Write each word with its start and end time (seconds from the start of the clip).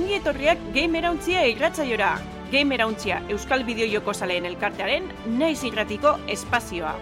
ongi 0.00 0.16
etorriak 0.16 0.60
Gamerauntzia 0.74 1.42
irratzaiora. 1.50 2.14
Gamerauntzia 2.50 3.20
Euskal 3.34 3.66
Bideojoko 3.68 4.14
Zaleen 4.16 4.48
elkartearen 4.48 5.12
naiz 5.36 5.60
irratiko 5.68 6.16
espazioa. 6.38 6.96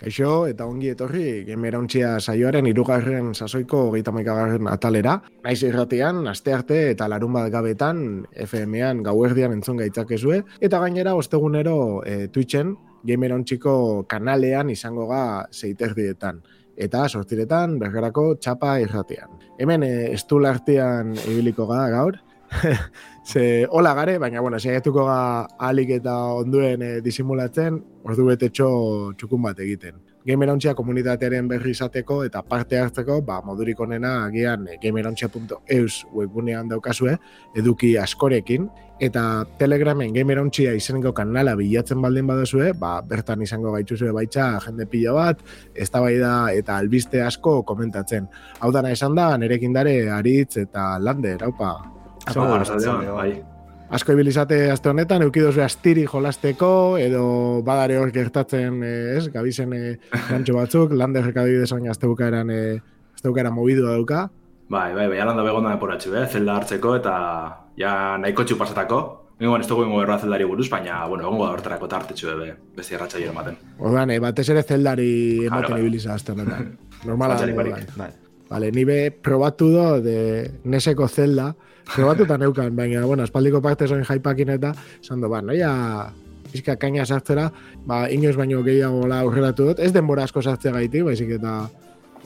Kaixo, 0.00 0.46
eta 0.48 0.64
ongi 0.64 0.88
etorri, 0.94 1.42
gemerauntxia 1.44 2.14
saioaren 2.24 2.64
irugarren 2.70 3.34
sasoiko 3.34 3.82
hogeita 3.90 4.14
maikagarren 4.16 4.70
atalera. 4.72 5.18
Naiz 5.44 5.58
irratean, 5.66 6.22
aste 6.30 6.54
arte 6.56 6.78
eta 6.94 7.08
larun 7.12 7.34
bat 7.36 7.50
gabetan, 7.52 8.22
FM-ean 8.46 9.02
gauerdian 9.04 9.52
entzun 9.52 9.76
gaitzakezue. 9.82 10.38
Eta 10.64 10.80
gainera, 10.80 11.12
ostegunero 11.20 11.74
e, 12.08 12.30
Twitchen, 12.32 12.72
gemerauntxiko 13.04 13.74
kanalean 14.08 14.72
izango 14.72 15.04
ga 15.10 15.22
zeiterdietan. 15.52 16.40
Eta 16.80 17.04
sortiretan, 17.10 17.76
bergerako 17.82 18.38
txapa 18.40 18.78
irratean. 18.80 19.36
Hemen, 19.60 19.84
e, 19.84 19.92
estul 20.14 20.48
artean 20.48 21.12
ibiliko 21.26 21.68
ga 21.68 21.84
gaur, 21.92 22.16
Ze, 23.24 23.66
hola 23.70 23.94
gare, 23.94 24.18
baina, 24.18 24.40
bueno, 24.40 24.58
saiatuko 24.58 25.04
ga 25.06 25.46
alik 25.58 25.90
eta 26.00 26.16
onduen 26.34 26.82
e, 26.82 26.92
disimulatzen, 27.04 27.76
ordu 28.08 28.26
betetxo 28.30 28.70
txukun 29.18 29.44
bat 29.44 29.60
egiten. 29.62 30.00
Gamerontxea 30.26 30.74
komunitatearen 30.76 31.46
berri 31.48 31.72
izateko 31.72 32.18
eta 32.26 32.42
parte 32.42 32.76
hartzeko, 32.80 33.20
ba, 33.24 33.38
modurik 33.46 33.78
onena 33.80 34.24
agian 34.26 34.66
e, 34.68 34.76
gamerontxea.eus 34.82 36.06
webgunean 36.16 36.68
daukazue, 36.72 37.16
eduki 37.56 37.94
askorekin, 38.00 38.66
eta 39.00 39.46
Telegramen 39.60 40.12
Gamerontxea 40.12 40.74
izeneko 40.76 41.14
kanala 41.16 41.54
bilatzen 41.56 42.02
baldin 42.02 42.28
baduzue, 42.28 42.72
ba, 42.76 42.98
bertan 43.06 43.46
izango 43.46 43.72
gaituzue 43.76 44.12
baitza 44.16 44.50
jende 44.66 44.88
pila 44.90 45.14
bat, 45.16 45.46
eztabaida 45.74 46.34
eta 46.56 46.76
albiste 46.82 47.22
asko 47.24 47.60
komentatzen. 47.68 48.28
Hau 48.60 48.74
dana 48.74 48.92
esan 48.92 49.16
da, 49.16 49.32
nerekin 49.40 49.72
dare 49.76 49.96
aritz 50.18 50.58
eta 50.60 50.92
lander, 51.00 51.46
haupa, 51.48 51.99
bai. 52.34 53.32
Asko 53.90 54.14
ibilizate 54.14 54.70
aste 54.70 54.86
honetan, 54.86 55.24
eukidoz 55.26 55.56
astiri 55.64 56.04
jolasteko, 56.06 56.96
edo 57.02 57.24
badare 57.66 57.96
hor 57.98 58.12
gertatzen, 58.14 58.84
eh, 58.86 59.16
ez, 59.16 59.24
gabizen 59.34 59.72
e, 59.74 59.80
gantxo 60.28 60.54
batzuk, 60.54 60.92
lander 60.94 61.24
rekadu 61.26 61.56
desoin 61.58 61.88
azte 61.90 62.06
bukaeran, 62.06 62.52
e, 62.54 62.76
azte 63.16 63.26
bukaeran 63.26 63.56
mobidu 63.56 63.88
dauka. 63.88 64.28
Bai, 64.70 64.92
bai, 64.94 65.08
bai, 65.10 65.18
alanda 65.18 65.42
begonda 65.42 65.72
deporatxu, 65.74 66.14
eh, 66.14 66.28
zelda 66.30 66.60
hartzeko 66.60 66.94
eta 67.00 67.14
ja 67.76 67.94
nahiko 68.22 68.44
txu 68.46 68.58
pasatako. 68.60 69.00
Nengo, 69.40 69.56
ez 69.58 69.66
dugu 69.66 69.82
ingo 69.88 70.18
zeldari 70.18 70.44
buruz, 70.44 70.68
baina, 70.70 71.04
bueno, 71.08 71.24
egongo 71.24 71.46
da 71.46 71.52
hortarako 71.56 71.88
tartetxu 71.88 72.30
ebe, 72.30 72.54
besti 72.76 72.94
erratxa 72.94 73.18
jero 73.18 73.32
ematen. 73.32 73.56
Ordan, 73.78 74.12
batez 74.20 74.48
ere 74.50 74.62
zeldari 74.62 75.46
ematen 75.46 75.66
claro, 75.66 75.82
ibiliza 75.82 76.14
azte 76.14 76.32
honetan. 76.32 76.76
Normala 77.08 77.34
da, 77.34 77.46
bai. 77.96 78.10
Vale, 78.50 78.70
nibe 78.70 79.10
probatu 79.10 79.70
do 79.72 80.00
de 80.00 80.18
neseko 80.64 81.08
zelda, 81.08 81.54
Probatuta 81.94 82.38
neukan, 82.38 82.74
baina, 82.76 83.04
bueno, 83.04 83.24
espaldiko 83.24 83.60
parte 83.62 83.88
zoin 83.88 84.04
jaipakin 84.04 84.54
eta, 84.56 84.72
esan 85.02 85.20
ba, 85.20 85.40
noia, 85.42 85.70
izka 86.54 86.76
kaina 86.76 87.06
sartzera, 87.06 87.50
ba, 87.86 88.04
inoz 88.10 88.36
baino 88.36 88.62
gehiago 88.66 89.06
la 89.10 89.20
aurreratu 89.24 89.70
dut, 89.70 89.80
ez 89.80 89.92
denbora 89.92 90.24
asko 90.28 90.42
sartzea 90.42 90.72
gaiti, 90.72 91.02
baizik 91.02 91.34
eta, 91.38 91.54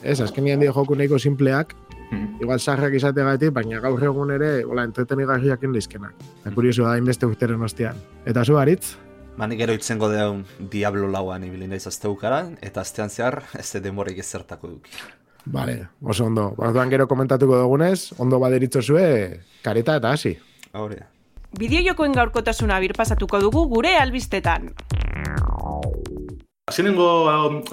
ez, 0.03 0.19
azkenian 0.21 0.61
dio 0.61 0.73
joku 0.73 0.95
nahiko 0.95 1.19
simpleak, 1.19 1.73
mm. 2.11 2.41
igual 2.41 2.59
sarrak 2.59 2.93
izate 2.93 3.25
gaiti, 3.25 3.49
baina 3.49 3.81
gaur 3.81 4.03
egun 4.03 4.35
ere, 4.37 4.51
hola, 4.63 4.85
entretenigarriak 4.85 5.65
indizkenak. 5.65 6.13
Eta 6.43 6.53
kuriosu 6.53 6.85
da, 6.85 6.97
inbeste 7.01 7.25
urteren 7.25 7.61
ostian. 7.65 7.97
Eta 8.25 8.45
zu, 8.45 8.59
Aritz? 8.61 8.95
Manik 9.35 9.59
ero 9.65 9.73
itzengo 9.75 10.07
deun 10.07 10.45
Diablo 10.71 11.09
lauan 11.11 11.43
ibilin 11.43 11.73
izazte 11.75 12.07
eta 12.61 12.81
aztean 12.81 13.09
zehar 13.09 13.43
ez 13.59 13.73
denborik 13.83 14.17
ezertako 14.19 14.67
duki. 14.67 14.91
Vale, 15.45 15.89
oso 16.01 16.25
ondo. 16.25 16.53
Orduan 16.57 16.89
gero 16.89 17.07
komentatuko 17.07 17.57
dugunez, 17.61 18.13
ondo 18.17 18.39
baderitzo 18.39 18.81
zue, 18.81 19.41
kareta 19.61 19.97
eta 20.01 20.11
hasi. 20.11 20.33
Hore. 20.73 21.03
Bideo 21.55 21.83
jokoen 21.85 22.15
gaurkotasuna 22.17 22.79
birpasatuko 22.83 23.39
dugu 23.39 23.65
gure 23.71 23.95
albistetan. 23.97 24.71
Azkenengo 26.65 27.07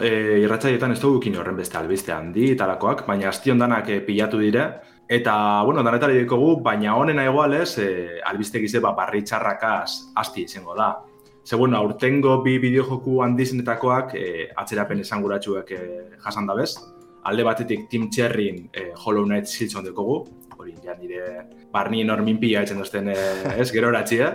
e, 0.04 0.38
irratzaietan 0.44 0.92
ez 0.92 1.00
dugu 1.00 1.32
horren 1.40 1.56
beste 1.56 1.78
albiste 1.78 2.12
handi 2.12 2.54
talakoak, 2.54 3.06
baina 3.06 3.30
aztion 3.30 3.58
danak 3.58 3.88
e, 3.88 4.00
pilatu 4.00 4.38
dire. 4.38 4.68
Eta, 5.08 5.62
bueno, 5.64 5.82
danetari 5.82 6.18
dikogu, 6.20 6.60
baina 6.62 6.94
honena 6.96 7.24
egualez, 7.24 7.78
e, 7.78 8.20
albiste 8.24 8.60
gize 8.60 8.80
ba, 8.80 8.92
barri 8.92 9.22
txarrakaz 9.24 10.12
asti 10.14 10.44
izango 10.44 10.76
da. 10.76 10.98
Ze, 11.44 11.56
bueno, 11.56 11.78
aurtengo 11.78 12.42
bi 12.42 12.58
bideojoku 12.58 13.22
handizenetakoak 13.22 14.14
e, 14.14 14.50
atzerapen 14.56 15.00
esan 15.00 15.22
guratxuek 15.22 15.70
e, 15.72 15.84
jasan 16.22 16.46
da 16.46 16.54
bez 16.54 16.76
alde 17.22 17.44
batetik 17.46 17.88
Tim 17.88 18.10
Cherryn 18.10 18.68
eh, 18.72 18.92
Hollow 19.04 19.24
Knight 19.24 19.46
Silson 19.46 19.84
dekogu, 19.84 20.22
hori 20.58 20.74
ja 20.84 20.94
nire 20.98 21.46
barnien 21.72 22.10
hormin 22.10 22.38
pila 22.40 22.62
etzen 22.66 22.80
duzten 22.82 23.08
eh, 23.12 23.60
ez, 23.60 23.70
gero 23.72 23.92
eh? 23.94 24.32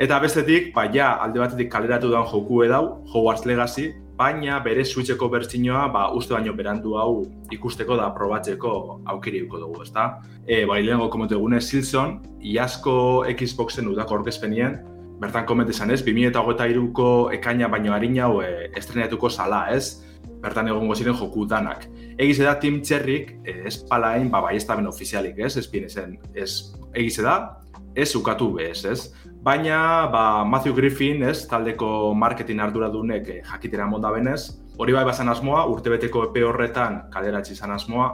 Eta 0.00 0.18
bestetik, 0.20 0.72
ba, 0.74 0.86
ja, 0.92 1.14
alde 1.20 1.40
batetik 1.40 1.70
kaleratu 1.70 2.10
dan 2.10 2.24
joku 2.24 2.62
edau, 2.64 3.04
Hogwarts 3.12 3.44
Legacy, 3.44 3.92
baina 4.16 4.58
bere 4.60 4.84
switcheko 4.84 5.28
bertsinoa, 5.28 5.88
ba, 5.92 6.12
uste 6.12 6.34
baino 6.34 6.54
berandu 6.54 6.96
hau 6.96 7.26
ikusteko 7.52 7.96
da 7.96 8.10
probatzeko 8.14 9.02
aukiri 9.06 9.46
dugu, 9.46 9.82
ezta? 9.82 10.22
E, 10.46 10.64
ba, 10.64 10.78
lehenko 10.80 11.08
komentu 11.08 11.36
egune, 11.36 11.60
Silson, 11.60 12.20
iasko 12.40 13.26
Xboxen 13.36 13.88
udako 13.88 14.20
orkezpenien, 14.20 14.78
bertan 15.20 15.44
komentu 15.44 15.72
izan 15.72 15.90
ez, 15.90 16.00
2008ko 16.04 17.32
ekaina 17.36 17.68
baino 17.68 17.92
harina 17.92 18.24
hau 18.24 18.40
e, 18.40 18.70
estrenatuko 18.76 19.28
sala, 19.28 19.66
ez? 19.72 20.00
bertan 20.40 20.70
egongo 20.72 20.96
ziren 20.96 21.16
joku 21.16 21.44
danak. 21.46 21.86
Egize 22.20 22.44
da 22.44 22.58
Tim 22.60 22.82
Txerrik, 22.84 23.30
eh, 23.48 23.62
ez 23.70 23.78
palain, 23.88 24.28
ba, 24.28 24.42
bai 24.44 24.56
ez 24.58 24.66
da 24.68 24.76
ben 24.76 24.88
ofizialik, 24.90 25.38
ez, 25.40 25.56
ez 25.56 25.68
zen, 25.88 26.18
ez, 26.34 26.74
egize 26.92 27.22
da, 27.24 27.62
ez 27.94 28.14
ukatu 28.14 28.52
bez, 28.58 28.84
ez. 28.84 29.14
Baina, 29.42 30.06
ba, 30.12 30.44
Matthew 30.44 30.74
Griffin, 30.76 31.22
ez, 31.22 31.46
taldeko 31.48 32.12
marketing 32.12 32.60
arduradunek 32.60 33.28
eh, 33.28 33.40
jakitera 33.42 33.86
monda 33.86 34.10
benez, 34.12 34.60
hori 34.76 34.92
bai 34.92 35.04
bazan 35.08 35.32
asmoa, 35.32 35.64
urtebeteko 35.72 36.26
epe 36.28 36.44
horretan 36.44 37.06
kaderatzi 37.14 37.56
izan 37.56 37.72
asmoa, 37.72 38.10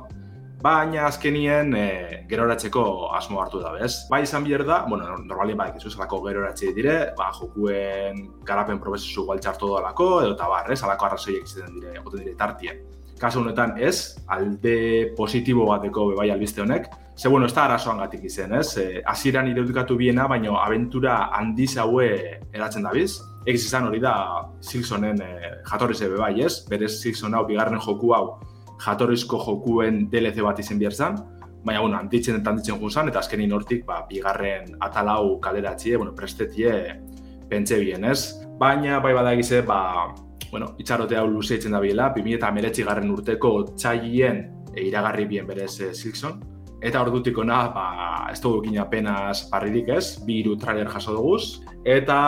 baina 0.63 1.07
azkenien 1.07 1.75
e, 1.77 1.87
geroratzeko 2.31 2.83
asmo 3.15 3.41
hartu 3.43 3.61
da, 3.63 3.73
bez? 3.75 3.93
Bai 4.11 4.23
izan 4.25 4.47
bier 4.47 4.65
da, 4.67 4.85
bueno, 4.89 5.19
normalien 5.19 5.59
bai, 5.59 5.69
izu 5.77 5.91
zelako 5.91 6.23
geroratzi 6.29 6.73
dire, 6.77 6.97
ba, 7.19 7.33
jokuen 7.35 8.23
garapen 8.47 8.81
probesesu 8.83 9.27
gualtxartu 9.29 9.75
alako, 9.81 10.09
edo 10.25 10.35
eta 10.35 10.49
bar, 10.51 10.71
ez, 10.73 10.81
alako 10.87 11.11
arrazoiek 11.11 11.47
izaten 11.47 11.75
dire, 11.81 11.99
egoten 12.01 12.25
dire 12.25 12.39
tartien. 12.39 12.87
Kasu 13.21 13.41
honetan 13.41 13.79
ez, 13.81 14.17
alde 14.29 15.13
positibo 15.17 15.67
bateko 15.71 16.11
bai 16.17 16.31
albiste 16.31 16.61
honek, 16.61 16.91
ze 17.17 17.29
bueno, 17.29 17.47
ez 17.47 17.55
da 17.55 17.65
arazoan 17.65 17.99
gatik 17.99 18.25
izen, 18.29 18.53
ez? 18.55 18.77
E, 18.77 19.01
aziran 19.07 19.49
irudikatu 19.49 19.97
biena, 19.97 20.27
baina 20.29 20.59
aventura 20.61 21.31
handiz 21.33 21.77
haue 21.79 22.11
eratzen 22.53 22.85
da 22.85 22.93
biz. 22.93 23.17
Egiz 23.47 23.65
izan 23.65 23.87
hori 23.89 24.03
da 24.05 24.13
Silsonen 24.61 25.23
e, 25.25 25.31
jatorri 25.71 25.95
zebe 25.95 26.21
bai, 26.21 26.35
ez? 26.45 26.67
Berez 26.69 26.99
Silson 27.01 27.35
hau, 27.35 27.47
bigarren 27.49 27.81
joku 27.81 28.13
hau, 28.13 28.37
jatorrizko 28.85 29.41
jokuen 29.47 30.11
DLC 30.13 30.45
bat 30.45 30.61
izen 30.61 30.79
zen, 30.91 31.17
baina, 31.65 31.81
bueno, 31.81 31.97
antitzen 31.97 32.37
eta 32.37 32.51
antitzen 32.51 32.79
juzan, 32.81 33.09
eta 33.09 33.19
azkenin 33.19 33.53
hortik, 33.53 33.87
ba, 33.87 34.05
bigarren 34.09 34.77
atalau 34.81 35.41
kaleratxie, 35.41 35.97
bueno, 35.97 36.15
prestetie 36.15 37.01
pentsa 37.49 37.77
bien, 37.77 38.05
ez? 38.05 38.35
Baina, 38.59 39.01
bai 39.01 39.15
badagize, 39.15 39.63
ba, 39.63 40.15
bueno, 40.51 40.75
itxarote 40.79 41.17
hau 41.17 41.27
luzeitzen 41.31 41.75
da 41.75 41.81
biela, 41.81 42.11
2008 42.17 42.85
garren 42.87 43.11
urteko 43.15 43.53
txailien 43.75 44.43
e, 44.75 44.85
iragarri 44.89 45.27
bien 45.31 45.47
berez 45.47 45.73
e, 45.81 45.93
Silkson, 45.95 46.39
eta 46.83 47.03
ordutik 47.03 47.39
ona, 47.39 47.63
ba, 47.75 47.87
ez 48.33 48.41
dugu 48.43 48.63
ekin 48.63 48.79
apenas 48.83 49.47
parririk 49.51 49.91
ez, 49.97 50.19
bi 50.27 50.41
iru 50.43 50.57
trailer 50.61 50.91
jaso 50.93 51.17
duguz, 51.17 51.63
eta 51.85 52.19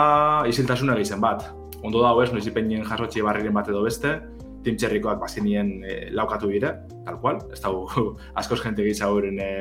iziltasuna 0.49 0.97
egiten 0.97 1.21
bat. 1.21 1.47
Ondo 1.85 2.01
dago 2.03 2.23
ez, 2.23 2.31
noiz 2.33 2.45
ipenien 2.49 2.83
jasotxe 2.83 3.23
barriren 3.23 3.55
bat 3.55 3.69
edo 3.71 3.85
beste, 3.85 4.17
Tim 4.63 4.75
Txerrikoak 4.75 5.21
bazinien 5.21 5.69
e, 5.87 5.93
laukatu 6.11 6.49
dire, 6.51 6.73
tal 7.05 7.19
cual, 7.21 7.39
ez 7.53 7.61
dago 7.63 7.85
askoz 8.39 8.59
jente 8.65 8.83
gitza 8.83 9.07
horren 9.11 9.39
e, 9.39 9.51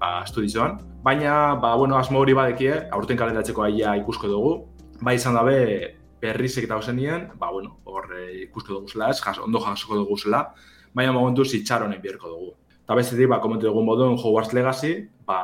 ba, 0.00 0.22
estudizoan. 0.24 0.78
Baina, 1.04 1.54
ba, 1.60 1.74
bueno, 1.76 1.98
asmo 1.98 2.22
hori 2.22 2.36
badekie, 2.36 2.74
aurten 2.96 3.20
kaleratzeko 3.20 3.66
aia 3.66 3.96
ikusko 4.00 4.30
dugu. 4.32 4.54
Ba, 5.02 5.14
izan 5.14 5.36
dabe, 5.36 5.97
berrizek 6.20 6.64
eta 6.64 6.76
hozenien, 6.76 7.28
ba, 7.38 7.50
bueno, 7.50 7.78
hor 7.84 8.10
e, 8.16 8.24
ikusko 8.44 8.74
dugu 8.74 8.88
zela 8.92 9.12
jas, 9.12 9.38
ondo 9.38 9.60
jasoko 9.60 9.96
dugu 10.00 10.18
zela, 10.18 10.54
baina 10.94 11.12
momentu 11.12 11.44
zitxaronen 11.44 12.02
bierko 12.02 12.28
dugu. 12.28 12.52
Eta 12.84 12.96
bestetik, 12.96 13.28
ba, 13.28 13.40
komentu 13.40 13.68
dugu 13.68 13.84
moduen 13.84 14.18
Hogwarts 14.18 14.52
Legacy, 14.56 15.08
ba, 15.26 15.38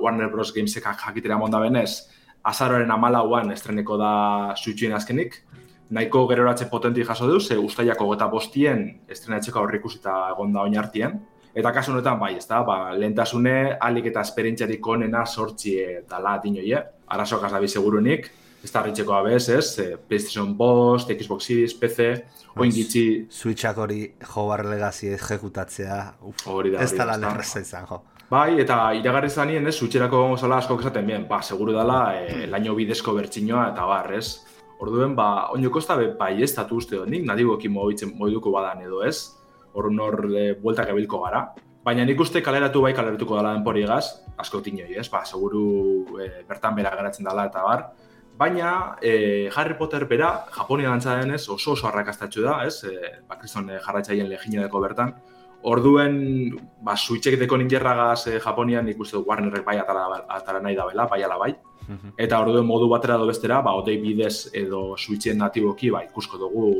Warner 0.00 0.28
Bros. 0.30 0.52
Gamesek 0.54 0.84
jakitera 0.84 1.38
monda 1.38 1.60
benez, 1.60 2.06
azaroren 2.44 2.90
amalauan 2.90 3.50
estreneko 3.52 3.96
da 4.00 4.12
suitxuen 4.56 4.94
azkenik, 4.96 5.42
nahiko 5.90 6.26
geroratze 6.30 6.68
potenti 6.70 7.04
jaso 7.04 7.26
du, 7.26 7.40
ze 7.40 7.58
ustaiako 7.58 8.06
gota 8.12 8.28
bostien 8.30 9.00
estrenatzeko 9.08 9.58
aurre 9.58 9.80
ikusita 9.80 10.30
egon 10.30 10.52
da 10.52 10.62
oinartien. 10.62 11.18
Eta 11.54 11.72
kasu 11.74 11.90
honetan, 11.90 12.18
bai, 12.20 12.36
ez 12.38 12.46
da, 12.46 12.60
ba, 12.62 12.92
lehentasune, 12.94 13.76
alik 13.82 14.06
eta 14.12 14.22
esperientziarik 14.22 14.86
onena 14.86 15.24
sortzi 15.26 15.78
eta 15.82 16.38
dinoie, 16.44 16.78
arazoak 17.08 17.48
azabi 17.48 17.68
segurunik. 17.68 18.30
Ez 18.64 18.70
da 18.72 18.82
harritxeko 18.82 19.14
abez, 19.16 19.48
ez? 19.48 19.78
E, 19.78 19.96
PlayStation 19.96 20.52
Bost, 20.56 21.10
Xbox 21.10 21.48
Series, 21.48 21.74
PC, 21.74 22.08
oin 22.56 22.72
gitzi... 22.74 23.04
Switchak 23.32 23.78
hori 23.80 24.02
Hogwarts 24.34 24.68
Legacy 24.68 25.14
ejekutatzea, 25.16 26.00
uf, 26.28 26.46
Hori 26.50 26.74
da, 26.74 26.84
ez 26.84 26.92
da 26.96 27.08
lan 27.08 27.24
erreza 27.32 27.62
izan, 27.64 27.88
jo. 27.88 28.02
Bai, 28.30 28.60
eta 28.62 28.76
iragarri 28.94 29.30
zanien, 29.30 29.66
ez, 29.66 29.74
zutxerako 29.74 30.22
zala 30.38 30.60
askok 30.62 30.84
esaten 30.84 31.08
bien, 31.08 31.24
ba, 31.26 31.40
seguru 31.42 31.74
dela, 31.74 32.02
e, 32.14 32.44
laino 32.50 32.76
bidezko 32.78 33.16
bertxinoa 33.16 33.70
eta 33.72 33.88
bar, 33.90 34.12
ez? 34.14 34.44
Orduen, 34.80 35.16
ba, 35.18 35.48
oinoko 35.56 35.80
ez 35.82 35.88
da 35.88 35.96
be, 35.98 36.12
bai 36.20 36.36
ez 36.44 36.52
tatu 36.54 36.78
uste 36.78 36.94
dut, 36.94 37.08
nik 37.10 37.26
nadiboekin 37.26 37.72
mogitzen 37.74 38.14
mogiduko 38.16 38.52
badan 38.54 38.84
edo 38.86 39.02
ez, 39.04 39.16
hor 39.74 39.90
nor 39.92 40.22
e, 40.30 40.52
bueltak 40.62 40.92
ebilko 40.94 41.24
gara. 41.24 41.42
Baina 41.84 42.04
nik 42.04 42.20
uste 42.20 42.42
kaleratu 42.44 42.84
bai 42.84 42.92
kaleratuko 42.94 43.38
dela 43.38 43.56
denpori 43.56 43.82
egaz, 43.82 44.04
asko 44.38 44.60
tinoi, 44.62 44.92
ez? 45.00 45.08
Ba, 45.10 45.24
seguru 45.24 45.64
e, 46.20 46.30
bertan 46.48 46.78
bera 46.78 46.94
geratzen 46.94 47.26
dela 47.26 47.48
eta 47.50 47.64
bar. 47.66 47.84
Baina 48.40 48.96
e, 49.02 49.50
Harry 49.54 49.74
Potter 49.76 50.06
bera, 50.08 50.46
Japonia 50.50 50.88
dantza 50.88 51.20
oso 51.52 51.72
oso 51.72 51.86
arrakastatxu 51.88 52.40
da, 52.40 52.64
ez? 52.64 52.84
E, 52.84 53.20
ba, 53.28 53.36
kriston 53.36 53.68
e, 53.68 53.76
jarraitzaien 53.84 54.30
leginedeko 54.30 54.80
bertan. 54.80 55.12
Orduen, 55.68 56.14
ba, 56.80 56.94
suitxek 56.96 57.36
deko 57.42 57.58
ningerragaz 57.60 58.28
e, 58.32 58.38
Japonian 58.40 58.88
nik 58.88 59.02
uste 59.04 59.18
dut 59.18 59.28
Warnerrek 59.28 59.66
bai 59.66 59.76
atara, 59.82 60.06
atara 60.38 60.64
nahi 60.64 60.78
dabela, 60.78 61.04
bai 61.10 61.20
ala 61.28 61.36
bai. 61.36 61.50
Mhm. 61.84 62.16
Eta 62.16 62.40
orduen 62.40 62.64
modu 62.64 62.88
batera 62.88 63.20
edo 63.20 63.28
bestera, 63.28 63.60
ba, 63.60 63.76
odei 63.76 63.98
bidez 64.00 64.48
edo 64.56 64.96
switchen 64.96 65.36
natiboki, 65.36 65.92
ba, 65.92 66.06
ikusko 66.08 66.40
dugu 66.40 66.72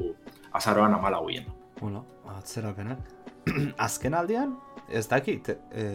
azaroan 0.56 0.96
amala 0.96 1.20
huien. 1.20 1.44
Bueno, 1.78 2.06
atzerapenak. 2.38 3.04
Azken 3.86 4.16
aldian, 4.16 4.56
ez 4.88 5.08
dakit, 5.12 5.58
e, 5.76 5.90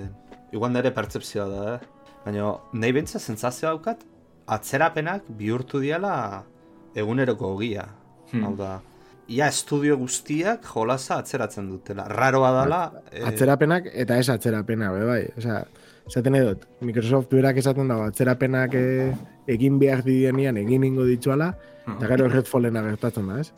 igual 0.53 0.77
nire 0.77 0.93
pertsepzioa 0.93 1.49
da, 1.49 1.69
eh? 1.73 2.11
Baina, 2.25 2.59
nahi 2.73 2.93
bentsa 2.93 3.17
sentsazioa 3.17 3.73
daukat, 3.73 4.11
atzerapenak 4.47 5.23
bihurtu 5.37 5.79
diala 5.83 6.43
eguneroko 6.95 7.53
ogia. 7.55 7.87
Hmm. 8.31 8.43
Hau 8.47 8.53
da, 8.57 8.73
ia 9.27 9.47
estudio 9.49 9.97
guztiak 9.97 10.65
jolasa 10.69 11.19
atzeratzen 11.21 11.69
dutela. 11.69 12.05
Raroa 12.11 12.51
dala... 12.59 12.81
eh, 13.11 13.23
Atzerapenak 13.27 13.89
eta 13.93 14.17
ez 14.21 14.29
atzerapena, 14.29 14.91
be, 14.93 15.05
bai. 15.05 15.21
Osea, 15.37 15.63
esaten 16.07 16.37
edot, 16.37 16.67
Microsoft 16.85 17.31
berak 17.33 17.57
esaten 17.61 17.89
dago, 17.89 18.05
atzerapenak 18.11 18.75
eh, 18.77 19.09
egin 19.47 19.79
behar 19.81 20.03
dienian 20.05 20.57
egin 20.61 20.83
ingo 20.85 21.05
dituala, 21.09 21.53
eta 21.85 22.07
gero 22.13 22.29
Redfallena 22.29 22.81
gertatzen 22.85 23.27
da, 23.29 23.39
ez? 23.41 23.51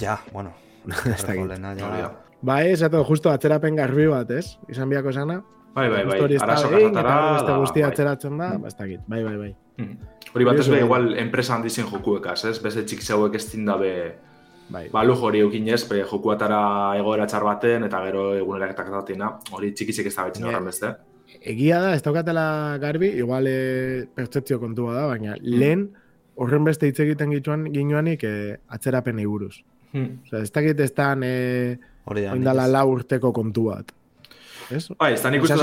Ja, 0.00 0.18
bueno. 0.32 0.52
Ez. 0.90 1.04
Redfallena, 1.04 1.74
ja. 1.76 1.86
Hori 1.88 2.02
da. 2.06 2.10
Bai, 2.40 2.70
esatu, 2.72 3.02
justo 3.04 3.28
atzerapen 3.28 3.76
garbi 3.76 4.06
bat, 4.08 4.30
ez? 4.32 4.54
Izan 4.72 4.88
biako 4.88 5.12
esana. 5.12 5.42
Bai, 5.74 5.90
bai, 5.92 6.04
bai, 6.08 6.16
ez 6.34 6.40
arazo 6.42 6.70
egin, 6.72 6.94
kasatara, 6.96 7.40
eta 7.42 7.56
guztia 7.60 7.84
bai. 7.84 7.90
atzeratzen 7.92 8.38
da, 8.40 8.48
ba, 8.58 8.70
ez 8.72 8.76
dakit. 8.78 9.02
Bai, 9.06 9.20
bai, 9.26 9.34
bai. 9.38 9.50
Hmm. 9.80 10.10
Hori 10.30 10.46
bat 10.46 10.60
be, 10.60 10.78
eh? 10.78 10.84
igual, 10.84 11.12
enpresa 11.18 11.56
handizien 11.56 11.88
jokuekaz, 11.90 12.44
ez? 12.46 12.58
Beste 12.62 12.84
txik 12.86 13.02
zeuek 13.02 13.34
ez 13.34 13.46
dindabe, 13.50 13.92
bai. 14.70 14.84
ba, 14.92 15.02
lujo 15.06 15.26
hori 15.26 15.40
eukin 15.42 15.66
ez, 15.74 15.82
be, 15.90 16.02
jokuatara 16.06 16.60
egoera 17.00 17.26
txar 17.26 17.46
baten, 17.46 17.86
eta 17.88 18.02
gero 18.06 18.28
eguneraketak 18.38 18.92
datina, 18.94 19.32
hori 19.56 19.72
txikitzik 19.74 20.10
ez 20.10 20.14
da 20.14 20.28
betxin 20.28 20.46
horren 20.46 20.68
beste. 20.70 20.92
Egia 21.40 21.80
da, 21.82 21.94
ez 21.96 22.02
daukatela 22.04 22.44
garbi, 22.82 23.10
igual 23.18 23.46
e, 23.46 24.06
pertzeptzio 24.14 24.60
kontua 24.62 24.94
da, 24.98 25.06
baina 25.10 25.36
lehen 25.42 25.88
horren 26.40 26.66
beste 26.66 26.88
hitz 26.88 26.98
egiten 27.02 27.32
gituan 27.34 27.66
ginoanik 27.74 28.24
e, 28.24 28.34
atzerapenei 28.76 29.26
buruz. 29.28 29.56
Hmm. 29.92 30.20
Osea, 30.26 30.44
ez 30.44 30.52
dakit 30.54 30.80
ez 30.80 30.92
da 30.94 31.12
e, 31.26 31.78
oindala 32.06 32.68
lau 32.70 32.86
urteko 32.94 33.32
kontu 33.34 33.68
bat. 33.70 33.90
Ez? 34.70 34.86
Bai, 34.94 35.14
ez 35.16 35.22
da 35.22 35.32
nik 35.34 35.42
uste 35.42 35.58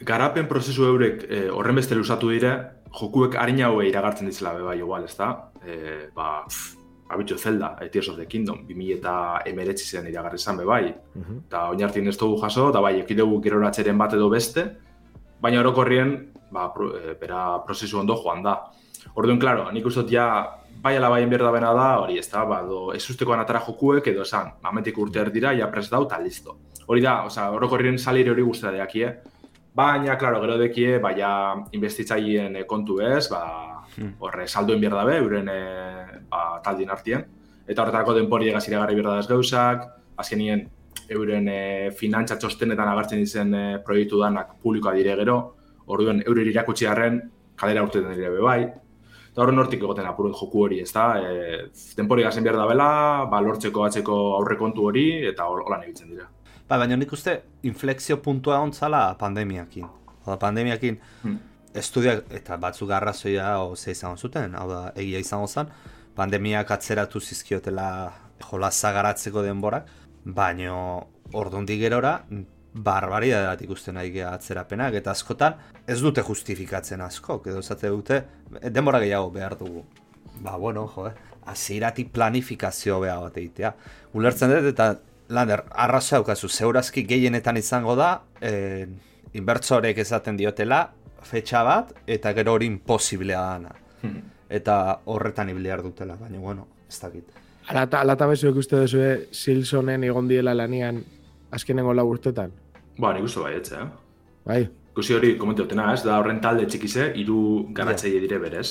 garapen 0.00 0.46
prozesu 0.48 0.84
eurek 0.86 1.24
eh, 1.28 1.48
horren 1.50 1.76
beste 1.76 1.94
lusatu 1.94 2.30
dire, 2.30 2.52
jokuek 2.98 3.34
harin 3.36 3.62
haue 3.66 3.88
iragartzen 3.88 4.28
dizela 4.30 4.54
be 4.54 4.62
bai 4.62 4.78
igual, 4.78 5.04
ez 5.04 5.16
da? 5.16 5.50
Eh, 5.66 6.08
ba, 6.14 6.44
pff, 6.46 6.76
abitxo 7.10 7.38
Zelda, 7.38 7.76
eh, 7.80 7.88
Tears 7.88 8.08
of 8.08 8.16
the 8.16 8.26
Kingdom, 8.26 8.64
2000 8.68 8.98
eta 8.98 9.14
emeretzi 9.46 9.84
zen 9.86 10.06
iragarri 10.06 10.38
zan 10.38 10.56
be 10.56 10.64
bai, 10.64 10.94
Mhm. 11.14 11.38
eta 11.48 11.68
oinartin 11.70 12.06
ez 12.08 12.16
dugu 12.18 12.40
jaso, 12.40 12.68
eta 12.70 12.80
bai, 12.80 13.00
ekidegu 13.00 13.40
geroratzeren 13.42 13.98
bat 13.98 14.12
edo 14.14 14.28
beste, 14.30 14.66
baina 15.40 15.60
orokorrien, 15.60 16.32
ba, 16.50 16.72
pro, 16.72 16.94
e, 16.96 17.14
bera 17.20 17.62
prozesu 17.66 17.98
ondo 17.98 18.14
joan 18.16 18.42
da. 18.42 18.58
Orduan, 19.14 19.38
klaro, 19.38 19.70
nik 19.72 19.86
uste 19.86 20.02
dut 20.02 20.10
ja, 20.10 20.58
bai 20.82 20.96
ala 20.96 21.08
baien 21.08 21.28
behar 21.30 21.42
da 21.42 21.50
bena 21.52 21.72
da, 21.74 21.98
hori 22.00 22.18
ez 22.18 22.28
da, 22.30 22.44
ba, 22.44 22.62
do, 22.62 22.92
ez 22.92 23.02
ustekoan 23.10 23.40
atara 23.40 23.60
jokuek 23.60 24.06
edo 24.06 24.22
esan, 24.22 24.52
momentik 24.62 24.98
urte 24.98 25.20
erdira, 25.20 25.52
ja 25.56 25.66
pres 25.68 25.88
dau, 25.90 26.04
eta 26.04 26.18
listo. 26.18 26.56
Hori 26.86 27.00
da, 27.00 27.24
osea, 27.24 27.50
orokorrien 27.50 27.98
salire 27.98 28.30
hori 28.30 28.42
guztia 28.42 28.70
deakie, 28.70 29.14
baina, 29.78 30.18
klaro, 30.18 30.42
gero 30.42 30.58
dekie, 30.58 30.98
ba, 31.02 31.14
ja, 31.16 31.32
investitzaileen 31.72 32.58
eh, 32.58 32.66
kontu 32.66 32.98
ez, 33.04 33.28
ba, 33.30 33.42
Hmm. 33.98 34.14
horre, 34.22 34.46
saldoen 34.46 34.80
behar 34.80 34.94
dabe, 34.94 35.16
euren 35.18 35.48
e, 35.50 35.60
ba, 36.30 36.60
taldien 36.64 36.90
artien, 36.94 37.24
eta 37.66 37.82
horretarako 37.82 38.14
denpori 38.18 38.50
egaz 38.50 38.66
iragarri 38.68 38.98
behar 38.98 39.10
da 39.10 39.22
ez 39.24 39.30
gauzak, 39.30 39.86
azkenien, 40.22 40.66
euren 41.14 41.48
e, 41.50 41.60
finantza 41.96 42.36
txostenetan 42.38 42.90
agertzen 42.92 43.24
dizen 43.24 43.54
e, 43.54 43.62
proiektu 43.84 44.20
danak 44.22 44.54
publikoa 44.62 44.94
dire 44.94 45.16
gero, 45.18 45.38
orduen 45.88 46.22
euren 46.26 46.50
irakutsi 46.52 46.86
harren 46.86 47.22
kalera 47.58 47.82
urteten 47.82 48.14
dire 48.14 48.30
bai, 48.44 48.60
eta 49.32 49.42
horren 49.42 49.58
hortik 49.64 49.82
egoten 49.82 50.06
apurut 50.06 50.36
joku 50.38 50.66
hori, 50.66 50.82
ez 50.84 50.92
da, 50.92 51.08
e, 51.18 51.62
denpori 51.98 52.26
gazen 52.28 52.46
behar 52.46 52.60
da 52.60 52.68
bela, 52.70 52.90
ba, 53.30 53.42
lortzeko 53.42 53.88
atzeko 53.88 54.18
aurrekontu 54.38 54.90
hori, 54.92 55.08
eta 55.32 55.48
holan 55.48 55.88
egitzen 55.88 56.12
dira. 56.12 56.28
Ba, 56.68 56.76
baina 56.76 56.96
nik 57.00 57.12
uste 57.12 57.38
inflexio 57.64 58.18
puntua 58.22 58.58
ontzala 58.60 59.14
pandemiakin. 59.18 59.86
Hau 60.24 60.34
da, 60.34 60.36
pandemiakin 60.36 60.98
Hmm. 61.22 61.38
estudiak 61.74 62.24
eta 62.32 62.56
batzuk 62.56 62.90
arrazoia 62.90 63.58
o 63.62 63.76
ze 63.76 63.90
izango 63.90 64.16
zuten, 64.16 64.54
hau 64.54 64.68
da, 64.68 64.92
egia 64.96 65.18
izango 65.18 65.46
zen, 65.46 65.68
pandemiak 66.16 66.70
atzeratu 66.70 67.20
zizkiotela 67.20 68.12
jolasa 68.50 68.92
garatzeko 68.92 69.42
denborak, 69.42 69.86
baino 70.24 71.06
ordundik 71.32 71.80
gerora 71.80 72.24
barbaria 72.74 73.46
bat 73.46 73.62
ikusten 73.62 73.94
nahi 73.94 74.10
gea 74.10 74.32
atzerapenak, 74.34 74.94
eta 74.94 75.10
askotan 75.10 75.54
ez 75.86 76.00
dute 76.00 76.22
justifikatzen 76.22 77.00
asko, 77.00 77.42
edo 77.46 77.58
esate 77.58 77.88
dute 77.88 78.24
denbora 78.70 79.00
gehiago 79.00 79.30
behar 79.30 79.56
dugu. 79.58 79.84
Ba, 80.40 80.56
bueno, 80.56 80.86
jo, 80.86 81.08
eh? 81.08 81.14
Planifikazio 82.12 83.00
beha 83.00 83.18
bat 83.20 83.36
egitea. 83.36 83.74
Ulertzen 84.14 84.50
dut, 84.50 84.64
eta 84.64 84.98
Lander, 85.28 85.64
arraza 85.70 86.16
daukazu, 86.16 86.48
zeurazki 86.48 87.04
gehienetan 87.04 87.56
izango 87.56 87.96
da, 87.96 88.22
eh, 88.40 88.86
inbertsorek 89.36 89.98
esaten 89.98 90.36
diotela, 90.36 90.92
fetxa 91.22 91.62
bat, 91.64 91.92
eta 92.06 92.32
gero 92.32 92.54
hori 92.54 92.66
imposiblea 92.66 93.40
dana. 93.40 93.74
Hmm. 94.02 94.22
Eta 94.48 95.00
horretan 95.04 95.50
ibili 95.52 95.68
behar 95.68 95.82
dutela, 95.82 96.16
baina, 96.16 96.38
bueno, 96.38 96.66
ez 96.88 97.00
dakit. 97.00 97.36
Alata, 97.68 98.00
alata 98.00 98.26
bezuek 98.26 98.56
uste 98.56 98.80
duzue 98.80 99.28
Silsonen 99.30 100.04
egon 100.04 100.28
diela 100.28 100.54
lanian 100.54 101.02
azkenengo 101.52 101.92
lau 101.92 102.08
urtetan. 102.08 102.52
Ba, 102.98 103.12
nik 103.12 103.28
uste 103.28 103.44
baietze, 103.44 103.82
eh? 103.82 103.88
Bai, 104.48 104.62
Ikusi 104.98 105.14
hori, 105.14 105.28
komente 105.38 105.62
dutena, 105.62 105.92
ez? 105.94 106.00
Da 106.02 106.16
horren 106.18 106.40
talde 106.42 106.64
txikize, 106.66 107.12
hiru 107.20 107.40
garatzaile 107.70 108.18
dire 108.18 108.40
berez. 108.42 108.70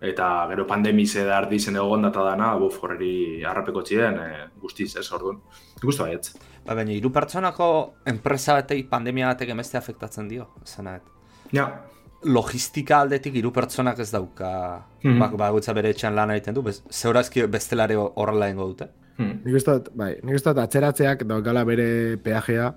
Eta 0.00 0.46
gero 0.48 0.64
pandemize 0.70 1.26
da 1.26 1.34
ardizen 1.42 1.76
egon 1.76 2.06
data 2.06 2.22
dana, 2.24 2.54
buf, 2.56 2.78
horreri 2.80 3.42
harrapeko 3.44 3.82
txien, 3.84 4.16
e, 4.16 4.46
guztiz, 4.62 4.94
ez, 4.96 5.04
orduan. 5.12 5.42
Nik 5.78 5.88
uste 5.92 6.02
baietz. 6.02 6.32
Ba, 6.66 6.74
baina, 6.74 6.90
hiru 6.92 7.10
pertsonako 7.14 7.68
enpresa 8.10 8.54
batei 8.58 8.82
pandemia 8.90 9.28
batek 9.32 9.52
emeste 9.54 9.78
afektatzen 9.78 10.28
dio, 10.28 10.48
zena. 10.66 10.98
Ja, 11.52 11.68
Logistika 12.26 12.96
aldetik 13.04 13.36
hiru 13.38 13.52
pertsonak 13.54 14.00
ez 14.02 14.10
dauka, 14.10 14.48
Mhm. 15.04 15.18
bak, 15.20 15.36
bakoitza 15.38 15.72
bere 15.72 15.90
etxean 15.90 16.16
lan 16.16 16.30
egiten 16.34 16.54
du, 16.54 16.62
bez, 16.62 16.82
zeurazki 16.90 17.46
bestelare 17.46 17.94
horrela 17.96 18.48
ingo 18.50 18.66
dute. 18.66 18.88
hmm. 19.18 19.40
nik 19.44 19.54
uste 19.54 19.72
bai, 19.94 20.16
nik 20.22 20.34
uste 20.34 20.50
atzeratzeak 20.50 21.22
daukala 21.26 21.64
bere 21.64 22.16
peajea, 22.22 22.74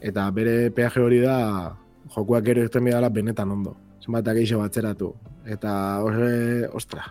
eta 0.00 0.30
bere 0.30 0.70
peaje 0.70 1.00
hori 1.00 1.20
da 1.20 1.76
jokuak 2.16 2.44
gero 2.44 2.62
irten 2.62 2.84
bidala 2.84 3.08
benetan 3.08 3.50
ondo. 3.50 3.76
Zenbat 4.04 4.24
gehiago 4.24 4.62
atzeratu. 4.62 5.14
Eta 5.46 6.00
horre, 6.02 6.68
ostra. 6.72 7.04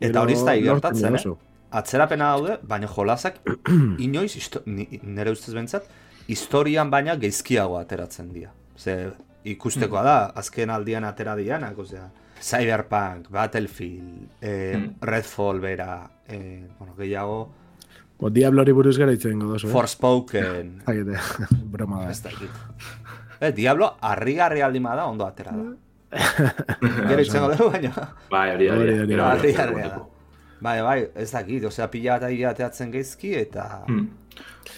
Eta 0.00 0.20
hori 0.22 0.32
ez 0.32 0.44
da 0.44 0.56
gertatzen, 0.56 1.14
eh? 1.16 1.34
Atzerapena 1.72 2.30
daude, 2.36 2.58
baina 2.68 2.86
jolasak 2.88 3.40
inoiz, 4.06 4.36
nire 4.66 5.30
ustez 5.34 5.54
bentsat, 5.56 5.86
historian 6.28 6.90
baina 6.90 7.16
geizkiago 7.16 7.78
ateratzen 7.80 8.28
dira. 8.32 8.52
Ze 8.76 9.12
ikustekoa 9.44 10.02
da, 10.06 10.16
azken 10.38 10.70
aldian 10.70 11.04
atera 11.04 11.34
dianak, 11.36 11.78
osea, 11.78 12.08
Cyberpunk, 12.42 13.28
Battlefield, 13.30 14.28
eh, 14.40 14.74
Hmm. 14.76 14.94
Redfall 15.00 15.60
bera, 15.60 16.10
eh, 16.28 16.66
bueno, 16.78 16.94
gehiago, 16.98 17.42
Bo, 18.22 18.28
Diablori 18.30 18.70
buruz 18.70 18.96
gara 18.98 19.10
hitz 19.10 19.24
egingo 19.26 19.48
dozu, 19.50 19.66
eh? 19.66 19.70
Forspoken, 19.72 20.68
Zakite, 20.86 21.18
broma 21.72 22.04
da. 22.04 22.10
ez 22.12 22.20
dakit. 22.22 22.50
Eh, 23.40 23.50
Diablo, 23.52 23.96
harri-garri 24.00 24.62
aldin 24.62 24.84
bada, 24.86 25.06
ondo 25.10 25.26
atera 25.26 25.50
da. 25.56 25.64
Gero 27.08 27.20
itzengo 27.24 27.48
dugu, 27.50 27.70
baina... 27.72 27.90
Bai, 28.30 28.50
hori, 28.54 28.68
hori, 28.68 28.92
Hori, 28.92 29.06
gero 29.08 29.24
hori 29.26 29.52
da. 29.56 30.02
Bai, 30.62 30.80
bai, 30.82 30.98
ez 31.18 31.30
dakit, 31.32 31.64
osea, 31.66 31.88
pila 31.90 32.16
bat 32.16 32.28
ari 32.28 32.44
ateatzen 32.46 32.92
geizki, 32.92 33.32
eta... 33.34 33.64
Hmm. 33.88 34.10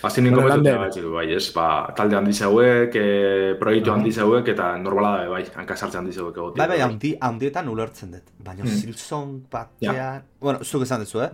Azken 0.04 0.24
ninko 0.24 0.42
betu 0.44 1.02
du, 1.02 1.10
bai, 1.12 1.26
ez, 1.36 1.44
ba, 1.52 1.66
talde 1.96 2.16
handi 2.16 2.32
zeuek, 2.32 2.94
e, 2.96 3.54
proiektu 3.60 3.92
handi 3.92 4.12
zeuek, 4.12 4.48
eta 4.54 4.70
normala 4.80 5.10
da, 5.20 5.26
bai, 5.34 5.42
hankasartze 5.60 6.00
handi 6.00 6.14
zeuek 6.14 6.38
egotia. 6.40 6.60
Bai, 6.62 6.68
bai, 6.72 6.78
handi, 6.86 7.12
handietan 7.28 7.68
ulertzen 7.72 8.16
dut. 8.16 8.32
Baina 8.46 8.64
Mm. 8.64 8.78
Silson 8.80 9.34
batean... 9.52 10.24
Bueno, 10.40 10.64
zuk 10.64 10.86
esan 10.86 11.04
duzu, 11.04 11.20
eh? 11.26 11.30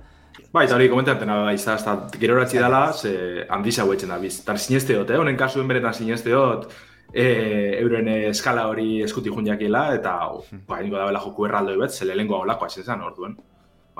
Bai, 0.50 0.64
eta 0.66 0.74
hori 0.74 0.88
komentatzen 0.90 1.30
da, 1.30 1.36
bai, 1.46 1.54
ez 1.54 1.84
da, 1.86 1.94
gero 2.18 2.34
horatzi 2.34 2.58
dela, 2.58 2.82
ze 2.92 3.46
handi 3.48 3.70
zeuetzen 3.70 4.10
da, 4.10 4.18
biz. 4.18 4.40
Tan 4.44 4.58
sineste 4.58 4.98
dut, 4.98 5.10
eh? 5.14 5.18
honen 5.20 5.38
kasuen 5.38 5.70
beretan 5.70 5.94
sineste 5.94 6.34
dut, 6.34 6.66
e, 7.14 7.28
euren 7.78 8.10
eskala 8.32 8.66
hori 8.70 9.04
eskuti 9.06 9.30
junjakiela, 9.30 9.86
eta, 9.94 10.16
bai, 10.66 10.82
niko 10.82 10.98
da 10.98 11.06
bela 11.06 11.22
joku 11.22 11.46
erraldoi 11.46 11.78
bet, 11.84 11.94
ze 11.94 12.10
lehenko 12.10 12.42
olakoa 12.42 12.68
zen 12.70 13.06
orduen. 13.06 13.38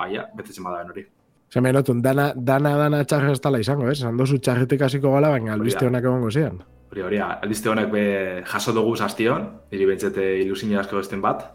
Bai, 0.01 0.15
ja, 0.15 0.25
betetzen 0.33 0.65
bada 0.65 0.81
hori. 0.89 1.05
Zer 1.51 1.61
menotun, 1.61 1.99
dana, 2.01 2.31
dana, 2.35 2.71
dana 2.79 3.01
txarra 3.05 3.33
ez 3.35 3.41
tala 3.43 3.59
izango, 3.61 3.89
ez? 3.91 3.99
Zan 3.99 4.17
dozu 4.17 4.39
txarretik 4.39 4.81
hasiko 4.87 5.11
gala, 5.13 5.29
baina 5.33 5.53
albiste 5.53 5.85
honak 5.85 6.05
egongo 6.07 6.31
zian. 6.31 6.61
Hori, 6.91 7.03
hori, 7.07 7.19
albiste 7.23 7.69
honek 7.71 7.91
be 7.91 8.03
jaso 8.47 8.73
dugu 8.75 8.95
zaztion, 8.97 9.45
niri 9.71 9.85
bentsete 9.87 10.25
ilusio 10.41 10.79
asko 10.79 10.97
besten 10.99 11.21
bat. 11.23 11.45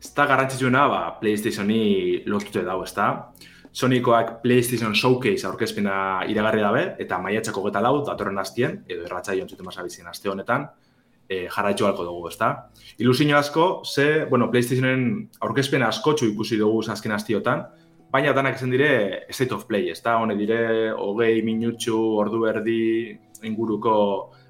Ez 0.00 0.12
da 0.16 0.24
garrantzitsuena, 0.28 0.86
ba, 0.92 1.00
Playstationi 1.20 1.80
lotute 2.28 2.62
dago, 2.64 2.84
ez 2.84 2.94
da? 2.96 3.08
Sonikoak 3.76 4.38
PlayStation 4.44 4.94
Showcase 4.96 5.44
aurkezpena 5.48 5.96
iragarri 6.32 6.62
dabe, 6.64 6.84
eta 7.02 7.18
maiatxako 7.20 7.66
geta 7.66 7.82
lau, 7.84 7.98
datorren 8.06 8.38
hastien, 8.40 8.78
edo 8.88 9.04
erratzaio 9.08 9.44
entzuten 9.44 9.68
masabizien 9.68 10.08
aste 10.08 10.32
honetan, 10.32 10.68
e, 11.28 11.42
jarraitxo 11.52 11.88
halko 11.88 12.06
dugu, 12.08 12.30
ez 12.30 12.38
da? 12.40 12.52
Ilusio 12.96 13.36
asko, 13.36 13.66
ze, 13.84 14.24
bueno, 14.30 14.48
Playstationen 14.52 15.26
aurkezpena 15.44 15.90
askotxu 15.92 16.30
ikusi 16.32 16.60
dugu 16.60 16.84
azken 16.92 17.12
astiotan, 17.12 17.66
baina 18.12 18.32
danak 18.32 18.56
esan 18.56 18.70
dire 18.70 19.26
State 19.30 19.54
of 19.54 19.66
Play, 19.66 19.90
ez 19.90 20.00
da? 20.02 20.16
Hone 20.20 20.36
dire, 20.38 20.92
hogei 20.96 21.42
minutxu, 21.42 21.96
ordu 22.22 22.46
erdi 22.48 22.80
inguruko 23.44 23.94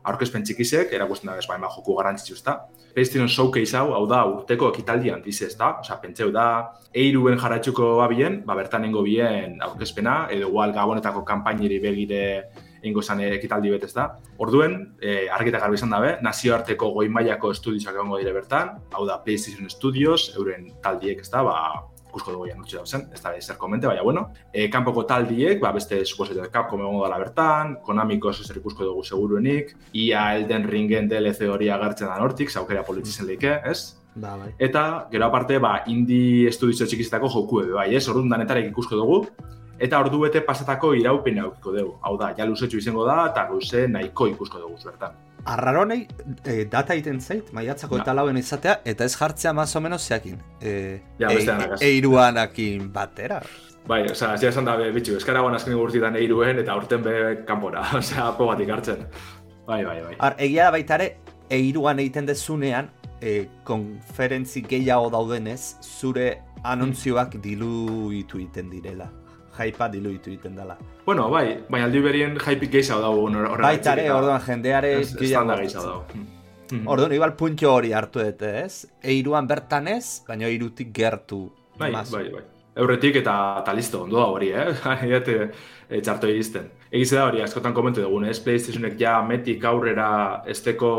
aurkezpen 0.06 0.44
txikizek, 0.46 0.92
erakusten 0.94 1.32
da 1.32 1.38
ez 1.40 1.46
baina 1.50 1.68
joku 1.72 1.96
garrantzitsu, 1.98 2.36
ez 2.38 2.44
da? 2.46 2.56
PlayStation 2.94 3.28
Showcase 3.28 3.76
hau, 3.76 3.90
hau 3.96 4.04
da, 4.08 4.22
urteko 4.30 4.70
ekitaldi 4.72 5.10
handiz, 5.12 5.40
ez 5.42 5.56
da? 5.58 5.72
Osa, 5.82 5.98
pentseu 6.02 6.30
da, 6.34 6.46
eiruen 6.94 7.40
jarratxuko 7.42 7.96
babien, 7.98 8.38
ba, 8.46 8.54
bertan 8.58 8.86
nengo 8.86 9.02
bien 9.04 9.58
aurkezpena, 9.66 10.28
edo 10.32 10.52
igual 10.52 10.72
gabonetako 10.76 11.24
kanpainiri 11.26 11.80
begire 11.82 12.22
ingo 12.86 13.02
zan 13.02 13.20
ekitaldi 13.26 13.72
betez 13.74 13.90
da. 13.96 14.06
Orduen, 14.38 14.78
e, 15.02 15.26
argita 15.32 15.58
garbi 15.58 15.80
izan 15.80 15.90
dabe, 15.90 16.14
nazioarteko 16.22 16.92
goi 16.94 17.08
mailako 17.10 17.50
estudioak 17.56 17.98
egongo 17.98 18.22
dire 18.22 18.32
bertan, 18.36 18.76
hau 18.94 19.04
da 19.08 19.18
PlayStation 19.24 19.68
Studios, 19.72 20.30
euren 20.36 20.70
taldiek, 20.84 21.20
ez 21.20 21.32
da, 21.32 21.42
ba, 21.42 21.58
ikusko 22.16 22.32
dugu 22.32 22.48
jan 22.48 22.62
utzi 22.64 22.78
dauzen, 22.78 23.06
ez 23.12 23.20
da 23.20 23.34
zer 23.38 23.58
komente, 23.60 23.86
baina 23.86 24.02
bueno. 24.02 24.30
E, 24.52 24.68
kanpoko 24.72 25.04
taldiek, 25.04 25.60
ba, 25.60 25.72
beste 25.76 26.00
suposetu 26.04 26.48
Capcom 26.52 26.80
egongo 26.80 27.04
dela 27.04 27.18
bertan, 27.20 27.76
Konamiko 27.84 28.32
zer 28.32 28.56
ikusko 28.56 28.84
dugu 28.84 29.04
seguruenik, 29.04 29.76
ia 29.92 30.34
Elden 30.36 30.64
Ringen 30.68 31.08
DLC 31.08 31.48
hori 31.52 31.68
agertzen 31.68 32.08
da 32.08 32.18
nortik, 32.18 32.50
zaukera 32.50 32.82
politizen 32.82 33.26
leike, 33.26 33.60
ez? 33.64 33.96
Ba, 34.14 34.36
bai. 34.36 34.54
Eta, 34.58 35.08
gero 35.12 35.26
aparte, 35.26 35.58
ba, 35.60 35.82
indie 35.92 36.48
estudizio 36.48 36.86
txikizetako 36.86 37.28
joku 37.28 37.60
ebe, 37.66 37.76
bai, 37.76 37.90
ez? 37.94 38.06
Orduan 38.08 38.32
danetarek 38.32 38.70
ikusko 38.72 38.96
dugu, 38.96 39.20
eta 39.78 40.00
ordu 40.00 40.22
bete 40.24 40.40
pasatako 40.40 40.94
iraupen 40.96 41.42
aukiko 41.44 41.76
dugu. 41.76 41.96
Hau 42.02 42.16
da, 42.16 42.32
ja 42.38 42.48
luzetxu 42.48 42.80
izango 42.80 43.04
da, 43.08 43.26
eta 43.32 43.48
luze 43.52 43.86
nahiko 43.92 44.30
ikusko 44.32 44.64
dugu 44.64 44.80
bertan. 44.84 45.20
Arraronei 45.46 46.06
e, 46.44 46.64
data 46.70 46.94
egiten 46.96 47.20
zait, 47.20 47.52
maiatzako 47.54 47.96
Ja. 47.96 48.02
eta 48.02 48.14
lauen 48.18 48.36
izatea, 48.40 48.80
eta 48.84 49.04
ez 49.04 49.14
jartzea 49.16 49.52
más 49.54 49.76
o 49.76 49.80
menos 49.80 50.02
zeakin. 50.08 50.40
E, 50.60 51.00
Ja, 51.18 51.28
beste 51.28 51.50
danak, 51.52 51.72
ez. 51.76 51.82
eiruanakin 51.82 52.92
batera. 52.92 53.40
Bai, 53.86 54.02
osea, 54.10 54.36
zia 54.38 54.48
esan 54.50 54.64
da, 54.66 54.74
be, 54.76 54.90
bitxu, 54.92 55.14
eskaragoan 55.16 55.54
azken 55.54 55.76
gurtitan 55.78 56.16
eiruen, 56.18 56.58
eta 56.58 56.72
aurten 56.72 57.02
be 57.04 57.44
kanpora, 57.46 57.84
osea, 58.00 58.32
po 58.36 58.46
bat 58.50 58.60
ikartzen. 58.60 59.06
Bai, 59.66 59.84
bai, 59.84 60.00
bai. 60.02 60.16
Ar, 60.18 60.34
egia 60.38 60.64
da 60.64 60.70
baita 60.74 60.94
ere, 60.98 61.08
eiruan 61.50 61.98
egiten 62.02 62.26
dezunean, 62.26 62.90
e, 63.22 63.46
konferentzi 63.64 64.62
gehiago 64.66 65.10
daudenez, 65.14 65.76
zure 65.82 66.42
anontzioak 66.64 67.38
diluitu 67.42 68.38
egiten 68.42 68.68
direla. 68.70 69.06
Jaipa 69.56 69.88
diluitu 69.92 70.30
egiten 70.30 70.56
dela. 70.56 70.76
Bueno, 71.06 71.28
bai, 71.30 71.60
baina 71.68 71.86
aldi 71.88 72.02
berien 72.04 72.38
jaipik 72.38 72.72
gehiago 72.72 73.00
dago 73.02 73.26
horrela. 73.26 73.68
Baita 73.68 73.94
ere, 73.96 74.10
orduan 74.12 74.42
jendeare 74.44 74.96
gehiago 75.04 75.56
dago. 75.56 76.02
Mm. 76.70 76.82
Orduan, 76.90 77.14
igual 77.14 77.36
puntxo 77.38 77.72
hori 77.76 77.92
hartu 77.94 78.22
dute, 78.24 78.50
ez? 78.64 78.86
Eiruan 79.02 79.46
bertan 79.46 79.88
ez, 79.88 80.22
baina 80.26 80.48
eirutik 80.50 80.92
gertu. 80.94 81.46
Bai, 81.78 81.92
mas. 81.92 82.10
bai, 82.10 82.28
bai. 82.32 82.42
Eurretik 82.76 83.22
eta, 83.22 83.34
eta 83.62 83.72
listo, 83.72 84.02
ondo 84.04 84.18
da 84.18 84.26
hori, 84.28 84.50
eh? 84.52 84.66
Iate, 85.10 85.36
e, 85.88 86.00
txarto 86.00 86.28
iristen. 86.28 86.68
Egiz 86.90 87.12
da 87.14 87.24
hori, 87.28 87.40
askotan 87.44 87.74
komentu 87.76 88.02
dugun, 88.02 88.26
ez? 88.28 88.36
PlayStationek 88.44 88.98
ja 89.00 89.20
metik 89.24 89.64
aurrera 89.64 90.08
esteko 90.52 90.90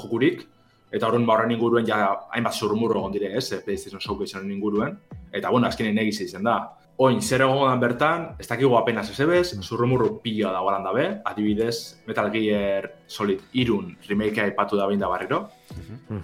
jokurik, 0.00 0.42
eta 0.90 1.06
horren 1.06 1.26
ba 1.28 1.36
horren 1.36 1.54
inguruen 1.54 1.86
ja 1.86 2.00
hainbat 2.34 2.56
zurmurro 2.56 3.04
egon 3.04 3.14
dire, 3.14 3.30
ez? 3.38 3.52
eh, 3.52 3.60
PlayStation 3.64 4.02
Showcasearen 4.02 4.50
inguruen. 4.50 4.96
Eta, 5.30 5.50
bueno, 5.50 5.68
azkenen 5.68 6.00
egiz 6.02 6.20
izan 6.26 6.48
da. 6.48 6.56
Oin, 7.00 7.22
zer 7.22 7.40
dan 7.40 7.80
bertan, 7.80 8.24
ez 8.36 8.44
dakigu 8.44 8.74
apenas 8.76 9.06
ezebez, 9.08 9.54
zurrumurru 9.64 10.18
pila 10.20 10.50
dago 10.52 10.68
alan 10.68 10.82
dabe, 10.84 11.04
adibidez, 11.24 11.96
Metal 12.06 12.28
Gear 12.30 12.90
Solid 13.06 13.40
irun 13.56 13.96
remakea 14.06 14.44
aipatu 14.44 14.76
da 14.76 14.84
behin 14.84 15.00
da 15.00 15.08
barriro, 15.08 15.48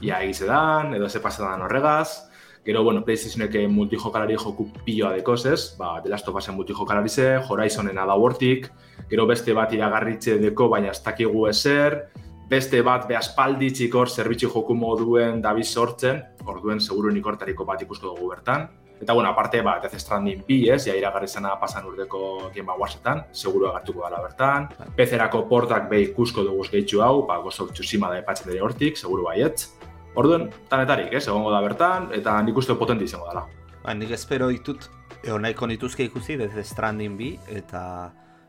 ia 0.02 0.20
egize 0.20 0.44
dan, 0.44 0.92
edo 0.92 1.08
ze 1.08 1.20
pasadan 1.20 1.62
horregaz, 1.62 2.28
Gero, 2.66 2.82
bueno, 2.82 3.04
PlayStationek 3.04 3.54
multijokalari 3.70 4.36
joku 4.36 4.68
piloa 4.84 5.14
dekoz, 5.14 5.46
ez? 5.46 5.76
Ba, 5.78 6.02
The 6.02 6.10
Last 6.10 6.28
of 6.28 6.34
Usen 6.34 6.56
multijokalari 6.56 7.08
ze, 7.08 7.38
Horizonen 7.38 7.96
ada 7.96 8.12
hortik, 8.12 8.68
gero 9.08 9.24
beste 9.26 9.54
bat 9.54 9.72
iragarritze 9.72 10.36
deko, 10.36 10.68
baina 10.68 10.90
ez 10.90 11.00
dakigu 11.00 11.46
ezer, 11.48 12.02
beste 12.50 12.82
bat 12.82 13.08
behaspalditzik 13.08 13.94
hor 13.94 14.10
zerbitzu 14.10 14.50
joku 14.50 14.74
moduen 14.74 15.40
dabiz 15.40 15.70
sortzen, 15.72 16.20
orduen 16.44 16.80
seguru 16.80 17.14
hortariko 17.24 17.64
bat 17.64 17.80
ikusko 17.80 18.08
dugu 18.08 18.28
bertan. 18.28 18.68
Eta, 19.00 19.12
bueno, 19.12 19.28
aparte, 19.28 19.60
ba, 19.60 19.78
Death 19.80 19.98
Stranding 20.00 20.44
bi, 20.46 20.70
ez, 20.70 20.86
ja 20.86 20.94
iragarri 20.96 21.28
zena 21.28 21.52
pasan 21.60 21.84
urteko 21.84 22.50
Game 22.54 22.72
Awardsetan, 22.72 23.26
seguru 23.32 23.68
agertuko 23.68 24.06
dela 24.06 24.22
bertan. 24.24 24.68
PC-erako 24.96 25.42
portak 25.50 25.90
be 25.90 26.00
ikusko 26.06 26.44
dugu 26.46 26.64
gehitxu 26.70 27.02
hau, 27.04 27.26
ba, 27.28 27.38
Ghost 27.44 27.60
of 27.60 27.72
Tsushima 27.72 28.08
da 28.08 28.22
epatzen 28.22 28.50
dira 28.50 28.64
hortik, 28.64 28.96
seguru 28.96 29.28
baietz. 29.28 29.74
Orduen, 30.16 30.48
tanetarik, 30.70 31.12
ez, 31.12 31.26
egongo 31.28 31.52
da 31.52 31.60
bertan, 31.60 32.08
eta 32.16 32.38
nik 32.42 32.56
uste 32.56 32.74
potenti 32.74 33.04
izango 33.04 33.28
dela. 33.28 33.44
Ba, 33.82 33.94
nik 33.94 34.14
espero 34.16 34.48
ditut, 34.48 34.88
eo 35.22 35.36
nahiko 35.38 35.68
nituzke 35.68 36.08
ikusi, 36.08 36.38
Death 36.40 36.56
Stranding 36.64 37.18
bi, 37.20 37.34
eta 37.52 37.82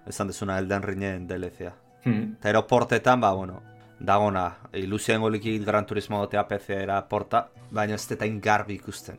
esan 0.08 0.32
dezuna 0.32 0.62
Elden 0.62 0.84
Ringen 0.84 1.28
DLC-a. 1.28 1.74
Hmm. 2.06 2.38
Eta 2.40 2.56
ero 2.56 2.64
portetan, 2.68 3.20
ba, 3.20 3.34
bueno, 3.36 3.60
dagona, 4.00 4.52
ilusioen 4.74 5.22
goliki 5.22 5.58
Gran 5.60 5.86
Turismo 5.86 6.20
gotea 6.20 6.44
PC-era 6.48 7.02
porta, 7.10 7.48
baina 7.72 7.96
ez 7.96 8.08
detain 8.08 8.40
garbi 8.42 8.76
ikusten. 8.76 9.18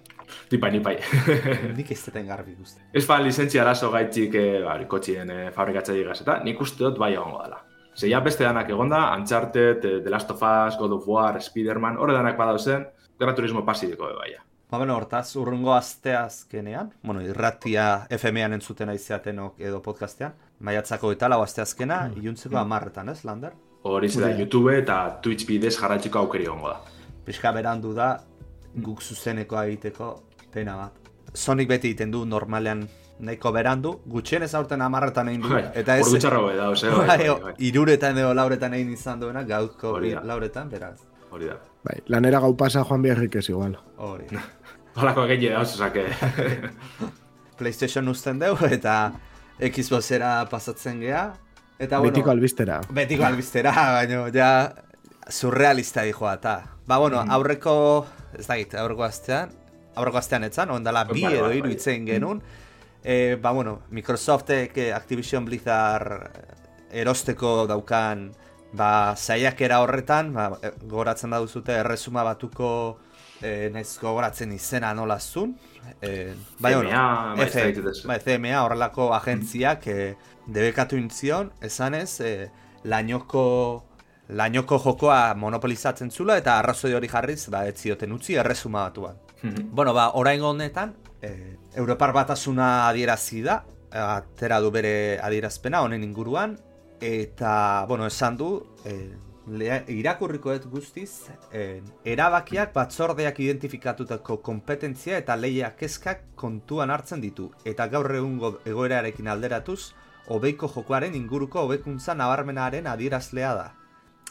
Nipai, 0.52 0.70
nipai. 0.72 0.96
Nik 1.76 1.90
ez 1.90 2.02
detain 2.04 2.26
garbi 2.26 2.52
ikusten. 2.52 2.82
Ez 2.92 3.04
fa 3.06 3.18
lizentzia 3.20 3.62
arazo 3.62 3.90
gaitxik 3.90 4.34
e, 4.34 4.44
ba, 4.64 4.76
kotxien 4.88 5.30
e, 5.30 5.38
fabrikatzaile 5.56 6.12
eta 6.20 6.38
nik 6.44 6.60
uste 6.60 6.84
dut 6.84 6.98
bai 6.98 7.14
egongo 7.14 7.42
dela. 7.42 7.62
Ze 7.98 8.06
ja 8.08 8.20
beste 8.20 8.44
danak 8.44 8.68
egonda, 8.70 9.12
Uncharted, 9.16 9.84
eh, 9.84 10.00
The 10.04 10.10
Last 10.10 10.30
of 10.30 10.42
Us, 10.42 10.76
God 10.78 10.92
of 10.92 11.08
War, 11.08 11.40
Spider-Man, 11.42 11.96
horre 11.98 12.12
danak 12.14 12.36
badauzen, 12.38 12.86
Gran 13.18 13.34
Turismo 13.34 13.64
pasideko 13.66 14.06
be 14.06 14.14
baia. 14.14 14.44
Ba, 14.70 14.78
bueno, 14.78 14.94
hortaz, 14.94 15.34
urrungo 15.36 15.72
asteazkenean, 15.74 16.92
bueno, 17.02 17.22
irratia 17.22 18.06
FM-an 18.10 18.52
entzuten 18.52 18.88
aizeatenok 18.92 19.58
edo 19.58 19.80
podcastean, 19.82 20.34
maiatzako 20.60 21.10
eta 21.12 21.28
lau 21.28 21.40
asteazkena, 21.42 22.08
Mm. 22.10 22.20
iluntzeko 22.22 22.58
amarretan, 22.58 23.08
ez, 23.08 23.24
Lander? 23.24 23.52
Hori 23.82 24.08
da 24.08 24.30
YouTube 24.34 24.76
eta 24.78 25.18
Twitch 25.22 25.46
bidez 25.46 25.76
jarratzeko 25.78 26.18
aukeri 26.18 26.44
egongo 26.48 26.68
da. 26.68 26.80
Pixka 27.24 27.52
berandu 27.52 27.92
da, 27.94 28.18
guk 28.74 29.02
zuzeneko 29.02 29.60
egiteko 29.62 30.08
pena 30.52 30.76
bat. 30.76 30.92
Sonic 31.34 31.68
beti 31.68 31.90
egiten 31.92 32.10
du 32.10 32.24
normalean 32.26 32.86
nahiko 33.20 33.52
berandu, 33.52 33.92
gutxienez 34.06 34.52
aurten 34.54 34.80
amarretan 34.82 35.28
egin 35.28 35.42
du, 35.42 35.48
Bai, 35.50 35.64
eta 35.74 35.96
ez... 35.98 36.06
ordu 36.06 36.18
da, 36.56 36.68
ose, 36.70 36.90
bai, 36.90 37.06
Bai, 37.06 37.18
bai, 37.28 37.40
bai. 37.42 37.54
iruretan 37.58 38.18
edo 38.18 38.32
lauretan 38.34 38.74
egin 38.74 38.92
izan 38.94 39.20
duena, 39.20 39.42
gauzko 39.44 39.98
da. 40.00 40.22
lauretan, 40.24 40.68
beraz. 40.70 41.00
Hori 41.30 41.46
da. 41.50 41.56
Bai, 41.84 41.98
lanera 42.06 42.40
gau 42.40 42.54
pasa 42.56 42.84
joan 42.84 43.02
biharrik 43.02 43.34
ez 43.36 43.48
igual. 43.50 43.76
Hori. 43.96 44.26
Holako 44.96 45.26
egin 45.26 45.52
da, 45.52 45.60
osake. 45.60 46.06
PlayStation 47.58 48.08
uzten 48.08 48.38
dugu 48.38 48.66
eta 48.70 49.12
Xboxera 49.58 50.46
pasatzen 50.50 51.00
gea. 51.02 51.32
Eta 51.78 51.98
bueno, 51.98 52.12
Betiko 52.12 52.30
albistera. 52.30 52.80
betiko 52.90 53.24
albistera, 53.24 53.72
baina 53.92 54.24
ja 54.34 54.74
surrealista 55.30 56.02
dijoa 56.02 56.34
eta. 56.34 56.54
Ba, 56.86 56.96
bueno, 56.98 57.22
Mm. 57.24 57.30
aurreko, 57.30 58.06
ez 58.38 58.46
dakit, 58.46 58.74
aurreko 58.74 59.04
astean, 59.04 59.50
aurreko 59.94 60.18
astean 60.18 60.44
etzan, 60.44 60.70
ondala 60.70 61.04
bi 61.04 61.20
Bai, 61.20 61.22
bai, 61.22 61.34
edo 61.34 61.46
bai. 61.48 61.56
hiru 61.58 61.70
itzen 61.70 62.06
genuen. 62.06 62.42
E, 63.04 63.36
ba, 63.40 63.52
bueno, 63.52 63.82
Microsoftek 63.90 64.76
eh, 64.78 64.92
Activision 64.92 65.44
Blizzard 65.44 66.30
erosteko 66.90 67.66
daukan 67.66 68.32
ba, 68.72 69.14
zaiakera 69.16 69.80
horretan, 69.80 70.32
ba, 70.34 70.58
gogoratzen 70.82 71.30
da 71.30 71.38
duzute 71.38 71.72
erresuma 71.72 72.24
batuko 72.24 72.98
e, 73.40 73.70
naiz 73.72 73.98
gogoratzen 74.00 74.50
izena 74.52 74.92
nola 74.94 75.20
zun. 75.20 75.54
E, 76.02 76.34
bai, 76.58 76.74
CMA, 76.74 77.34
bai, 77.36 77.46
ez 77.46 77.54
F- 77.54 77.62
dakit 77.64 77.86
ez. 77.86 78.02
bai, 78.06 78.18
CMA 78.18 78.64
horrelako 78.64 79.12
agentziak 79.14 79.86
e, 79.86 80.16
debekatu 80.48 80.96
intzion, 80.96 81.52
esanez, 81.60 82.20
e, 82.20 82.50
lainoko 82.84 83.44
lainoko 84.28 84.76
jokoa 84.84 85.34
monopolizatzen 85.40 86.10
zula 86.10 86.36
eta 86.36 86.58
arrazoi 86.58 86.92
hori 86.94 87.08
jarriz, 87.08 87.46
ba, 87.48 87.62
ez 87.68 87.76
zioten 87.80 88.12
utzi 88.12 88.34
erresuma 88.36 88.82
batuan. 88.88 89.16
Bueno, 89.72 89.94
ba, 89.94 90.10
orain 90.20 90.42
honetan, 90.42 90.96
e, 91.22 91.56
Europar 91.76 92.12
batasuna 92.12 92.88
adierazi 92.88 93.40
da, 93.42 93.62
atera 93.90 94.58
du 94.60 94.70
bere 94.70 95.18
adierazpena 95.22 95.80
honen 95.80 96.02
inguruan, 96.04 96.58
eta, 97.00 97.86
bueno, 97.88 98.06
esan 98.06 98.36
du, 98.36 98.50
e, 98.84 98.96
lea- 99.48 99.84
irakurriko 99.88 100.52
dut 100.58 100.66
guztiz, 100.74 101.30
e, 101.52 101.80
erabakiak 102.04 102.74
batzordeak 102.74 103.38
identifikatutako 103.40 104.42
kompetentzia 104.42 105.16
eta 105.22 105.36
leia 105.36 105.70
kezkak 105.76 106.34
kontuan 106.34 106.90
hartzen 106.90 107.22
ditu, 107.24 107.50
eta 107.64 107.86
gaur 107.88 108.12
egungo 108.14 108.58
egoerarekin 108.66 109.28
alderatuz, 109.28 109.94
hobeiko 110.28 110.68
jokoaren 110.68 111.14
inguruko 111.16 111.64
hobekuntza 111.64 112.14
nabarmenaren 112.14 112.86
adierazlea 112.86 113.52
da. 113.56 113.68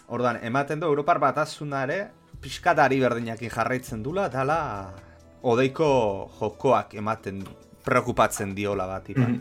Orduan, 0.08 0.40
ematen 0.46 0.80
du 0.80 0.88
Europar 0.88 1.20
batasunare 1.20 2.00
pixkatari 2.42 3.00
berdinakin 3.02 3.52
jarraitzen 3.52 4.04
dula, 4.06 4.28
dala 4.30 4.60
odeiko 5.48 5.88
jokoak 6.40 6.94
ematen 7.02 7.42
preokupatzen 7.86 8.54
diola 8.56 8.88
bat, 8.88 9.10
ipan. 9.10 9.40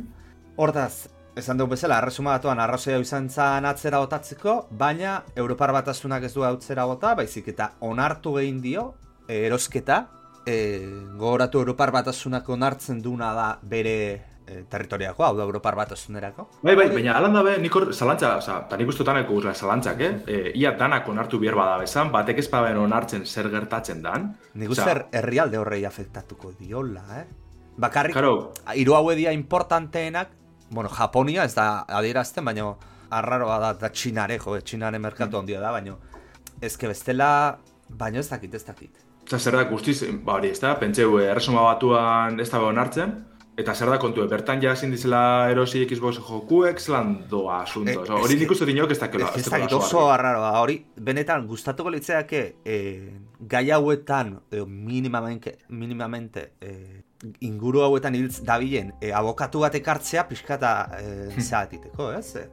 Hortaz, 0.57 1.09
esan 1.37 1.59
dugu 1.61 1.75
bezala, 1.75 1.99
arresuma 2.01 2.37
batuan 2.39 2.61
arrazoia 2.63 2.99
izan 3.03 3.29
zan 3.29 3.67
atzera 3.69 4.01
botatzeko, 4.01 4.57
baina 4.71 5.19
Europar 5.37 5.75
batasunak 5.77 6.25
ez 6.25 6.33
du 6.35 6.47
atzera 6.47 6.87
bota, 6.89 7.15
baizik 7.19 7.51
eta 7.53 7.73
onartu 7.85 8.39
egin 8.41 8.63
dio, 8.65 8.87
e, 9.29 9.43
erosketa, 9.47 10.07
e, 10.47 10.57
gogoratu 11.19 11.61
Europar 11.61 11.93
batasunak 11.93 12.49
onartzen 12.49 13.03
duna 13.03 13.35
da 13.35 13.49
bere 13.63 13.97
e, 14.47 14.63
territoriako, 14.71 15.25
hau 15.25 15.37
da 15.37 15.45
Europar 15.45 15.77
batasunerako. 15.77 16.47
Bai, 16.63 16.75
bai, 16.79 16.87
baina 16.95 17.17
alan 17.19 17.35
dabe, 17.35 17.57
nik 17.63 17.75
hor 17.75 17.89
zalantza, 17.93 18.37
oza, 18.39 18.61
eta 18.67 18.79
nik 18.79 18.89
uste 18.93 19.05
taneko 19.05 19.35
guzla 19.35 19.55
zalantzak, 19.55 20.01
eh? 20.01 20.13
E, 20.27 20.39
ia 20.61 20.73
danak 20.79 21.09
onartu 21.09 21.41
behar 21.43 21.59
bada 21.59 21.77
bezan, 21.83 22.13
batek 22.15 22.41
ez 22.43 22.49
baben 22.53 22.79
onartzen 22.81 23.27
zer 23.27 23.51
gertatzen 23.53 24.03
dan. 24.03 24.33
Nik 24.55 24.75
uste 24.77 24.97
herrialde 25.13 25.59
horrei 25.59 25.85
afektatuko 25.85 26.55
diola, 26.59 27.05
eh? 27.21 27.25
Bakarrik, 27.77 28.15
Karo, 28.17 28.53
hiru 28.75 28.95
haue 28.97 29.17
dira 29.19 29.33
importanteenak, 29.37 30.31
bueno, 30.71 30.89
Japonia 30.89 31.45
ez 31.45 31.55
da 31.55 31.85
adierazten, 31.99 32.45
baina 32.45 32.71
arraroa 33.11 33.59
da, 33.61 33.73
da 33.77 33.91
Txinare, 33.93 34.39
jo, 34.43 34.57
Txinaren 34.61 35.03
merkatu 35.03 35.39
handia 35.39 35.61
da, 35.61 35.75
baina 35.75 35.99
ezke 36.65 36.89
bestela, 36.89 37.59
baina 37.89 38.23
ez 38.23 38.31
dakit, 38.31 38.55
ez 38.55 38.65
dakit. 38.65 39.05
Oza, 39.27 39.39
zer 39.39 39.59
da 39.59 39.67
guztiz, 39.69 40.01
ba 40.25 40.39
hori, 40.39 40.55
ez 40.55 40.61
da, 40.63 40.73
pentseu, 40.79 41.19
eh, 41.19 41.31
erresuma 41.33 41.65
batuan 41.67 42.41
ez 42.41 42.49
da 42.49 42.63
onartzen, 42.63 43.13
eta 43.57 43.75
zer 43.75 43.89
da 43.89 43.97
kontu, 44.01 44.27
bertan 44.29 44.61
ja 44.63 44.75
ezin 44.77 44.93
dizela 44.93 45.49
erosi 45.51 45.87
Xbox 45.89 46.21
jokuek, 46.21 46.81
zelan 46.81 47.15
doa 47.31 47.63
asunto. 47.63 47.93
Eh, 47.93 48.03
Oza, 48.03 48.19
hori 48.27 48.37
nik 48.41 48.53
uste 48.53 48.69
dinok 48.69 48.93
ez 48.93 48.99
dakela. 49.01 49.31
Ez 49.37 49.47
dakit 49.49 49.73
oso 49.79 50.05
arraroa, 50.13 50.53
hori, 50.61 50.77
benetan, 51.09 51.47
gustatuko 51.49 51.93
litzeake, 51.95 52.43
e, 52.65 52.77
gai 53.41 53.71
hauetan, 53.73 54.37
e, 54.51 54.61
minimamente, 54.67 55.57
minimamente 55.69 56.51
e, 56.61 57.03
inguru 57.49 57.81
hauetan 57.87 58.19
hiltz 58.19 58.43
dabilen, 58.45 58.93
e, 59.01 59.15
abokatu 59.17 59.65
bat 59.65 59.81
ekartzea 59.81 60.27
pixkata 60.29 60.77
e, 61.01 61.17
zaatiteko, 61.49 62.13
ez? 62.19 62.29
E, 62.37 62.45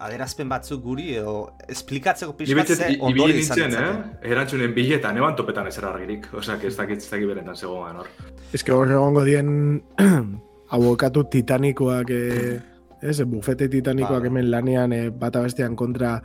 aderazpen 0.00 0.48
batzuk 0.48 0.84
guri, 0.84 1.10
edo 1.20 1.54
esplikatzeko 1.68 2.32
Ni 2.32 2.38
pixkat 2.42 2.60
betzet, 2.60 2.84
ze 2.84 2.92
ibili 2.92 3.08
ondori 3.08 3.40
izan 3.40 3.64
nintzen, 3.64 3.80
eh? 3.80 4.28
Erantzunen 4.32 4.76
biletan, 4.76 5.16
eban 5.20 5.36
topetan 5.36 5.68
ezer 5.68 5.88
argirik. 5.88 6.28
Osa, 6.32 6.56
ez 6.56 6.76
dakit, 6.76 7.00
ez 7.00 7.10
dakit 7.10 7.32
beretan 7.32 7.56
zegoen 7.56 8.00
hor. 8.00 8.14
Ez 8.52 8.62
que 8.64 8.72
hor 8.72 8.92
egongo 8.92 9.24
dien 9.28 9.50
abokatu 10.70 11.24
titanikoak, 11.30 12.10
e, 12.10 12.60
ez, 13.02 13.20
bufete 13.26 13.68
titanikoak 13.68 14.22
Ba. 14.22 14.26
hemen 14.26 14.50
lanean 14.50 14.92
e, 14.92 15.08
bata 15.10 15.42
bestean 15.42 15.76
kontra 15.76 16.20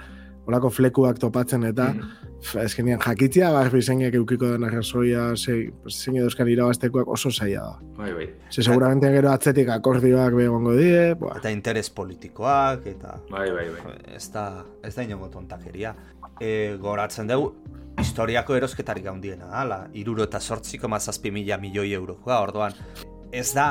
olako 0.46 0.70
flekuak 0.70 1.20
topatzen 1.20 1.64
eta 1.66 1.88
mm. 1.94 2.58
ez 2.62 2.70
genian 2.78 3.00
jakitzia 3.02 3.50
garbi 3.54 3.82
zeinek 3.82 4.14
eukiko 4.20 4.52
den 4.52 4.68
arrazoia, 4.68 5.32
ze, 5.36 5.72
zein 5.90 6.20
edozkan 6.20 6.50
irabaztekoak 6.52 7.10
oso 7.10 7.32
zaila 7.32 7.64
da. 7.64 7.80
Bai, 7.98 8.12
bai. 8.14 8.28
Ze 8.52 8.62
seguramente 8.62 9.10
gero 9.12 9.32
atzetik 9.32 9.72
akordioak 9.74 10.38
begongo 10.38 10.76
die, 10.78 11.16
buah, 11.20 11.40
Eta 11.42 11.50
interes 11.50 11.90
politikoak, 11.90 12.86
eta 12.94 13.18
Bai, 13.32 13.50
bai, 13.52 13.70
bai. 13.74 13.96
ez 14.16 14.30
da, 14.34 14.64
ez 14.84 14.94
da 14.96 15.08
inongo 15.08 15.32
tontakeria. 15.34 15.96
E, 16.40 16.76
goratzen 16.82 17.32
dugu, 17.32 17.56
historiako 18.02 18.60
erosketarik 18.60 19.08
handiena 19.10 19.50
dala, 19.50 19.86
iruro 19.94 20.28
eta 20.28 20.40
sortziko 20.40 20.92
mazazpi 20.92 21.32
mila 21.32 21.58
milioi 21.58 21.94
eurokoa, 21.98 22.42
orduan. 22.44 22.76
Ez 23.32 23.50
da, 23.56 23.68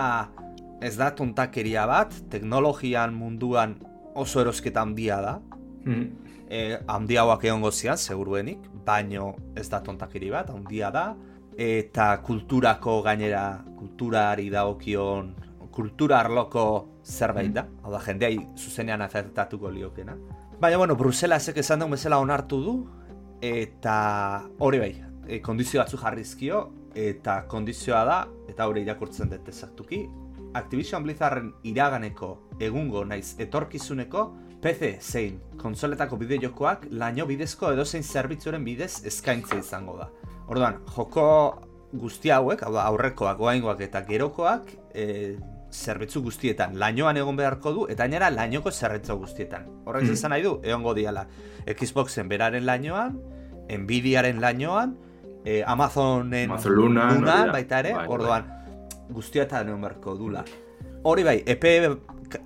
ez 0.85 0.97
da 1.01 1.11
tontakeria 1.17 1.87
bat, 1.89 2.13
teknologian 2.31 3.15
munduan 3.17 3.79
oso 4.15 4.43
erosketa 4.43 4.83
handia 4.85 5.21
da, 5.25 5.39
Mhm. 5.85 6.05
e, 6.49 6.79
handiagoak 6.87 7.45
egongo 7.45 7.71
zian, 7.73 7.99
seguruenik, 7.99 8.59
baino 8.85 9.35
ez 9.57 9.69
da 9.71 9.81
tontakeri 9.83 10.31
bat, 10.31 10.51
handia 10.51 10.91
da, 10.91 11.17
eta 11.57 12.21
kulturako 12.23 13.03
gainera, 13.03 13.65
kulturari 13.79 14.51
dagokion, 14.51 15.35
kultura 15.71 16.21
arloko 16.21 17.01
zerbait 17.05 17.53
da, 17.53 17.67
hau 17.83 17.93
da, 17.93 18.01
jendeai 18.01 18.39
zuzenean 18.57 19.03
afektatuko 19.03 19.71
liokena. 19.71 20.17
Baina, 20.61 20.77
bueno, 20.79 20.97
Bruselasek 20.97 21.57
esan 21.59 21.81
duen 21.81 21.91
bezala 21.91 22.19
onartu 22.19 22.61
du, 22.63 22.75
eta 23.43 24.45
hori 24.59 24.79
bai, 24.79 24.93
e, 25.27 25.41
kondizio 25.41 25.81
batzu 25.81 25.99
jarrizkio, 25.99 26.61
eta 26.95 27.43
kondizioa 27.49 28.05
da, 28.05 28.29
eta 28.49 28.69
hori 28.69 28.83
irakurtzen 28.83 29.29
dut 29.29 29.49
ezaktuki, 29.49 30.05
Activision 30.55 31.03
Blizzarden 31.03 31.53
iraganeko 31.67 32.29
egungo 32.63 33.05
naiz 33.05 33.35
etorkizuneko 33.43 34.25
PC 34.63 34.95
zein 35.03 35.41
konsoletako 35.61 36.17
bideojokoak 36.17 36.87
laino 36.91 37.27
bidezko 37.27 37.73
edozein 37.75 38.03
zerbitzuren 38.03 38.65
bidez 38.65 39.05
eskaintza 39.07 39.59
izango 39.61 39.97
da. 39.99 40.09
Orduan, 40.49 40.79
joko 40.97 41.25
guzti 41.93 42.31
hauek, 42.31 42.63
hau 42.67 42.73
da 42.75 42.85
aurrekoak, 42.89 43.37
goaingoak 43.39 43.81
eta 43.81 44.01
gerokoak, 44.09 44.71
e, 44.95 45.37
zerbitzu 45.75 46.23
guztietan 46.23 46.79
lainoan 46.79 47.17
egon 47.17 47.37
beharko 47.37 47.73
du 47.73 47.87
eta 47.91 48.05
gainera 48.05 48.31
lainoko 48.31 48.71
zerbitzu 48.71 49.17
guztietan. 49.19 49.67
Horrek 49.85 50.05
Mm. 50.09 50.13
esan 50.13 50.31
nahi 50.31 50.43
du, 50.43 50.61
egongo 50.63 50.95
diala 50.95 51.27
Xboxen 51.67 52.29
beraren 52.29 52.65
lainoan, 52.67 53.19
Nvidiaren 53.69 54.41
lainoan, 54.41 54.97
e, 55.45 55.63
Amazonen 55.67 56.51
Amazon 56.51 56.73
Luna, 56.73 57.47
baita 57.53 57.79
ere, 57.81 57.93
Bai, 57.93 58.07
bai. 58.07 58.09
orduan, 58.09 58.45
guztietan 59.11 59.69
egon 59.69 59.81
beharko 59.81 60.15
dula. 60.17 60.45
Hori 61.05 61.23
bai, 61.23 61.43
epe, 61.47 61.75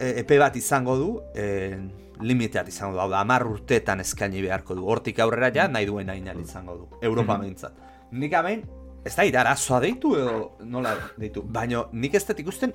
epe 0.01 0.39
bat 0.39 0.57
izango 0.57 0.97
du, 0.99 1.21
e, 1.35 1.77
limiteat 2.21 2.69
izango 2.69 2.97
du, 2.97 3.01
hau 3.01 3.11
da, 3.11 3.21
amar 3.21 3.47
urteetan 3.47 4.01
eskaini 4.01 4.43
beharko 4.43 4.75
du, 4.75 4.87
hortik 4.91 5.21
aurrera 5.23 5.53
ja 5.55 5.69
nahi 5.69 5.87
duen 5.87 6.11
hainal 6.11 6.41
izango 6.41 6.77
du, 6.77 6.89
Europa 7.03 7.35
Mhm. 7.35 7.41
behintzat. 7.41 7.73
Nik 8.11 8.33
hemen, 8.33 8.65
ez 9.05 9.15
da, 9.17 9.41
arazoa 9.41 9.81
deitu 9.81 10.17
edo 10.17 10.57
nola 10.65 10.97
deitu, 11.17 11.43
baina 11.43 11.85
nik 11.93 12.15
ez 12.15 12.27
dut 12.27 12.41
ikusten 12.41 12.73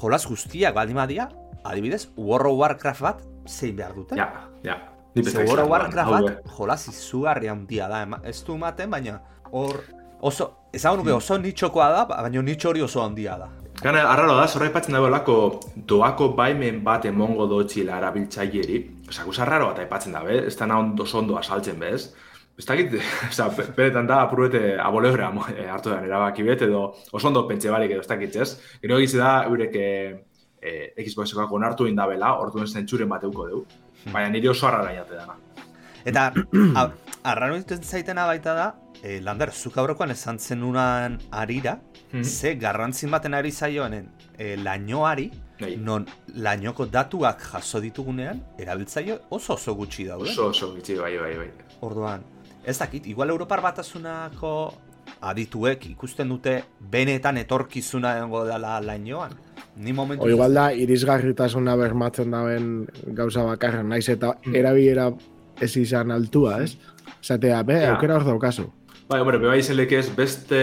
jolas 0.00 0.26
guztiak 0.26 0.74
baldin 0.74 0.96
badia, 0.96 1.28
adibidez, 1.64 2.08
World 2.16 2.46
of 2.46 2.58
Warcraft 2.58 3.00
bat 3.02 3.22
zein 3.46 3.76
behar 3.76 3.94
dute. 3.94 4.16
Ja, 4.16 4.48
ja. 4.62 4.76
World 5.16 5.58
of 5.64 5.68
Warcraft 5.70 6.10
bat 6.10 6.44
jolas 6.56 6.88
izugarri 6.88 7.48
handia 7.48 7.88
da, 7.88 8.06
ez 8.22 8.44
du 8.44 8.54
ematen, 8.54 8.90
baina 8.90 9.20
hor 9.50 9.82
oso, 10.20 10.50
ezagun 10.72 10.98
nuke 11.02 11.12
oso 11.12 11.38
nitxokoa 11.38 11.88
da, 11.92 12.04
baina 12.10 12.42
nitxo 12.42 12.70
hori 12.70 12.82
oso 12.82 13.02
handia 13.02 13.36
da. 13.38 13.48
Gana, 13.82 14.06
arraro 14.08 14.36
da, 14.38 14.46
zorra 14.48 14.70
ipatzen 14.70 14.94
dago 14.96 15.08
lako 15.12 15.34
doako 15.76 16.30
baimen 16.36 16.82
bat 16.84 17.04
emongo 17.04 17.46
dotxila 17.46 17.98
erabiltzaileri. 18.00 18.78
Osa, 19.08 19.24
guza 19.24 19.42
arraro 19.44 19.66
bat 19.72 19.82
aipatzen 19.84 20.12
da, 20.16 20.22
be? 20.24 20.38
Ez 20.48 20.56
da 20.56 20.66
na 20.66 20.78
ondo 20.80 21.04
ondo 21.14 21.36
asaltzen, 21.36 21.78
bez? 21.78 22.14
Ez 22.56 22.64
dakit, 22.64 22.94
oza, 23.30 23.50
benetan 23.76 24.06
da, 24.08 24.22
apurbete 24.24 24.78
abolegra 24.80 25.28
mo- 25.30 25.44
eh, 25.52 25.68
hartu 25.68 25.92
den 25.92 26.04
erabaki 26.08 26.42
bet, 26.46 26.62
edo 26.62 26.94
oso 27.12 27.28
ondo 27.28 27.44
pentsa 27.48 27.70
barik 27.70 27.92
edo 27.92 28.00
ez 28.00 28.08
dakit, 28.08 28.36
ez? 28.36 28.54
Gero 28.80 28.96
egiz 28.96 29.12
da, 29.18 29.42
eurek 29.44 29.76
eh, 29.76 30.16
eh, 30.62 31.04
Xboxekoak 31.04 31.52
onartu 31.52 31.86
indabela, 31.86 32.32
orduan 32.40 32.66
zentsuren 32.66 33.08
bat 33.12 33.24
euko 33.28 33.48
dugu. 33.50 33.66
Baina 34.12 34.30
nire 34.32 34.48
oso 34.48 34.66
arrara 34.70 34.92
inate 34.94 35.18
dana. 35.20 35.36
Eta, 36.06 36.30
a- 36.80 36.90
arraro 37.26 37.56
egiten 37.58 37.82
zaitena 37.82 38.26
baita 38.30 38.54
da, 38.54 38.66
e, 39.02 39.18
Lander, 39.20 39.50
zuk 39.52 39.76
aurrekoan 39.82 40.10
esan 40.14 40.38
zenunan 40.38 41.18
arira, 41.30 41.80
Mhm. 42.12 42.22
ze 42.22 42.54
garrantzin 42.54 43.10
baten 43.10 43.34
ari 43.34 43.50
zaioenen 43.50 44.06
e, 44.38 44.56
lainoari, 44.56 45.30
Bai. 45.60 45.76
non 45.76 46.06
lainoko 46.36 46.86
datuak 46.86 47.40
jaso 47.50 47.80
ditugunean, 47.80 48.40
erabiltzaio 48.58 49.20
oso 49.30 49.54
oso 49.54 49.74
gutxi 49.74 50.04
daude. 50.06 50.30
Oso, 50.30 50.46
oso 50.52 50.74
gitxi, 50.76 50.94
bai, 50.94 51.16
bai, 51.18 51.34
bai. 51.36 51.50
Orduan, 51.80 52.22
ez 52.64 52.78
dakit, 52.78 53.06
igual 53.06 53.30
Europar 53.30 53.60
batasunako 53.60 54.74
adituek 55.20 55.86
ikusten 55.90 56.28
dute 56.28 56.62
benetan 56.80 57.38
etorkizuna 57.38 58.16
egongo 58.18 58.44
dela 58.44 58.80
lainoan. 58.80 59.32
Ni 59.76 59.92
momentu... 59.92 60.24
O 60.24 60.28
igual 60.30 60.54
da, 60.54 60.70
irisgarritasuna 60.72 61.74
bermatzen 61.76 62.30
daben 62.30 62.86
gauza 63.18 63.42
bakarra, 63.44 63.82
naiz 63.82 64.08
eta 64.08 64.36
Mm. 64.44 64.54
erabilera 64.54 65.10
ez 65.60 65.76
izan 65.76 66.10
altua, 66.10 66.62
ez? 66.62 66.76
Zatea, 67.22 67.62
be, 67.62 67.80
Ja. 67.82 67.94
aukera 67.94 68.16
hor 68.16 68.24
daukazu. 68.24 68.70
Bai, 69.08 69.20
hombre, 69.20 69.38
bebai 69.38 69.62
zelek 69.62 69.92
ez 69.92 70.08
beste 70.10 70.56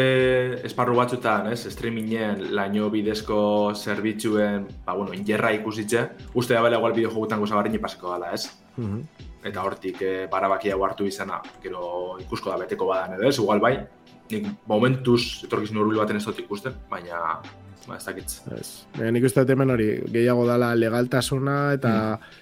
esparru 0.67 0.95
batzutan, 0.97 1.47
ez, 1.53 1.61
streamingen, 1.71 2.49
laino 2.53 2.89
bidezko 2.91 3.71
zerbitzuen, 3.73 4.65
ba, 4.85 4.93
bueno, 4.97 5.13
injerra 5.13 5.53
ikusitze, 5.55 6.09
uste 6.33 6.53
da 6.53 6.61
bela 6.61 6.75
igual 6.75 6.91
bideo 6.91 7.09
jogutan 7.09 7.39
goza 7.39 7.55
barri 7.55 7.79
pasako 7.79 8.11
gala, 8.11 8.33
ez? 8.33 8.49
Mhm. 8.75 9.01
Eta 9.45 9.63
hortik 9.63 10.01
e, 10.01 10.27
barabakia 10.31 10.75
hartu 10.75 11.05
izana, 11.05 11.41
gero 11.61 12.17
ikusko 12.19 12.49
da 12.49 12.57
beteko 12.57 12.85
badan 12.85 13.13
edo 13.13 13.29
ez, 13.29 13.37
igual 13.39 13.59
bai, 13.59 13.77
nik 14.31 14.47
momentuz 14.67 15.43
etorkizun 15.45 15.77
hurbil 15.77 15.99
baten 15.99 16.17
ez 16.17 16.25
dut 16.25 16.39
ikusten, 16.39 16.73
baina, 16.89 17.39
ba, 17.87 17.97
ez 17.97 18.05
dakitz. 18.05 18.41
Ez. 18.57 18.69
Baina 18.97 19.11
nik 19.15 19.27
uste 19.27 19.43
dut 19.43 19.53
hemen 19.55 19.73
hori, 19.75 19.89
gehiago 20.13 20.45
dala 20.47 20.73
legaltasuna 20.75 21.57
eta 21.77 21.93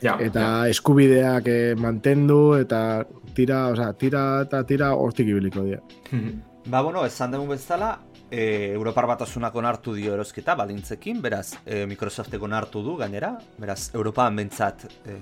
Ja, 0.01 0.15
eta 0.19 0.45
eskubideak 0.69 1.47
eh, 1.47 1.73
mantendu 1.77 2.56
eta 2.60 3.04
tira, 3.36 3.67
osea, 3.73 3.91
tira 3.93 4.23
eta 4.45 4.63
tira 4.67 4.93
hortik 4.95 5.27
ibiliko 5.27 5.65
dira. 5.67 5.82
ja. 6.12 6.32
Ba, 6.65 6.82
bueno, 6.82 7.06
esan 7.06 7.32
dugu 7.34 7.56
bezala, 7.56 7.95
e, 8.30 8.71
Europar 8.73 9.08
batasunak 9.10 9.56
onartu 9.56 9.93
dio 9.97 10.13
erosketa 10.13 10.56
balintzekin, 10.56 11.21
beraz, 11.21 11.56
e, 11.65 11.86
Microsoftek 11.89 12.43
onartu 12.43 12.84
du 12.86 12.95
gainera, 12.99 13.34
beraz, 13.58 13.89
Europaan 13.93 14.38
bentsat 14.38 14.86
e, 15.06 15.17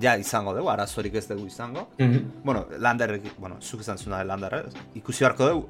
ja 0.00 0.16
izango 0.20 0.54
dugu, 0.56 0.68
arazorik 0.70 1.14
ez 1.14 1.26
dugu 1.28 1.46
izango. 1.46 1.88
Bueno, 2.44 2.66
Lander, 2.78 3.20
bueno, 3.38 3.60
zuk 3.60 3.80
izan 3.80 3.98
zuna 3.98 4.22
Lander, 4.24 4.60
eh? 4.60 4.84
ikusi 5.00 5.24
beharko 5.24 5.48
dugu, 5.48 5.68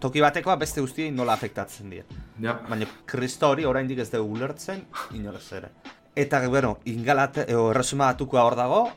toki 0.00 0.20
batekoa 0.20 0.56
beste 0.56 0.80
guztiei 0.80 1.10
nola 1.10 1.32
afektatzen 1.32 1.90
dira. 1.90 2.04
ja. 2.40 2.54
Baina 2.68 2.86
kristo 3.06 3.48
hori 3.50 3.64
oraindik 3.64 3.98
ez 3.98 4.10
dugu 4.10 4.32
ulertzen, 4.34 4.84
inorez 5.12 5.52
ere. 5.52 5.68
Eta, 6.16 6.46
bueno, 6.48 6.78
ingalate, 6.84 7.44
eo, 7.48 7.70
erresuma 7.70 8.12
batukoa 8.12 8.44
hor 8.44 8.54
dago, 8.56 8.90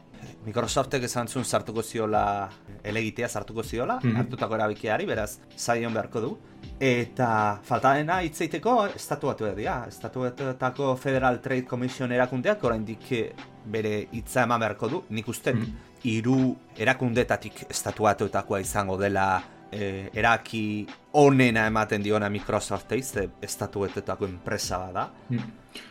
Microsoftek 0.46 1.04
esan 1.04 1.28
zuen 1.28 1.46
sartuko 1.46 1.82
ziola, 1.84 2.50
elegitea 2.84 3.28
sartuko 3.30 3.64
ziola, 3.64 4.00
Mhm. 4.04 4.16
hartutako 4.18 4.56
erabikiari, 4.56 5.06
beraz, 5.06 5.40
zaion 5.58 5.94
beharko 5.94 6.22
du. 6.22 6.38
Eta 6.80 7.60
falta 7.64 7.94
dena 7.94 8.22
hitzeiteko 8.24 8.88
estatu 8.96 9.28
batu 9.28 9.46
dira. 9.56 9.86
Estatu 9.88 10.22
batuetako 10.22 10.96
Federal 10.98 11.40
Trade 11.42 11.66
Commission 11.66 12.12
erakundeak 12.12 12.64
oraindik 12.64 13.12
eh, 13.12 13.34
bere 13.66 14.08
hitza 14.12 14.44
eman 14.44 14.60
beharko 14.60 14.88
du. 14.90 15.04
Nik 15.10 15.28
uste 15.28 15.54
Mhm. 15.54 15.74
hiru 16.04 16.56
erakundetatik 16.78 17.66
estatu 17.70 18.04
batuetakoa 18.04 18.60
izango 18.62 18.98
dela 18.98 19.44
eh, 19.72 20.10
eraki 20.14 20.86
onena 21.14 21.66
ematen 21.68 22.04
diona 22.04 22.30
Microsoftei, 22.30 23.02
ze 23.04 23.30
estatu 23.42 23.82
betetako 23.86 24.26
enpresa 24.26 24.78
bada. 24.78 25.10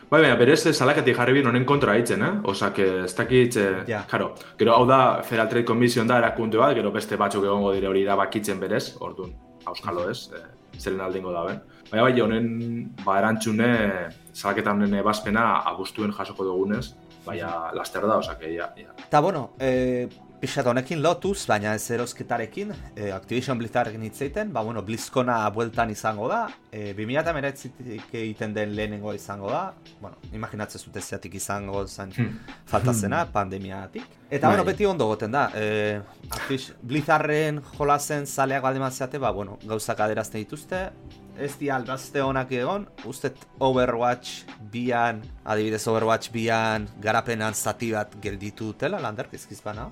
Bai, 0.09 0.21
baina 0.21 0.35
berez 0.35 0.65
eh, 0.65 0.73
salaketi 0.73 1.13
jarri 1.13 1.33
bin 1.33 1.47
honen 1.47 1.65
kontra 1.65 1.95
hitzen, 1.97 2.21
eh? 2.23 2.31
Osak, 2.43 2.79
ez 2.79 3.13
dakit, 3.15 3.57
eh, 3.57 3.83
Ja. 3.87 4.03
karo, 4.07 4.33
gero 4.57 4.73
hau 4.73 4.85
da 4.87 5.21
Federal 5.23 5.49
Trade 5.49 5.65
Commission 5.65 6.07
da 6.07 6.17
erakunde 6.17 6.57
bat, 6.57 6.75
gero 6.75 6.91
beste 6.91 7.17
batzuk 7.17 7.43
egongo 7.43 7.73
dire 7.73 7.87
hori 7.87 8.03
erabakitzen 8.03 8.59
berez, 8.59 8.95
orduan, 8.99 9.33
auskalo 9.65 10.09
ez, 10.09 10.29
eh, 10.33 10.79
zeren 10.79 11.01
aldingo 11.01 11.31
da, 11.31 11.43
ben. 11.45 11.61
Baina 11.91 12.03
bai, 12.03 12.19
honen, 12.21 12.95
ba, 13.05 13.19
erantzune, 13.19 14.09
salaketa 14.33 14.71
honen 14.71 14.93
ebazpena 14.93 15.61
abustuen 15.65 16.11
jasoko 16.11 16.43
dugunez, 16.43 16.93
baina 17.25 17.71
laster 17.73 18.01
da, 18.07 18.17
osak, 18.17 18.41
ja, 18.41 18.71
ja. 18.77 18.91
Eta 19.07 19.19
bueno, 19.19 19.51
e, 19.59 20.07
pixat 20.41 20.67
honekin 20.69 20.99
lotuz, 21.01 21.47
baina 21.49 21.71
ez 21.73 21.87
erosketarekin, 21.95 22.71
e, 22.95 23.11
Activision 23.11 23.57
Blizzarden 23.57 24.03
hitzeiten, 24.05 24.51
ba 24.53 24.61
bueno, 24.61 24.83
Blizzcona 24.85 25.39
bueltan 25.49 25.89
izango 25.89 26.27
da, 26.29 26.43
e, 26.71 26.93
2008 26.93 27.71
egiten 28.13 28.53
den 28.53 28.75
lehenengo 28.75 29.13
izango 29.17 29.49
da, 29.49 29.73
bueno, 30.01 30.17
imaginatzen 30.33 30.81
zute 30.81 31.01
zeatik 31.01 31.35
izango 31.35 31.87
zen 31.87 32.11
Hmm. 32.15 32.39
falta 32.65 32.93
zena, 32.93 33.25
pandemiatik. 33.31 34.03
Eta 34.29 34.47
Bai. 34.47 34.55
bueno, 34.57 34.65
beti 34.65 34.85
ondo 34.85 35.07
goten 35.07 35.31
da, 35.31 35.49
e, 35.55 36.01
Activision- 36.29 36.75
Blizzarden 36.83 37.61
jolazen 37.77 38.27
zaleak 38.27 38.61
baldin 38.61 38.81
bat 38.81 39.17
ba 39.19 39.31
bueno, 39.31 39.57
gauzak 39.63 39.99
aderazten 39.99 40.41
dituzte, 40.41 40.91
ez 41.39 41.57
di 41.59 41.69
albazte 41.69 42.21
honak 42.21 42.51
egon, 42.51 42.87
ustet 43.05 43.35
Overwatch 43.59 44.43
bian, 44.71 45.21
adibidez 45.45 45.87
Overwatch 45.87 46.31
bian, 46.31 46.87
garapenan 46.99 47.53
zati 47.53 47.91
bat 47.91 48.15
gelditu 48.21 48.65
dutela, 48.73 48.99
lander, 48.99 49.27
kizkiz 49.29 49.61
bana. 49.63 49.89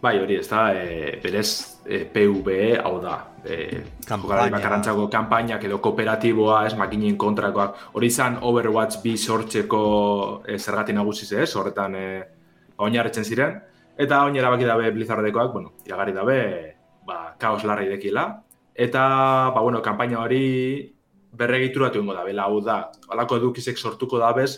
Bai, 0.00 0.20
hori, 0.22 0.36
ez 0.38 0.46
da, 0.46 0.68
e, 0.78 1.18
berez 1.18 1.80
e, 1.82 2.04
PvE, 2.06 2.76
hau 2.78 3.00
da, 3.02 3.16
e, 3.42 3.80
jokalari 4.06 4.52
bakarrantzako 4.54 5.08
kanpainak 5.10 5.64
edo 5.66 5.80
kooperatiboa, 5.82 6.60
ez 6.68 6.76
makinen 6.78 7.16
kontrakoak, 7.18 7.80
hori 7.98 8.06
izan 8.12 8.36
Overwatch 8.46 9.00
bi 9.02 9.16
sortzeko 9.18 9.80
e, 10.46 10.54
zergati 10.58 10.94
nagusiz 10.94 11.32
ez, 11.32 11.48
horretan 11.58 11.98
e, 11.98 12.06
oinarritzen 12.86 13.26
ziren, 13.26 13.58
eta 13.98 14.22
oin 14.28 14.38
erabaki 14.38 14.70
dabe 14.70 14.92
Blizzardekoak, 14.94 15.50
bueno, 15.56 15.74
iragarri 15.88 16.14
dabe, 16.14 16.38
ba, 17.02 17.34
kaos 17.42 17.64
larra 17.66 17.82
idekila, 17.88 18.28
eta, 18.78 19.02
ba, 19.50 19.58
bueno, 19.58 19.82
kanpaina 19.82 20.22
hori 20.22 20.44
berregituratu 21.34 21.98
ingo 21.98 22.14
da, 22.14 22.22
bela 22.22 22.46
hau 22.46 22.62
da, 22.62 22.84
alako 23.10 23.42
edukizek 23.42 23.82
sortuko 23.82 24.22
dabez, 24.22 24.52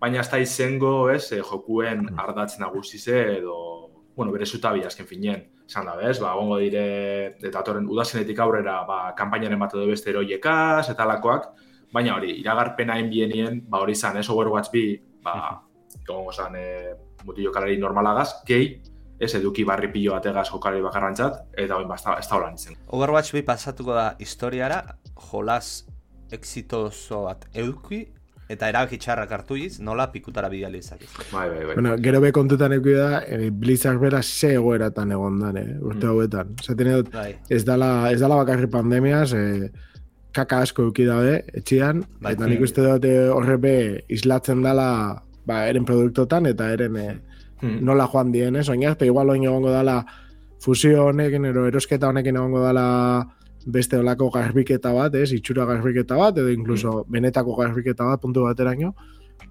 baina 0.00 0.24
ez 0.24 0.30
da 0.32 0.40
izango, 0.40 1.10
ez, 1.12 1.26
e, 1.36 1.44
jokuen 1.44 2.14
ardatz 2.16 2.54
nagusize 2.64 3.20
edo, 3.36 3.75
bueno, 4.16 4.32
bere 4.32 4.46
zutabi 4.46 4.82
azken 4.84 5.06
finean, 5.06 5.42
esan 5.68 5.86
da, 5.86 5.94
bez, 5.96 6.16
ba, 6.22 6.32
gongo 6.34 6.56
dire, 6.56 7.36
eta 7.36 7.60
atorren 7.60 7.86
udazenetik 7.92 8.38
aurrera, 8.40 8.78
ba, 8.88 9.12
kanpainaren 9.18 9.60
bat 9.60 9.74
edo 9.76 9.84
beste 9.90 10.10
eroiekaz, 10.10 10.88
eta 10.88 11.04
alakoak, 11.04 11.50
baina 11.92 12.14
hori, 12.16 12.32
iragarpena 12.40 12.96
enbienien, 13.02 13.60
ba, 13.68 13.82
hori 13.84 13.92
izan, 13.92 14.16
ez, 14.16 14.24
Overwatch 14.32 14.72
bi, 14.72 14.86
ba, 15.22 15.36
egongo 16.00 16.32
zan, 16.32 16.56
e, 16.56 16.94
mutillo 17.28 17.52
kalari 17.52 17.76
normalagaz, 17.82 18.30
gehi, 18.48 18.70
ez 19.20 19.32
eduki 19.36 19.64
barri 19.68 19.92
pilo 19.92 20.16
bategaz 20.16 20.48
jokalari 20.48 20.84
bakarrantzat, 20.84 21.42
eta 21.52 21.76
hori, 21.76 21.88
ba, 21.90 22.00
ez 22.00 22.26
da, 22.28 22.40
holan 22.40 22.56
izan. 22.56 22.80
Overwatch 22.96 23.36
2 23.36 23.44
pasatuko 23.44 23.92
da 23.96 24.14
historiara, 24.18 24.80
jolas 25.28 25.84
exitoso 26.32 27.26
bat 27.28 27.44
eduki, 27.52 28.06
eta 28.48 28.68
erabaki 28.70 28.98
txarrak 29.02 29.32
hartu 29.32 29.56
iz, 29.58 29.80
nola 29.80 30.06
pikutara 30.12 30.48
bidali 30.48 30.78
izakez. 30.78 31.08
Bai, 31.32 31.48
bai, 31.50 31.64
bai. 31.66 31.74
Bueno, 31.74 31.96
gero 32.02 32.20
be 32.20 32.30
kontutan 32.32 32.72
eki 32.76 32.92
da, 32.94 33.22
eh, 33.26 33.50
Blizzard 33.50 33.98
bera 34.00 34.22
ze 34.22 34.54
egoeratan 34.54 35.12
egon 35.12 35.40
dan, 35.40 35.56
eh, 35.56 35.76
urte 35.80 36.06
Mm. 36.06 36.10
hauetan. 36.10 36.54
Zaten 36.62 36.92
dut, 36.92 37.12
Bai, 37.12 37.36
ez 37.50 37.64
dala, 37.64 38.10
ez 38.12 38.20
dala 38.20 38.36
bakarri 38.36 38.66
pandemiaz, 38.66 39.32
eh, 39.34 39.70
kaka 40.32 40.60
asko 40.62 40.82
euki 40.82 41.04
dabe, 41.04 41.44
etxian, 41.54 42.04
Bai. 42.20 42.32
eta 42.34 42.46
nik 42.46 42.60
uste 42.60 42.82
dut 42.82 43.04
eh, 43.04 43.28
horre 43.28 43.56
be 43.58 44.04
islatzen 44.08 44.62
dala, 44.62 45.22
ba, 45.46 45.66
eren 45.68 45.84
produktotan, 45.84 46.46
eta 46.46 46.70
eren 46.72 46.96
eh, 46.96 47.16
Hmm. 47.62 47.78
nola 47.82 48.06
joan 48.06 48.30
dien, 48.32 48.54
ez? 48.56 48.68
Oin 48.68 48.84
arte, 48.84 49.06
igual 49.06 49.30
oin 49.30 49.42
egongo 49.42 49.70
dala 49.70 50.04
fusio 50.60 51.06
honekin, 51.06 51.44
ero 51.46 51.66
erosketa 51.66 52.08
honekin 52.08 52.36
egongo 52.36 52.60
dala 52.60 53.26
beste 53.66 53.98
olako 53.98 54.30
garbiketa 54.30 54.92
bat, 54.94 55.14
ez? 55.18 55.32
Itxura 55.34 55.66
garbiketa 55.66 56.16
bat, 56.18 56.38
edo 56.38 56.50
inkluso 56.54 57.02
benetako 57.10 57.56
garbiketa 57.58 58.06
bat 58.06 58.22
puntu 58.22 58.46
bateraino, 58.46 58.94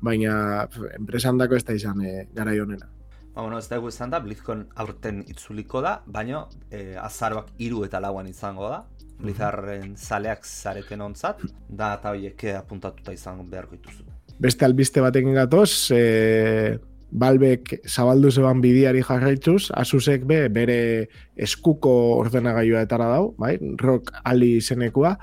baina 0.01 0.65
enpresan 0.95 1.37
dako 1.37 1.59
ez 1.59 1.65
da 1.67 1.75
izan 1.75 2.01
e, 2.01 2.13
garai 2.35 2.59
honena. 2.63 2.87
Ba, 3.35 3.41
bueno, 3.41 3.59
ez 3.59 3.67
dugu 3.67 3.91
izan 3.91 4.13
da, 4.13 4.21
BlizzCon 4.23 4.65
aurten 4.79 5.21
itzuliko 5.27 5.83
da, 5.83 5.97
baina 6.07 6.45
e, 6.71 6.95
azaroak 6.95 7.51
hiru 7.59 7.83
eta 7.85 7.99
lauan 7.99 8.31
izango 8.31 8.71
da. 8.71 8.85
Blizzarren 9.15 9.93
zaleak 9.95 10.43
zareten 10.43 11.01
ontzat, 11.01 11.43
da 11.69 11.93
eta 11.95 12.11
horiek 12.11 12.41
apuntatuta 12.57 13.13
izango 13.15 13.45
beharko 13.47 13.77
dituzu. 13.77 14.03
Beste 14.39 14.65
albiste 14.67 15.03
batekin 15.03 15.35
gatoz, 15.35 15.91
e, 15.95 16.77
Balbek 17.11 17.81
zabaldu 17.87 18.31
zeban 18.31 18.61
bidiari 18.61 19.01
jarraituz, 19.05 19.69
Asusek 19.73 20.25
be 20.27 20.47
bere 20.49 21.07
eskuko 21.37 22.17
ordenagailua 22.17 22.81
etara 22.87 23.07
dau, 23.13 23.35
bai? 23.37 23.57
Rock 23.81 24.11
Ali 24.23 24.57
izenekua, 24.57 25.17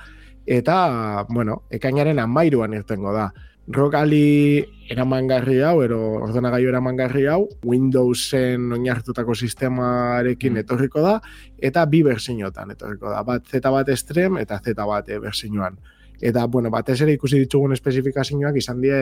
eta, 0.46 1.26
bueno, 1.28 1.64
ekainaren 1.70 2.18
amairuan 2.18 2.72
irtengo 2.72 3.12
da. 3.12 3.32
Rock 3.68 3.94
Ali 3.94 4.64
eramangarri 4.90 5.60
hau, 5.62 5.82
ero 5.84 5.98
ordenagailu 6.24 6.68
eramangarri 6.72 7.26
hau, 7.30 7.46
Windowsen 7.62 8.72
oinartutako 8.72 9.34
sistemarekin 9.34 10.54
Mm. 10.54 10.64
etorriko 10.64 11.00
da, 11.00 11.20
eta 11.58 11.84
bi 11.86 12.02
berzinotan 12.02 12.70
etorriko 12.70 13.10
da. 13.10 13.22
Bat 13.22 13.46
Z 13.46 13.60
bat 13.62 13.88
Extreme 13.88 14.42
eta 14.42 14.58
Z 14.64 14.74
bat 14.74 15.08
e, 15.08 15.18
berzinoan. 15.18 15.78
Eta, 16.22 16.46
bueno, 16.46 16.70
batez 16.70 17.00
ere 17.02 17.16
ikusi 17.16 17.40
ditugun 17.42 17.74
espezifikazioak 17.74 18.56
izan 18.60 18.80
die 18.80 18.98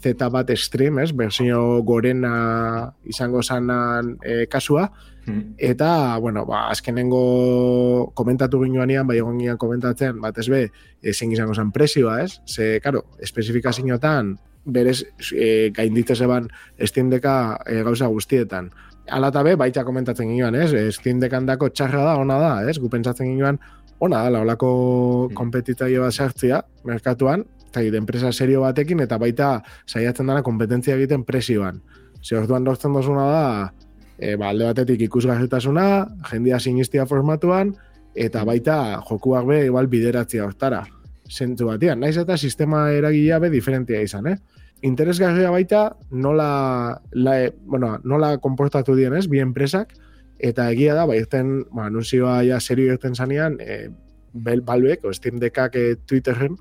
Z 0.00 0.28
bat 0.32 0.50
Extreme, 0.52 1.02
ez? 1.04 1.12
Berzio 1.16 1.82
gorena 1.84 2.92
izango 3.04 3.42
zanan 3.42 4.14
e, 4.24 4.46
kasua. 4.46 4.90
Hmm. 5.26 5.54
Eta, 5.56 6.18
bueno, 6.20 6.46
ba, 6.48 6.66
azkenengo 6.72 8.12
komentatu 8.16 8.62
ginuanean, 8.64 9.06
bai 9.08 9.18
egon 9.20 9.40
gian 9.40 9.58
komentatzen, 9.60 10.20
batez 10.20 10.48
be, 10.52 10.62
ezin 11.02 11.32
izango 11.32 11.54
zen 11.54 11.72
presioa, 11.72 12.22
ez? 12.24 12.40
Ze, 12.48 12.78
karo, 12.84 13.04
espezifikazioetan, 13.20 14.36
berez 14.64 15.02
e, 15.32 15.70
gainditze 15.76 16.16
zeban 16.16 16.48
Steam 16.84 17.10
Decka 17.10 17.60
e, 17.66 17.82
gauza 17.84 18.08
guztietan. 18.08 18.70
Ala 19.10 19.30
eta 19.32 19.42
be, 19.42 19.56
baita 19.58 19.84
komentatzen 19.84 20.28
ginoan, 20.30 20.54
ez? 20.54 20.72
Steam 20.94 21.20
Deckan 21.20 21.48
dako 21.48 21.70
txarra 21.74 22.04
da, 22.04 22.16
ona 22.20 22.38
da, 22.40 22.52
ez? 22.68 22.78
Gu 22.78 22.88
pentsatzen 22.92 23.28
ginoan, 23.32 23.60
ona 24.00 24.24
da, 24.28 24.40
olako 24.40 25.28
Mm. 25.30 25.34
kompetitaio 25.34 26.02
bat 26.02 26.12
sartzea, 26.12 26.62
merkatuan, 26.84 27.44
eta 27.68 27.82
enpresa 27.82 28.32
serio 28.32 28.62
batekin, 28.62 29.00
eta 29.00 29.18
baita 29.18 29.62
saiatzen 29.86 30.26
dana 30.26 30.42
kompetentzia 30.42 30.96
egiten 30.96 31.24
presioan. 31.24 31.82
Ze 32.22 32.36
orduan 32.36 32.64
lortzen 32.64 32.92
dozuna 32.92 33.26
da, 33.30 33.72
e, 34.18 34.36
ba, 34.36 34.48
alde 34.50 34.64
batetik 34.64 35.00
ikusgarritasuna, 35.06 36.06
jendia 36.30 36.58
sinistia 36.58 37.06
formatuan, 37.06 37.76
eta 38.14 38.44
baita 38.44 39.00
jokuak 39.08 39.46
be 39.46 39.64
igual 39.66 39.86
bideratzea 39.86 40.44
hortara. 40.44 40.86
Zentzu 41.30 41.66
batean, 41.66 42.00
naiz 42.00 42.16
eta 42.18 42.36
sistema 42.36 42.90
eragilea 42.90 43.38
be 43.38 43.50
diferentia 43.50 44.00
izan, 44.02 44.26
eh? 44.26 44.36
Interesgarria 44.82 45.50
baita 45.50 45.96
nola, 46.10 47.00
la, 47.12 47.34
bueno, 47.66 47.98
nola 48.02 48.38
konportatu 48.38 48.96
dien, 48.96 49.14
ez, 49.14 49.28
bi 49.28 49.38
enpresak, 49.38 49.94
eta 50.42 50.70
egia 50.72 50.94
da, 50.96 51.06
bai, 51.06 51.20
irten, 51.22 51.64
ba, 51.74 51.86
anunzioa 51.90 52.40
ja 52.48 52.60
serio 52.60 52.94
irten 52.94 53.14
zanean, 53.14 53.58
e, 53.60 53.88
bel, 54.32 54.62
balbek, 54.62 55.04
o 55.04 55.12
Steam 55.12 55.40
Deckak 55.40 55.76
e, 55.76 55.96
Twitterren, 56.06 56.56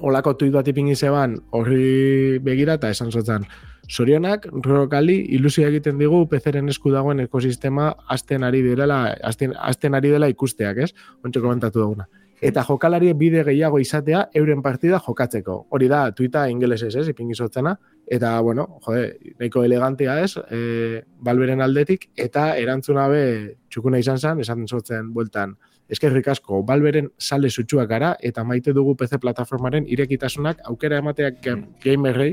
olako 0.00 0.34
tuit 0.40 0.52
bat 0.54 0.68
ipingi 0.68 0.96
zeban 0.96 1.36
horri 1.52 2.38
begira 2.44 2.78
eta 2.80 2.90
esan 2.90 3.12
zotzen. 3.12 3.44
Sorionak, 3.92 4.46
rokali, 4.64 5.18
ilusia 5.36 5.68
egiten 5.68 5.98
digu 5.98 6.22
pezeren 6.30 6.70
esku 6.72 6.92
dagoen 6.94 7.20
ekosistema 7.20 7.90
azten 8.08 8.46
ari 8.46 8.62
dela, 8.62 9.02
azten, 9.22 9.52
azten 9.58 9.94
ari 9.98 10.12
dela 10.14 10.30
ikusteak, 10.32 10.78
ez? 10.86 10.92
Ontsa 11.24 11.42
komentatu 11.42 11.82
duguna. 11.82 12.06
Eta 12.42 12.64
jokalari 12.66 13.12
bide 13.14 13.44
gehiago 13.46 13.78
izatea 13.78 14.24
euren 14.34 14.62
partida 14.64 14.98
jokatzeko. 15.04 15.54
Hori 15.70 15.86
da, 15.88 16.00
tuita 16.10 16.48
ingelesez, 16.50 16.90
ez, 16.98 17.04
ipingi 17.12 17.36
zotzena. 17.38 17.76
Eta, 18.02 18.32
bueno, 18.42 18.64
jode, 18.82 19.34
nahiko 19.38 19.62
elegantia 19.62 20.16
ez, 20.24 20.32
e, 20.50 21.02
balberen 21.22 21.62
aldetik, 21.62 22.08
eta 22.18 22.48
erantzuna 22.58 23.04
be 23.12 23.22
txukuna 23.70 24.00
izan 24.02 24.18
zen, 24.18 24.40
esan 24.42 24.66
zotzen 24.66 25.12
bueltan, 25.14 25.54
eskerrik 25.92 26.32
asko, 26.34 26.64
balberen 26.66 27.12
sale 27.16 27.50
sutsuak 27.50 27.86
gara, 27.88 28.16
eta 28.18 28.42
maite 28.42 28.74
dugu 28.74 28.96
PC 28.98 29.20
plataformaren 29.22 29.86
irekitasunak 29.86 30.64
aukera 30.72 30.98
emateak 30.98 31.38
mm. 31.46 31.78
gamerrei, 31.84 32.32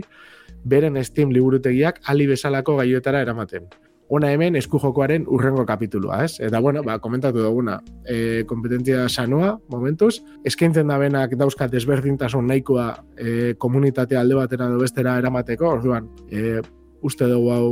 beren 0.65 0.97
Steam 1.05 1.29
liburutegiak 1.37 2.01
ali 2.09 2.25
bezalako 2.33 2.79
gaioetara 2.81 3.21
eramaten. 3.21 3.69
Ona 4.09 4.31
hemen 4.33 4.55
esku 4.57 4.79
jokoaren 4.81 5.27
urrengo 5.29 5.65
kapitulua, 5.69 6.23
ez? 6.25 6.39
Eta 6.41 6.59
bueno, 6.65 6.81
ba, 6.85 6.97
komentatu 6.99 7.43
duguna, 7.43 7.77
e, 8.09 8.43
kompetentzia 8.49 9.03
sanua, 9.09 9.51
momentuz, 9.69 10.15
eskaintzen 10.49 10.89
da 10.89 10.97
benak 10.97 11.35
dauzkat 11.37 11.69
desberdintasun 11.75 12.49
nahikoa 12.49 12.87
e, 13.13 13.53
komunitate 13.61 14.17
alde 14.17 14.39
batera 14.39 14.71
edo 14.71 14.81
bestera 14.81 15.13
eramateko, 15.21 15.75
orduan, 15.77 16.09
e, 16.31 16.57
uste 17.05 17.29
dugu 17.29 17.51
hau 17.53 17.69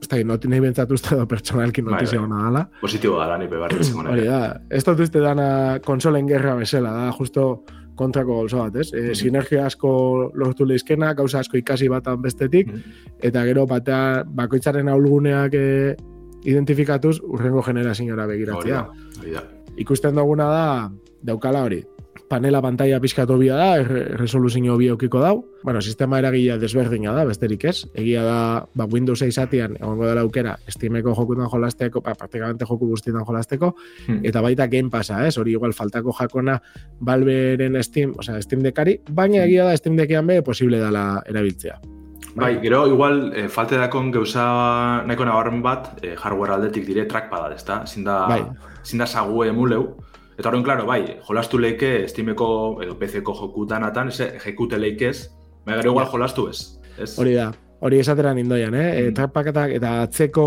ez 0.00 0.08
da, 0.08 0.20
noti 0.24 0.48
nahi 0.48 0.62
bentsatu 0.64 0.96
uste 0.96 1.16
da 1.18 1.26
pertsonalki 1.28 1.82
notizia 1.84 2.22
bai, 2.22 2.28
bai. 2.30 2.44
dala. 2.46 2.64
Positibo 2.80 3.18
da, 3.20 3.36
nipe 3.40 3.58
barri 3.60 3.84
Hori 4.14 4.24
da, 4.28 4.40
ez 4.70 4.84
dut 4.86 5.02
uste 5.04 5.20
dana 5.20 5.50
konsolen 5.84 6.30
gerra 6.30 6.54
bezala, 6.56 6.94
da, 6.96 7.10
justo 7.18 7.50
kontrako 8.00 8.40
golzo 8.40 8.64
bat, 8.64 8.80
ez? 8.80 8.88
E, 8.92 8.96
mm 8.96 9.06
-hmm. 9.06 9.14
Sinergia 9.14 9.66
asko 9.66 9.90
lortu 10.34 10.64
lehizkena, 10.64 11.12
gauza 11.14 11.40
asko 11.44 11.56
ikasi 11.60 11.88
bat 11.88 12.08
bestetik, 12.18 12.72
mm 12.72 13.08
eta 13.20 13.42
gero 13.44 13.66
batea 13.66 14.24
bakoitzaren 14.24 14.88
aulguneak 14.88 15.54
e, 15.54 15.96
identifikatuz 16.44 17.20
urrengo 17.20 17.62
generazioa 17.62 18.26
begiratzea. 18.26 18.84
Ikusten 19.76 20.16
duguna 20.16 20.46
da, 20.48 20.90
daukala 21.22 21.62
hori, 21.66 21.82
panela 22.30 22.62
pantalla 22.62 23.00
pizkatu 23.02 23.34
bia 23.40 23.56
da, 23.58 23.82
resoluzio 23.82 24.76
bi 24.78 24.88
aukiko 24.88 25.18
dau. 25.20 25.44
Bueno, 25.64 25.82
sistema 25.82 26.20
eragilea 26.22 26.56
desberdina 26.62 27.12
da, 27.12 27.24
besterik 27.26 27.64
ez. 27.66 27.82
Egia 27.98 28.22
da, 28.22 28.38
ba, 28.74 28.86
Windows 28.86 29.18
6 29.18 29.38
atian, 29.42 29.74
egongo 29.80 30.06
dela 30.06 30.22
aukera, 30.22 30.54
Steameko 30.70 31.14
jokutan 31.18 31.50
jolasteko, 31.50 32.00
ba, 32.06 32.14
praktikamente 32.14 32.68
joku 32.68 32.86
guztietan 32.92 33.26
jolasteko, 33.26 33.74
hmm. 34.06 34.22
eta 34.30 34.42
baita 34.46 34.68
Game 34.70 34.94
Passa, 34.94 35.24
ez? 35.26 35.36
Hori 35.42 35.56
igual 35.58 35.74
faltako 35.74 36.14
jakona 36.20 36.60
Valveren 37.00 37.82
Steam, 37.82 38.14
o 38.16 38.22
sea, 38.22 38.40
Steam 38.42 38.62
dekari, 38.62 39.00
baina 39.10 39.42
egia 39.44 39.66
da 39.66 39.76
Steam 39.76 39.98
dekian 39.98 40.30
be 40.30 40.40
posible 40.46 40.78
dela 40.78 41.24
erabiltzea. 41.26 41.80
Bai, 42.36 42.60
gero, 42.62 42.84
igual, 42.86 43.32
e, 43.34 43.48
falte 43.50 43.74
dakon 43.74 44.12
gauza 44.14 44.44
nahiko 45.02 45.26
nabarren 45.26 45.64
bat, 45.66 45.96
e, 45.98 46.14
hardware 46.14 46.54
aldetik 46.54 46.86
dire 46.86 47.08
trackpada, 47.10 47.50
ezta? 47.56 47.82
Zinda, 47.90 48.20
bai. 48.30 48.44
zinda 48.86 49.06
sagu 49.10 49.42
emuleu, 49.44 49.96
Eta 50.40 50.48
horren, 50.48 50.62
klaro, 50.64 50.86
bai, 50.88 51.02
jolastu 51.26 51.58
leike 51.60 52.06
Steameko 52.08 52.46
edo 52.80 52.94
PC-ko 52.96 53.34
joku 53.36 53.66
danatan, 53.68 54.08
ez 54.08 54.22
ejekute 54.24 54.78
leikez, 54.80 55.28
baina 55.66 55.82
gero 55.82 55.92
igual 55.92 56.08
jolastu 56.08 56.46
ez. 56.48 56.62
ez? 56.96 57.10
Hori 57.20 57.34
da, 57.36 57.50
hori 57.84 57.98
esateran 58.00 58.40
indoian, 58.40 58.72
eh? 58.72 58.86
Mm. 59.02 59.18
Trapaketak 59.18 59.76
eta 59.76 59.92
atzeko 60.06 60.46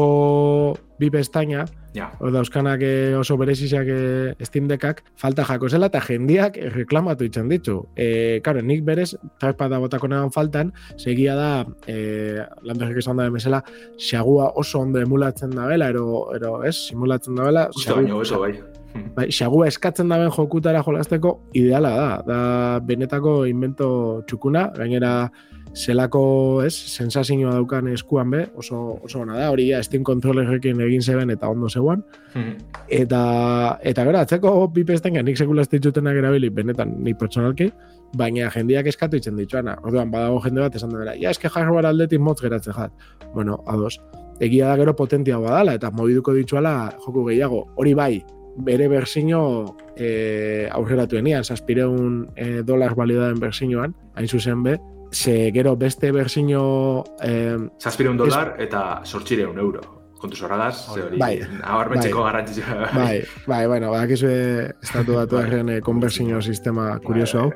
bi 0.98 1.12
pestaina, 1.14 1.68
ja. 1.94 2.10
hori 2.18 2.34
dauzkanak 2.34 2.82
eh, 2.88 3.14
oso 3.20 3.38
berezizak 3.38 3.94
eh, 3.94 4.34
Steam 4.50 4.66
Deckak, 4.72 5.06
falta 5.14 5.46
jako 5.46 5.70
zela 5.70 5.94
eta 5.94 6.02
jendiak 6.02 6.58
reklamatu 6.74 7.30
itxan 7.30 7.54
ditu. 7.54 7.84
E, 7.94 8.42
karo, 8.42 8.66
nik 8.66 8.82
berez, 8.90 9.12
trapada 9.38 9.78
botako 9.78 10.10
negan 10.10 10.34
faltan, 10.34 10.74
segia 10.98 11.38
da, 11.38 11.52
e, 11.86 12.42
lan 12.66 12.88
esan 12.90 13.22
da 13.22 13.30
demesela, 13.30 13.62
xagua 14.02 14.56
oso 14.58 14.82
ondo 14.82 15.06
emulatzen 15.06 15.54
da 15.54 15.70
bela, 15.70 15.94
ero, 15.94 16.32
ero, 16.34 16.64
ez, 16.66 16.80
simulatzen 16.88 17.38
da 17.38 17.52
bela. 17.52 17.70
Usta 17.78 18.02
baino, 18.02 18.24
eso, 18.26 18.42
bai. 18.42 18.58
Bai, 19.18 19.30
xagua 19.34 19.68
eskatzen 19.72 20.12
daben 20.12 20.32
jokutara 20.34 20.84
jolasteko 20.86 21.38
ideala 21.58 21.94
da. 21.98 22.08
Da 22.28 22.40
benetako 22.86 23.44
invento 23.50 23.88
txukuna, 24.30 24.70
gainera 24.78 25.14
zelako, 25.74 26.62
ez, 26.66 26.74
sensazioa 26.74 27.56
daukan 27.58 27.88
eskuan 27.94 28.30
be, 28.30 28.44
oso, 28.60 29.00
oso 29.04 29.24
ona 29.24 29.40
da, 29.40 29.50
hori 29.50 29.72
ja, 29.72 29.82
Steam 29.84 30.04
Controllerrekin 30.06 30.82
egin 30.86 31.02
zeben 31.02 31.34
eta 31.34 31.50
ondo 31.50 31.70
zeuan. 31.70 32.04
Hmm. 32.34 32.56
Eta, 33.04 33.80
eta 33.82 34.04
gara, 34.06 34.22
atzeko 34.28 34.68
bi 34.74 34.84
pesten 34.86 35.18
nik 35.26 35.38
sekula 35.38 35.64
ez 35.64 35.70
erabili, 35.72 36.50
benetan, 36.50 36.94
nik 37.02 37.18
pertsonalki, 37.18 37.72
baina 38.16 38.50
jendiak 38.54 38.86
eskatu 38.86 39.18
itzen 39.18 39.36
dituana. 39.38 39.78
Orduan, 39.84 40.12
badago 40.12 40.40
jende 40.44 40.62
bat 40.62 40.76
esan 40.76 40.94
dara, 40.94 41.16
ja, 41.16 41.32
eske 41.32 41.50
hardware 41.50 41.88
aldetik 41.88 42.20
motz 42.20 42.40
geratzen 42.42 42.74
jat. 42.74 42.92
Bueno, 43.34 43.64
ados. 43.66 44.00
Egia 44.40 44.68
da 44.68 44.78
gero 44.78 44.94
potentia 44.96 45.40
badala 45.40 45.74
eta 45.74 45.90
mobiduko 45.92 46.34
dituala 46.34 46.94
joku 47.06 47.26
gehiago. 47.30 47.64
Hori 47.78 47.94
bai, 47.94 48.24
bere 48.56 48.88
berzino 48.88 49.76
e, 49.98 50.68
aurreratu 50.72 51.18
enian, 51.18 51.44
zazpireun 51.44 52.28
e, 52.36 52.62
dolar 52.66 52.96
balidaden 52.96 53.40
berzinoan, 53.42 53.96
hain 54.16 54.28
zuzen 54.28 54.64
be, 54.64 54.78
ze 55.12 55.52
gero 55.54 55.76
beste 55.78 56.12
berzino... 56.12 57.04
E, 57.22 57.58
zazpireun 57.80 58.18
dolar 58.18 58.56
es... 58.58 58.68
eta 58.68 59.02
sortxireun 59.06 59.60
euro. 59.60 59.82
Kontu 60.24 60.38
zorragaz, 60.40 60.86
ze 60.94 61.02
hori, 61.04 61.18
bai, 61.20 61.34
betxeko 61.92 62.22
bai, 62.24 62.44
Bai, 62.94 63.24
bai, 63.46 63.68
bueno, 63.68 63.90
bak 63.92 64.14
izu 64.16 64.30
estatu 64.82 65.16
datu 65.20 65.42
erren 65.42 65.68
bai. 65.68 65.82
konversino 65.82 66.42
sistema 66.42 66.98
kurioso 67.04 67.40
hau. 67.42 67.50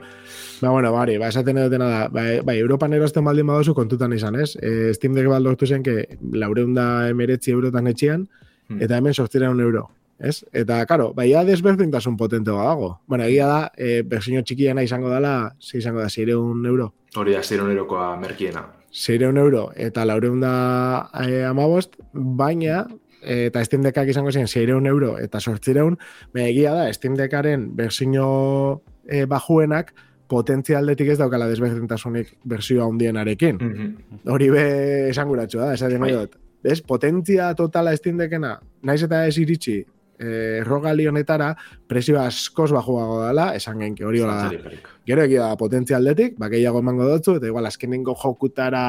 Ba, 0.60 0.72
bueno, 0.72 0.92
bari, 0.92 1.18
ba, 1.18 1.30
esaten 1.30 1.58
edo 1.58 1.70
da, 1.78 2.10
bai, 2.10 2.42
bai, 2.42 2.58
Europan 2.60 2.94
erosten 2.94 3.24
baldin 3.24 3.48
badozu 3.48 3.74
kontutan 3.74 4.12
izan, 4.14 4.36
ez? 4.36 4.58
E, 4.60 4.94
Steam 4.94 5.16
Deck 5.16 5.30
baldortu 5.30 5.66
zen, 5.66 5.84
que 5.84 6.18
laureunda 6.34 7.08
emeretzi 7.08 7.52
eurotan 7.52 7.88
etxian, 7.88 8.28
hmm. 8.68 8.82
eta 8.82 8.98
hemen 8.98 9.14
sortzireun 9.14 9.62
euro 9.62 9.88
ez? 10.20 10.46
Eta, 10.52 10.86
karo, 10.86 11.14
bai, 11.14 11.30
desberdintasun 11.46 12.18
potente 12.18 12.52
dago. 12.52 13.02
Bueno, 13.08 13.24
egia 13.24 13.48
da, 13.48 13.72
e, 13.78 14.02
berzino 14.04 14.42
txikiena 14.42 14.84
izango 14.84 15.10
dela, 15.10 15.56
ze 15.60 15.78
izango 15.78 16.02
da, 16.02 16.10
un 16.38 16.66
euro. 16.66 16.94
Hori 17.16 17.34
da, 17.34 17.44
zireun 17.44 17.72
eurokoa 17.72 18.16
merkiena. 18.18 18.66
Zireun 18.94 19.38
euro, 19.38 19.72
eta 19.76 20.06
laureun 20.06 20.40
da 20.42 21.10
e, 21.26 21.44
amabost, 21.46 21.96
baina, 22.14 22.88
eta 23.22 23.64
Steam 23.66 23.84
Deckak 23.84 24.10
izango 24.10 24.32
zen, 24.32 24.48
zireun 24.48 24.88
euro, 24.88 25.18
eta 25.18 25.40
sortzireun, 25.40 25.98
baina 26.34 26.48
egia 26.48 26.74
da, 26.74 26.94
Steam 26.94 27.16
Deckaren 27.16 27.76
berzino 27.76 28.82
e, 29.06 29.26
bajuenak, 29.26 29.94
potentzialdetik 30.28 31.14
ez 31.14 31.18
daukala 31.22 31.48
desberdintasunik 31.48 32.34
berzioa 32.44 32.86
hundienarekin. 32.86 33.58
Mm 33.62 33.74
-hmm. 33.74 34.20
Hori 34.34 34.50
be 34.50 35.10
esanguratxo 35.10 35.60
da, 35.60 35.74
esaten 35.74 36.00
bai. 36.00 36.12
dut. 36.12 36.36
Ez, 36.64 36.82
potentzia 36.82 37.54
totala 37.56 37.96
Steam 37.96 38.18
Deckena, 38.18 38.60
naiz 38.82 39.04
eta 39.04 39.26
ez 39.28 39.38
iritsi, 39.38 39.86
eh, 40.20 40.64
rogali 40.66 41.08
honetara 41.08 41.52
presio 41.88 42.20
askoz 42.22 42.72
bajuago 42.76 43.22
dela, 43.26 43.50
esan 43.56 43.80
genki 43.84 44.06
hori 44.08 44.22
hola 44.24 44.38
da. 44.44 44.76
Gero 45.08 45.24
egia 45.24 45.50
potentzia 45.60 45.98
aldetik, 45.98 46.36
ba, 46.40 46.50
gehiago 46.52 46.82
emango 46.84 47.08
dutzu, 47.08 47.38
eta 47.40 47.48
igual 47.48 47.70
azkenengo 47.70 48.16
jokutara, 48.18 48.84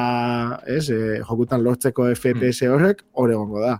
ez, 0.67 0.89
eh, 0.89 1.19
jokutan 1.23 1.63
lortzeko 1.63 2.09
FPS 2.13 2.65
mm. 2.65 2.75
horrek, 2.75 3.03
hori 3.13 3.37
egongo 3.37 3.63
da. 3.63 3.79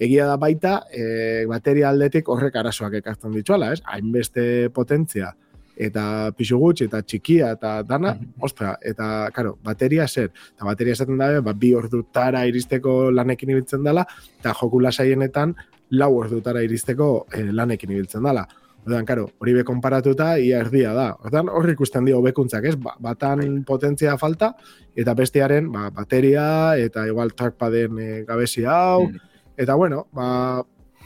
Egia 0.00 0.26
da 0.26 0.38
baita, 0.40 0.78
eh, 0.90 1.44
bateria 1.50 1.90
aldetik 1.90 2.28
horrek 2.32 2.56
arazoak 2.56 3.00
ekartzen 3.02 3.34
dituala, 3.36 3.74
ez? 3.74 3.82
Hainbeste 3.84 4.70
potentzia 4.72 5.34
eta 5.76 6.32
pixu 6.36 6.58
gutxi, 6.58 6.88
eta 6.88 7.02
txikia, 7.02 7.52
eta 7.58 7.76
dana, 7.82 8.14
mm 8.14 8.32
ostra, 8.44 8.74
eta, 8.84 9.30
karo, 9.32 9.54
bateria 9.64 10.04
zer, 10.08 10.28
eta 10.54 10.66
bateria 10.66 10.92
esaten 10.92 11.16
dabe, 11.16 11.40
ba, 11.40 11.54
bi 11.56 11.70
ordutara 11.74 12.42
iristeko 12.46 13.10
lanekin 13.10 13.54
ibiltzen 13.54 13.84
dela, 13.86 14.04
eta 14.40 14.52
joku 14.58 14.80
lasaienetan, 14.84 15.54
lau 15.96 16.10
ordutara 16.18 16.62
iristeko 16.64 17.26
eh, 17.32 17.46
lanekin 17.52 17.94
ibiltzen 17.94 18.26
dela. 18.26 18.44
Ordan, 18.84 19.06
karo, 19.08 19.30
hori 19.40 19.54
be 19.56 19.62
konparatuta 19.64 20.34
ia 20.36 20.58
erdia 20.60 20.92
da. 20.92 21.06
Ordan, 21.24 21.48
hor 21.48 21.70
ikusten 21.72 22.04
dio 22.04 22.20
bekuntzak, 22.24 22.66
ez? 22.68 22.74
Ba, 22.76 22.92
batan 23.00 23.40
bai. 23.40 23.62
potentzia 23.64 24.18
falta 24.20 24.52
eta 24.96 25.14
bestearen, 25.16 25.70
ba, 25.72 25.88
bateria 25.94 26.76
eta 26.76 27.06
igual 27.08 27.32
trackpaden 27.32 27.98
e, 27.98 28.08
gabezi 28.28 28.66
hau. 28.68 29.06
Mm. 29.08 29.32
Eta 29.64 29.76
bueno, 29.80 30.04
ba, 30.12 30.26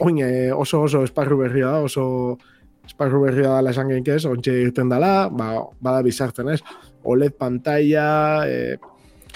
oin 0.03 0.19
oso 0.55 0.83
oso 0.89 1.05
esparru 1.07 1.37
berria 1.39 1.71
da, 1.71 1.79
oso 1.87 2.37
esparru 2.89 3.21
berria 3.23 3.55
da 3.61 3.71
esan 3.71 3.89
geinkez, 3.93 4.23
ontxe 4.29 4.53
irten 4.65 4.89
dela, 4.91 5.29
ba, 5.29 5.53
bada 5.79 6.01
bizartzen, 6.05 6.49
ez? 6.49 6.59
OLED 7.07 7.37
pantalla, 7.39 8.07
e, 8.49 8.77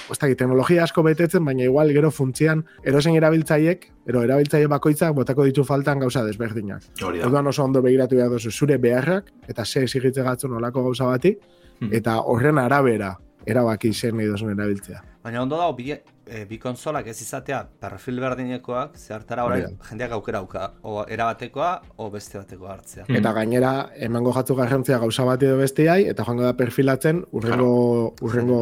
ostak, 0.09 0.33
teknologia 0.35 0.83
asko 0.83 1.03
betetzen, 1.05 1.45
baina 1.45 1.63
igual 1.63 1.93
gero 1.95 2.11
funtzian 2.11 2.65
erosen 2.83 3.15
erabiltzaiek, 3.15 3.85
ero 4.09 4.23
erabiltzaile 4.25 4.67
bakoitzak 4.73 5.13
botako 5.15 5.45
ditu 5.47 5.63
faltan 5.63 6.01
gauza 6.03 6.25
desberdinak. 6.25 6.83
Orduan 7.05 7.47
oso 7.47 7.63
ondo 7.63 7.81
begiratu 7.85 8.19
behar 8.19 8.33
duzu 8.33 8.51
zure 8.51 8.77
beharrak, 8.77 9.31
eta 9.47 9.65
ze 9.65 9.85
exigitze 9.87 10.25
gatzun 10.25 10.57
olako 10.59 10.83
gauza 10.89 11.05
bati, 11.05 11.37
Hmm. 11.79 11.89
eta 11.91 12.19
horren 12.21 12.59
arabera 12.61 13.17
erabaki 13.45 13.93
zen 13.93 14.15
nahi 14.17 14.27
erabiltzea. 14.27 15.01
Baina 15.23 15.41
ondo 15.41 15.57
dago, 15.57 15.75
e, 16.25 16.43
bi 16.49 16.57
konsolak 16.59 17.07
ez 17.11 17.17
izatea 17.21 17.61
perfil 17.81 18.19
berdinekoak, 18.23 18.97
zehartara 18.97 19.45
orain 19.47 19.77
jendeak 19.87 20.15
aukera 20.17 20.43
auka, 20.43 20.69
o 20.83 21.03
erabatekoa, 21.07 21.71
o 21.97 22.09
beste 22.13 22.39
batekoa 22.39 22.77
hartzea. 22.77 23.07
Eta 23.07 23.33
gainera, 23.35 23.73
emango 24.07 24.33
jatzu 24.35 24.55
garrantzia 24.59 24.99
gauza 25.01 25.25
bat 25.27 25.43
edo 25.43 25.57
besteai, 25.59 26.03
eta 26.11 26.25
joango 26.27 26.47
da 26.47 26.53
perfilatzen 26.59 27.23
urrengo, 27.31 28.13
urrengo 28.21 28.61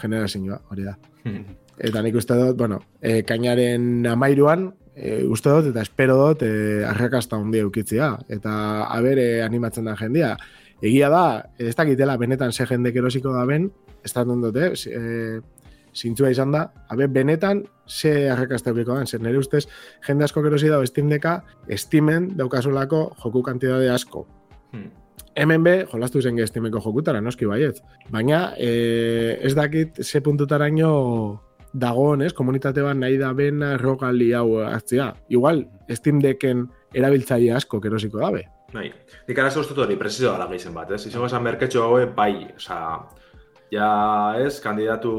generazioa, 0.00 0.62
hori 0.70 0.88
da. 0.90 0.96
Eta 1.82 2.02
nik 2.04 2.14
uste 2.14 2.36
dut, 2.36 2.54
bueno, 2.54 2.76
e, 3.00 3.22
kainaren 3.26 4.04
amairuan, 4.06 4.68
e, 4.94 5.22
uste 5.24 5.50
dut, 5.50 5.70
eta 5.72 5.82
espero 5.82 6.18
dut, 6.18 6.44
e, 6.46 6.84
arrakasta 6.86 7.38
handia 7.40 7.64
eukitzia. 7.66 8.12
Eta, 8.30 8.52
abere 8.92 9.42
animatzen 9.42 9.88
da 9.88 9.96
jendia. 9.98 10.36
Egia 10.82 11.08
da, 11.10 11.24
ez 11.58 11.74
dakitela 11.78 12.18
benetan 12.20 12.52
ze 12.52 12.68
jendek 12.68 13.00
erosiko 13.00 13.32
da 13.34 13.46
ben, 13.48 13.70
ez 14.04 14.12
da 14.12 14.24
dut, 14.28 14.56
eh? 14.56 14.70
E, 14.86 15.40
zintzua 15.94 16.30
izan 16.32 16.52
da, 16.52 16.66
abe, 16.88 17.06
benetan 17.08 17.62
ze 17.88 18.30
arrakasta 18.30 18.72
eukiko 18.72 18.96
den, 18.96 19.06
zer 19.06 19.20
nire 19.20 19.38
ustez, 19.38 19.66
jende 20.06 20.24
asko 20.24 20.44
erosi 20.46 20.70
dago 20.72 20.86
Steam 20.86 21.10
Decka, 21.12 21.42
Steamen 21.76 22.32
daukazulako 22.36 23.04
joku 23.22 23.42
kantidade 23.42 23.90
asko. 23.90 24.26
Hmm. 24.72 24.90
Hemen 25.36 25.64
be, 25.64 25.74
jolastu 25.88 26.20
zen 26.20 26.36
ge 26.36 26.46
Steameko 26.46 26.80
jokutara, 26.84 27.20
noski 27.20 27.46
baiet. 27.48 27.80
Baina, 28.12 28.52
e, 28.56 29.38
ez 29.40 29.54
dakit 29.56 30.02
ze 30.04 30.20
puntutaraino 30.20 31.40
dagoen, 31.72 32.22
ez, 32.22 32.32
komunitate 32.36 32.84
bat 32.84 32.96
nahi 32.96 33.16
da 33.20 33.32
bena 33.32 33.76
rogali 33.80 34.32
hau 34.36 34.60
hartzea. 34.60 35.12
Igual, 35.32 35.64
Steam 35.96 36.20
Decken 36.20 36.66
erabiltzaile 36.92 37.54
asko 37.56 37.80
kerosiko 37.80 38.20
dabe. 38.20 38.44
Bai. 38.72 38.86
Nik 39.28 39.38
arazo 39.38 39.60
ustut 39.60 39.78
hori 39.84 39.96
presizo 40.00 40.32
gala 40.32 40.48
gehizen 40.48 40.74
bat, 40.76 40.90
ez? 40.96 41.04
Izango 41.08 41.28
esan 41.28 41.44
merketxo 41.44 41.84
haue 41.84 42.06
bai, 42.16 42.46
oza, 42.56 42.78
ja, 43.72 44.34
ez, 44.38 44.58
kandidatu 44.60 45.12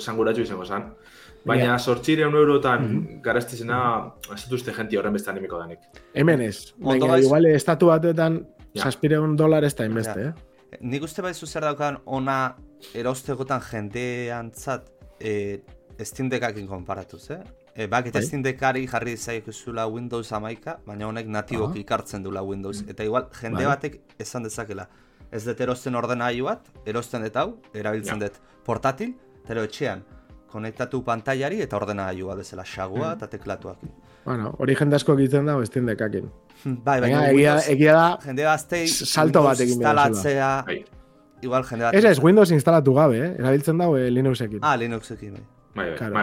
esanguratxo 0.00 0.42
izango 0.46 0.64
esan. 0.64 0.94
Baina 1.46 1.64
Ja. 1.74 1.78
sortxireun 1.78 2.34
eurotan 2.34 2.82
mm. 2.82 2.98
-hmm. 3.06 3.20
garestizena, 3.22 4.12
ez 4.34 4.42
dut 4.48 4.58
uste 4.58 4.72
jenti 4.72 4.96
horren 4.96 5.12
beste 5.12 5.30
animiko 5.30 5.58
danik. 5.58 5.78
Hemen 6.14 6.40
ez. 6.40 6.74
Baina, 6.78 7.06
daiz- 7.06 7.24
igual, 7.24 7.46
estatu 7.46 7.86
batetan, 7.86 8.46
Ja. 8.74 8.82
saspireun 8.84 9.36
dolar 9.36 9.64
ez 9.64 9.74
da 9.76 9.84
inbeste, 9.84 10.20
Ja. 10.20 10.28
eh? 10.28 10.34
Nik 10.80 11.02
uste 11.02 11.22
baizu 11.22 11.46
zer 11.46 11.62
daukan 11.62 11.98
ona 12.04 12.54
erostegotan 12.94 13.60
jendeantzat 13.72 14.90
e, 15.20 15.60
Steam 16.04 16.28
Deckakin 16.28 16.66
konparatuz, 16.66 17.30
eh? 17.30 17.38
E, 17.74 17.86
bakit 17.86 18.12
Bai. 18.14 18.22
Steam 18.22 18.42
Deckari 18.42 18.86
jarri 18.86 19.16
zaikezula 19.16 19.86
Windows 19.86 20.32
amaika, 20.32 20.78
baina 20.86 21.06
honek 21.06 21.26
natiboki 21.26 21.78
Aha. 21.78 21.80
ikartzen 21.80 22.22
dula 22.22 22.42
Windows. 22.42 22.84
Eta 22.88 23.04
igual, 23.04 23.28
jende 23.40 23.64
Bai. 23.64 23.66
batek 23.66 24.00
esan 24.18 24.42
dezakela. 24.42 24.88
Ez 25.32 25.44
dut 25.44 25.60
erosten 25.60 25.94
ordenailu 25.94 26.44
bat, 26.48 26.68
erosten 26.86 27.22
dut 27.22 27.36
hau, 27.36 27.48
erabiltzen 27.74 28.20
Ja. 28.20 28.28
dut 28.28 28.38
portatil, 28.64 29.14
eta 29.44 29.62
etxean, 29.64 30.02
konektatu 30.48 31.02
pantailari 31.04 31.60
eta 31.60 31.76
ordenailua 31.76 32.34
bezala, 32.36 32.64
xagua 32.64 33.10
Mm. 33.10 33.16
eta 33.18 33.26
teklatuak. 33.28 33.78
Bueno, 34.24 34.54
hori 34.58 34.74
jende 34.76 34.96
asko 34.96 35.14
egiten 35.14 35.46
da 35.46 35.64
Steam 35.66 35.86
Deckakin. 35.86 36.30
Bai, 36.64 37.00
Baina, 37.00 37.28
egia, 37.30 37.58
egia 37.68 37.92
da, 37.94 38.18
jende 38.24 38.42
gaztei 38.42 38.86
salto 38.88 39.42
bat 39.42 39.60
egin 39.60 39.74
instalatzea, 39.74 40.64
Bai. 40.66 40.84
igual 41.42 41.64
jende 41.64 41.84
bat... 41.84 41.94
ez 41.94 42.04
ez, 42.04 42.18
Windows 42.22 42.50
instalatu 42.50 42.94
gabe, 42.94 43.18
eh? 43.26 43.34
Erabiltzen 43.38 43.78
dago 43.78 43.96
eh, 43.96 44.10
Linuxekin. 44.10 44.58
Ah, 44.62 44.76
Linuxekin, 44.76 45.32
bai. 45.34 45.42
Bai, 45.74 45.90
bai. 45.90 45.96
Claro. 45.98 46.14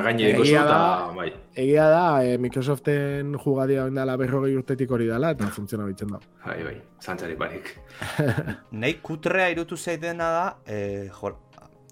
Egia 0.41 0.63
da- 0.65 1.12
bai. 1.15 1.34
Egia 1.55 1.88
da, 1.89 2.23
eh, 2.25 2.38
Microsoften 2.38 3.34
jugadia 3.38 3.86
dela 3.89 4.15
berrogei 4.17 4.55
urtetik 4.58 4.91
hori 4.91 5.05
dela, 5.08 5.29
eta 5.31 5.47
funtziona 5.47 5.86
bitzen 5.86 6.10
da. 6.12 6.19
Bai, 6.45 6.63
bai, 6.63 6.81
zantzari 7.01 7.36
barik. 7.36 7.69
Nei 8.71 8.93
kutrea 9.01 9.49
irutu 9.49 9.77
zaidena 9.77 10.29
da, 10.31 10.58
e, 10.65 11.10
jo, 11.21 11.31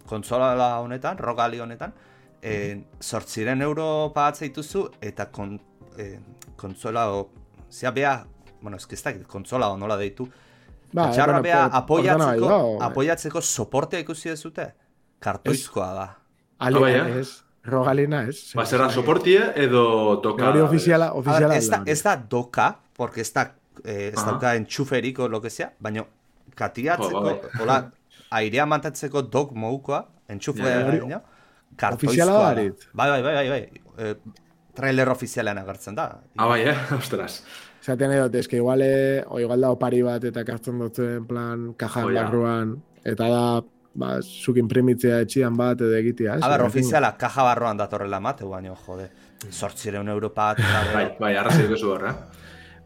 kontsola 0.05 0.79
honetan, 0.81 1.17
rogali 1.17 1.59
honetan, 1.59 1.93
e, 2.41 2.83
sortziren 2.99 3.61
euro 3.61 4.11
pagatzea 4.13 4.47
dituzu, 4.49 4.89
eta 5.01 5.29
kon, 5.31 5.59
e, 5.97 6.19
kontsola, 6.57 7.11
o, 7.13 7.29
zea 7.71 7.91
bea, 7.91 8.25
bueno, 8.61 8.77
ez 8.77 8.87
ez 8.91 9.03
dakit, 9.03 9.27
kontsola 9.27 9.69
o 9.69 9.77
nola 9.77 9.95
deitu, 9.97 10.27
Ba, 10.93 11.07
bueno, 11.25 11.41
bea 11.41 11.63
apoiatzeko, 11.77 12.49
apoiatzeko 12.85 13.41
soportea 13.41 13.99
ikusi 13.99 14.29
dezute? 14.29 14.73
Kartoizkoa 15.19 15.93
da. 15.93 16.17
Ali, 16.63 16.84
Ah, 16.95 17.19
ez, 17.19 17.43
rogalina 17.63 18.23
ez. 18.28 18.38
Ba, 18.56 18.65
zerra, 18.65 18.89
soportie 18.89 19.39
edo 19.56 20.19
toka... 20.23 20.49
Hori 20.49 20.62
ofiziala, 20.63 21.12
ofiziala 21.19 21.56
ez 21.60 21.67
da, 21.71 21.82
ez 21.86 21.99
da 22.04 22.15
doka, 22.17 22.69
porque 22.95 23.21
ez 23.21 23.32
da, 23.34 23.47
eh, 23.84 24.12
ez 24.13 24.23
dauka 24.23 24.56
entxuferik 24.60 25.19
o 25.19 25.28
lo 25.28 25.41
que 25.41 25.49
sea, 25.49 25.71
baina 25.80 26.06
katiatzeko, 26.56 27.19
Jo, 27.19 27.21
ba, 27.23 27.63
hola, 27.63 27.78
airea 28.32 28.65
mantatzeko 28.69 29.23
dok 29.32 29.54
moukoa, 29.56 30.06
entxufea. 30.30 30.80
Ofiziala 30.86 31.10
da, 31.10 31.21
kartoizkoa. 31.76 32.54
Bai, 32.93 33.10
bai, 33.10 33.21
bai, 33.23 33.34
bai, 33.36 33.49
bai. 33.49 33.82
Eh, 33.97 34.15
trailer 34.76 35.10
ofizialean 35.10 35.58
agertzen 35.62 35.95
da. 35.95 36.08
Ah, 36.38 36.47
bai, 36.47 36.62
eh? 36.69 36.76
Ostras. 36.97 37.43
Zaten 37.84 38.13
edot, 38.15 38.36
eske 38.39 38.58
igual, 38.58 38.82
o 39.28 39.39
igual 39.43 39.62
da 39.62 39.71
opari 39.76 40.02
bat 40.06 40.23
eta 40.23 40.45
kartzen 40.47 40.80
dutzen 40.80 41.26
plan 41.28 41.73
kajan 41.76 42.06
Oh, 42.08 42.13
barruan, 42.15 42.78
eta 43.04 43.28
da, 43.28 43.41
ba, 43.95 44.17
zuk 44.21 44.58
imprimitzea 44.62 45.21
etxian 45.25 45.58
bat 45.58 45.82
edo 45.82 45.95
egitea, 45.97 46.38
ez? 46.38 46.43
A 46.43 46.49
ber, 46.49 46.65
Horrekin. 46.65 46.84
ofiziala 46.84 47.13
kaja 47.17 47.45
barroan 47.49 47.77
datorrela 47.77 48.19
mate, 48.19 48.45
baina, 48.45 48.75
jode, 48.88 49.10
sortzireun 49.51 50.08
Europa 50.10 50.53
Bai, 50.93 51.08
bai, 51.19 51.36
arrazio 51.38 51.67
duzu 51.69 51.93
hor, 51.95 52.08
eh? 52.10 52.15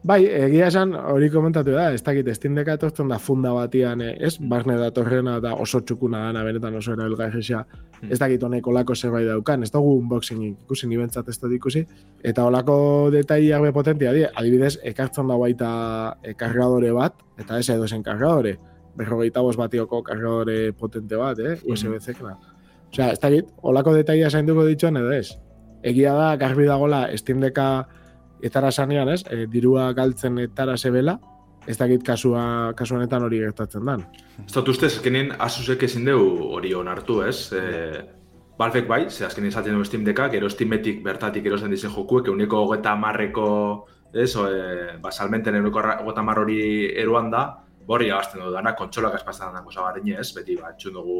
Bai, 0.06 0.20
egia 0.30 0.68
esan 0.70 0.92
hori 0.94 1.26
komentatu 1.28 1.72
da, 1.74 1.88
ez 1.90 2.04
dakit, 2.06 2.28
Steam 2.36 2.54
Decka 2.54 2.76
etortzen 2.78 3.08
da 3.10 3.16
funda 3.18 3.50
batian, 3.52 4.00
eh, 4.00 4.12
ez? 4.28 4.36
Barne 4.38 4.76
datorrena 4.78 5.34
eta 5.40 5.56
oso 5.58 5.80
txukuna 5.82 6.20
dana, 6.28 6.44
benetan 6.46 6.76
oso 6.78 6.92
erabilgarria. 6.94 7.64
Hmm. 7.98 8.12
Ez 8.12 8.20
dakit 8.20 8.42
honek 8.46 8.66
olako 8.70 8.94
zerbait 8.94 9.26
daukan, 9.26 9.66
ez 9.66 9.72
dugu 9.74 9.96
unboxing 9.98 10.44
ikusi, 10.52 10.86
ni 10.86 11.00
bentsat 11.00 11.28
ez 11.28 11.36
dut 11.42 11.52
ikusi. 11.56 11.82
Eta 12.22 12.46
olako 12.46 13.10
detailiak 13.10 13.66
be 13.66 13.72
potentia 13.74 14.14
die, 14.14 14.28
adibidez, 14.30 14.76
ekartzen 14.86 15.26
da 15.26 15.36
baita 15.36 15.70
kargadore 16.38 16.94
bat, 16.94 17.18
eta 17.42 17.58
ez 17.58 17.68
edo 17.74 17.88
zen 17.88 18.06
kargadore, 18.06 18.54
berrogeita 18.98 19.42
bost 19.44 19.58
batioko 19.60 20.02
kargadore 20.02 20.72
potente 20.76 21.16
bat, 21.16 21.38
eh? 21.38 21.56
USB-C, 21.64 22.18
Osea, 22.88 23.12
ez 23.12 23.20
dakit, 23.20 23.48
olako 23.62 23.92
detaila 23.96 24.30
zainduko 24.30 24.64
dituen 24.66 24.96
edo 24.96 25.12
ez. 25.12 25.36
Egia 25.86 26.14
da, 26.16 26.28
garbi 26.40 26.66
dagola, 26.66 27.04
Steam 27.20 27.42
Decka 27.44 27.86
etara 28.44 28.70
sanean, 28.72 29.10
ez? 29.12 29.22
E, 29.30 29.46
dirua 29.50 29.92
galtzen 29.96 30.38
etara 30.42 30.76
zebela, 30.76 31.18
ez 31.68 31.76
dakit 31.78 32.04
kasua, 32.06 32.72
kasu 32.76 32.96
honetan 32.96 33.26
hori 33.26 33.42
gertatzen 33.44 33.84
dan. 33.84 34.06
Ez 34.46 34.52
dut 34.54 34.72
ustez, 34.72 34.94
azkenin 34.96 35.34
Asusek 35.38 35.84
ezin 35.84 36.08
deu 36.08 36.22
hori 36.56 36.72
onartu, 36.74 37.20
ez? 37.26 37.50
E, 37.52 38.04
Valvek 38.58 38.88
bai, 38.90 39.04
ze 39.10 39.24
azkenin 39.24 39.52
esaten 39.52 39.76
du 39.76 39.84
Steam 39.86 40.02
Deckak, 40.04 40.32
gero 40.32 40.48
Steametik 40.50 41.04
bertatik 41.04 41.44
erosten 41.46 41.70
dizen 41.70 41.92
jokuek, 41.94 42.26
euneko 42.26 42.64
hogeta 42.64 42.96
marreko, 42.98 43.50
ez, 44.12 44.32
o, 44.34 44.48
e, 44.48 44.96
ba, 45.02 45.12
salmenten 45.12 45.60
euneko 45.60 45.84
hogeta 46.00 46.24
hori 46.40 46.58
eruan 46.98 47.30
da, 47.30 47.44
borri 47.88 48.10
agazten 48.12 48.42
du 48.44 48.50
dana, 48.52 48.74
kontsolak 48.76 49.14
espazten 49.16 49.54
dako 49.56 49.72
zabarrein 49.72 50.10
ez, 50.20 50.28
beti 50.36 50.56
ba, 50.60 50.74
txun 50.76 50.92
dugu 50.98 51.18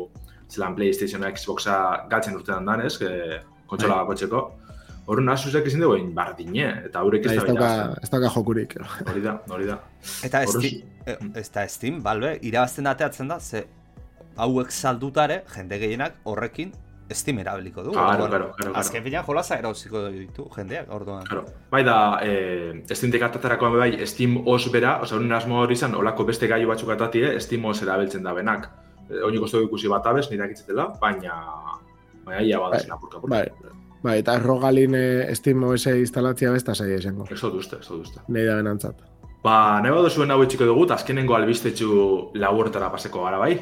zelan 0.52 0.74
Playstationa, 0.76 1.30
Xboxa 1.32 1.76
galtzen 2.12 2.36
urtean 2.36 2.66
dan, 2.68 2.82
ez, 2.84 2.94
e, 3.02 3.40
kontsola 3.68 3.96
Bai. 3.96 4.02
bakotzeko. 4.04 4.42
Horren 5.08 5.28
Asusek 5.32 5.64
ezin 5.70 5.80
dugu 5.80 5.94
egin 5.96 6.10
bardine, 6.16 6.66
eta 6.84 7.00
haurek 7.00 7.24
ez 7.24 7.32
Ez 7.32 7.44
da 7.44 7.54
behar. 7.56 7.94
ez 8.02 8.10
dauka 8.12 8.28
jokurik. 8.34 8.76
Hori 9.08 9.22
da, 9.24 9.38
hori 9.48 9.66
da. 9.70 9.78
Eta 10.22 10.42
Steam, 10.46 10.82
eh, 11.06 11.16
ez 11.40 11.48
da 11.54 11.64
Steam, 11.68 12.02
Valve, 12.04 12.34
irabazten 12.42 12.86
ateatzen 12.86 13.28
da, 13.28 13.40
ze 13.40 13.64
hauek 14.36 14.70
saldutare, 14.70 15.42
jende 15.56 15.78
gehienak 15.80 16.20
horrekin 16.24 16.72
Steam 17.14 17.38
erabiliko 17.38 17.82
du. 17.82 17.92
Claro, 17.92 18.26
claro, 18.26 18.28
claro, 18.28 18.52
claro. 18.56 18.74
Azken 18.76 19.02
finean 19.04 19.24
jolasa 19.24 19.56
erauziko 19.58 20.02
ditu 20.12 20.44
jendeak, 20.54 20.90
orduan. 20.92 21.24
Claro. 21.24 21.46
Bai 21.70 21.82
da, 21.84 21.96
eh, 22.22 22.82
Steam 22.92 23.12
dekatatarako 23.12 23.70
bai, 23.76 24.06
Steam 24.06 24.42
os 24.46 24.70
bera, 24.72 24.98
oza, 25.02 25.16
honen 25.16 25.32
asmo 25.32 25.60
hori 25.62 25.74
izan, 25.78 25.94
olako 25.94 26.26
beste 26.28 26.48
gailu 26.50 26.68
batzuk 26.68 26.90
atatie, 26.92 27.32
Steam 27.40 27.64
os 27.64 27.80
erabiltzen 27.82 28.22
da 28.22 28.34
benak. 28.36 28.68
Eh, 29.08 29.24
Oiniko 29.24 29.48
ez 29.48 29.52
dugu 29.52 29.70
ikusi 29.70 29.88
bat 29.88 30.06
abez, 30.06 30.28
nire 30.30 30.44
akitzetela, 30.44 30.88
baina... 31.00 31.34
Baina 32.24 32.42
ia 32.44 32.58
Bai, 32.58 32.70
badazen 32.70 32.92
apurka 32.92 33.18
apurka. 33.18 33.36
Bai, 33.36 33.74
bai, 34.02 34.18
eta 34.20 34.38
rogalin 34.38 34.94
eh, 34.94 35.34
Steam 35.34 35.64
OS 35.64 35.86
instalatzia 35.86 36.52
besta 36.52 36.74
saia 36.74 36.98
izango. 37.00 37.28
Ez 37.30 37.40
dut 37.40 37.54
uste, 37.54 37.80
ez 37.80 37.88
dut 37.88 38.04
uste. 38.04 38.20
Nei 38.28 38.44
da 38.44 38.56
benantzat. 38.60 39.00
Ba, 39.42 39.80
nahi 39.80 39.94
badu 39.94 40.10
zuen 40.10 40.30
hau 40.34 40.42
etxiko 40.42 40.66
dugu, 40.66 40.84
eta 40.84 40.98
azkenengo 40.98 41.36
albistetxu 41.36 41.88
laburtara 42.34 42.90
paseko 42.90 43.24
gara 43.24 43.38
bai. 43.38 43.54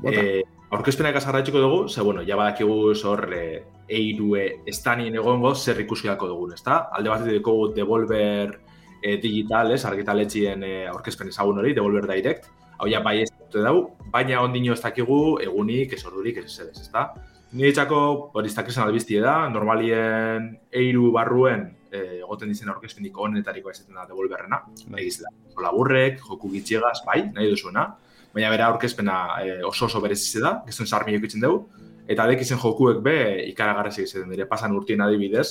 Bota. 0.00 0.16
Eh, 0.16 0.42
aurkezpenak 0.70 1.16
azarratxiko 1.18 1.58
dugu, 1.58 1.88
ze 1.88 2.02
bueno, 2.02 2.22
ja 2.22 2.36
badakigu 2.38 2.94
zor 2.94 3.26
e, 3.34 3.62
eirue 3.90 4.44
estanien 4.70 5.14
egongo 5.18 5.54
zer 5.54 5.80
ikusiako 5.82 6.28
dugun, 6.30 6.54
ezta? 6.54 6.84
Alde 6.94 7.10
bat 7.10 7.24
dugu 7.26 7.72
Devolver 7.74 8.60
e, 9.02 9.16
digital, 9.18 9.72
ez, 9.74 9.84
argitaletxien 9.84 10.62
e, 10.62 10.74
aurkezpen 10.92 11.32
ezagun 11.32 11.58
hori, 11.58 11.74
Devolver 11.74 12.06
Direct, 12.06 12.46
hau 12.78 12.86
ja 12.88 13.00
bai 13.02 13.20
ez 13.24 13.30
dute 13.32 13.64
dau, 13.66 13.90
baina 14.12 14.44
ondino 14.44 14.76
ez 14.76 14.80
dakigu 14.82 15.40
egunik, 15.42 15.96
ez 15.98 16.04
ordurik, 16.06 16.38
ez 16.44 16.60
ez, 16.62 16.70
ezta? 16.86 17.10
Ni 17.52 17.66
etxako, 17.66 18.30
hori 18.38 18.46
iztakizan 18.46 18.86
albiztie 18.86 19.18
da, 19.24 19.48
normalien 19.50 20.52
eiru 20.70 21.10
barruen 21.16 21.66
eh, 21.90 22.20
egoten 22.20 22.52
dizen 22.52 22.70
aurkezpenik 22.70 23.18
honetariko 23.18 23.72
ezaten 23.72 23.98
da 23.98 24.06
devolberrena. 24.06 24.62
Bai. 24.86 25.00
Egiz 25.02 25.18
da, 25.24 25.34
laburrek, 25.58 26.22
joku 26.28 26.52
gitxiegaz, 26.54 27.00
bai, 27.08 27.24
nahi 27.34 27.50
duzuena. 27.50 27.88
Baina 28.34 28.50
bera 28.52 28.68
aurkezpena 28.70 29.16
eh, 29.42 29.58
oso 29.66 29.86
oso 29.86 30.00
berezize 30.00 30.42
da, 30.42 30.60
gizun 30.66 30.86
sarmi 30.86 31.16
ikitzen 31.18 31.42
dugu. 31.42 31.64
Eta 32.10 32.24
adek 32.26 32.42
izen 32.42 32.58
jokuek 32.58 33.02
be 33.02 33.16
ikaragarrezi 33.50 34.02
izaten 34.02 34.30
dire, 34.32 34.46
pasan 34.50 34.74
urtien 34.74 35.02
adibidez, 35.04 35.48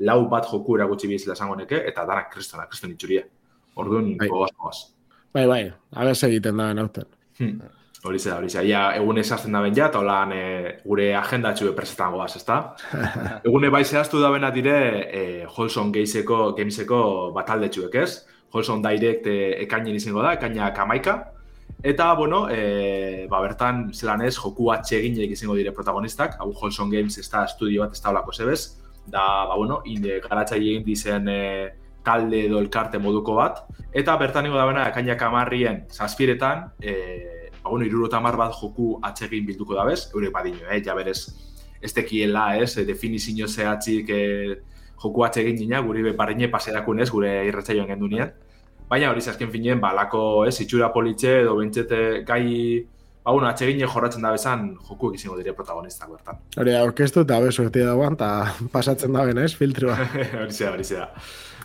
lau 0.00 0.22
bat 0.30 0.46
joku 0.48 0.76
erakutsi 0.78 1.08
bizela 1.10 1.34
esango 1.36 1.56
neke, 1.58 1.82
eta 1.88 2.04
danak 2.08 2.30
kristona, 2.32 2.68
kriston 2.70 2.94
itxuria. 2.94 3.24
Orduan, 3.78 4.14
Bai. 4.18 4.28
gogoaz. 4.28 4.78
Bai, 5.34 5.46
bai, 5.46 5.64
abez 5.94 6.22
egiten 6.24 6.56
da 6.56 6.72
nauten. 6.74 7.08
Hmm. 7.38 7.58
Hori 8.06 8.20
zera, 8.22 8.36
hori 8.38 8.48
zera. 8.48 8.62
Ia, 8.64 8.82
egune 9.00 9.24
zehazten 9.24 9.54
da 9.54 9.60
ben 9.62 9.74
ja, 9.74 9.88
eta 9.90 9.98
holan 9.98 10.32
e, 10.32 10.42
gure 10.84 11.08
agenda 11.18 11.50
txue 11.54 11.72
presetan 11.74 12.14
goaz, 12.14 12.30
ezta? 12.38 12.58
egune 13.48 13.72
bai 13.74 13.82
zehaztu 13.84 14.22
da 14.22 14.30
bena 14.30 14.52
dire 14.54 14.76
e, 15.10 15.22
Holson 15.50 15.90
Gameseko, 15.94 16.52
Gameseko 16.58 17.00
batalde 17.34 17.70
txuek, 17.74 17.98
ez? 17.98 18.22
Holson 18.54 18.84
Direct 18.84 19.26
e, 19.26 19.38
ekainen 19.64 19.98
izango 19.98 20.22
da, 20.22 20.36
ekainak 20.38 20.78
amaika. 20.86 21.16
Eta, 21.82 22.12
bueno, 22.14 22.48
e, 22.50 23.26
ba, 23.30 23.40
bertan, 23.40 23.92
zelan 23.94 24.24
ez, 24.26 24.34
joku 24.36 24.72
atxeginek 24.74 25.30
izango 25.30 25.54
dire 25.54 25.70
protagonistak, 25.72 26.34
hau 26.42 26.50
Holson 26.50 26.90
Games 26.90 27.18
ez 27.18 27.28
da 27.30 27.44
estudio 27.46 27.84
bat 27.84 27.94
ez 27.94 28.02
da 28.02 28.10
olako 28.10 28.32
zebez, 28.34 28.80
da, 29.06 29.46
ba, 29.46 29.54
bueno, 29.54 29.82
inde 29.86 30.18
garatzaile 30.24 30.72
egin 30.72 30.84
dizen 30.84 31.30
e, 31.30 31.42
talde 32.02 32.44
edo 32.48 32.58
elkarte 32.58 32.98
moduko 32.98 33.36
bat, 33.38 33.62
eta 33.94 34.16
bertan 34.18 34.48
ingo 34.48 34.58
da 34.58 34.66
bena, 34.66 34.88
ekainak 34.90 35.22
amarrien 35.22 35.84
zazpiretan, 35.92 36.66
e, 36.82 36.96
ba, 37.62 37.70
bueno, 37.70 37.86
irurota 37.86 38.18
bat 38.20 38.58
joku 38.58 38.98
atsegin 39.02 39.46
bilduko 39.46 39.74
da 39.74 39.84
bez, 39.84 40.10
eurek 40.14 40.32
badino, 40.32 40.66
eh, 40.70 40.82
ja 40.84 40.94
berez, 40.94 41.28
ez 41.80 41.92
tekiela, 41.92 42.56
ez, 42.56 42.76
e, 42.76 42.84
definizio 42.84 43.46
zehatzik 43.46 44.10
e, 44.10 44.60
joku 44.98 45.22
atsegin 45.22 45.56
dina, 45.56 45.80
guri 45.80 46.02
be 46.02 46.12
barrine 46.12 46.48
paserakun 46.48 47.00
ez, 47.00 47.10
gure 47.10 47.46
irratzaioan 47.46 47.86
gendunien. 47.86 48.32
Baina 48.88 49.10
hori 49.12 49.20
azken 49.20 49.50
finien, 49.52 49.80
ba, 49.80 49.90
lako, 49.96 50.46
ez, 50.48 50.54
itxura 50.64 50.88
politxe 50.94 51.42
edo 51.42 51.56
bentsete 51.58 52.22
gai, 52.28 52.44
ba, 53.20 53.34
bueno, 53.34 53.48
atsegine 53.50 53.84
jorratzen 53.84 54.24
da 54.24 54.32
bezan, 54.32 54.70
jokuek 54.88 55.18
izango 55.18 55.36
dire 55.36 55.52
protagonistak 55.56 56.14
bertan. 56.14 56.40
Hori 56.56 56.72
aurkeztu 56.78 57.26
eta 57.26 57.36
abez 57.36 57.52
sortia 57.54 57.90
dagoan, 57.90 58.16
eta 58.16 58.30
pasatzen 58.72 59.12
da 59.12 59.26
benez, 59.28 59.52
filtrua. 59.60 59.98
hori 60.40 60.56
zera, 60.56 60.72
hori 60.72 60.88
zera. 60.88 61.10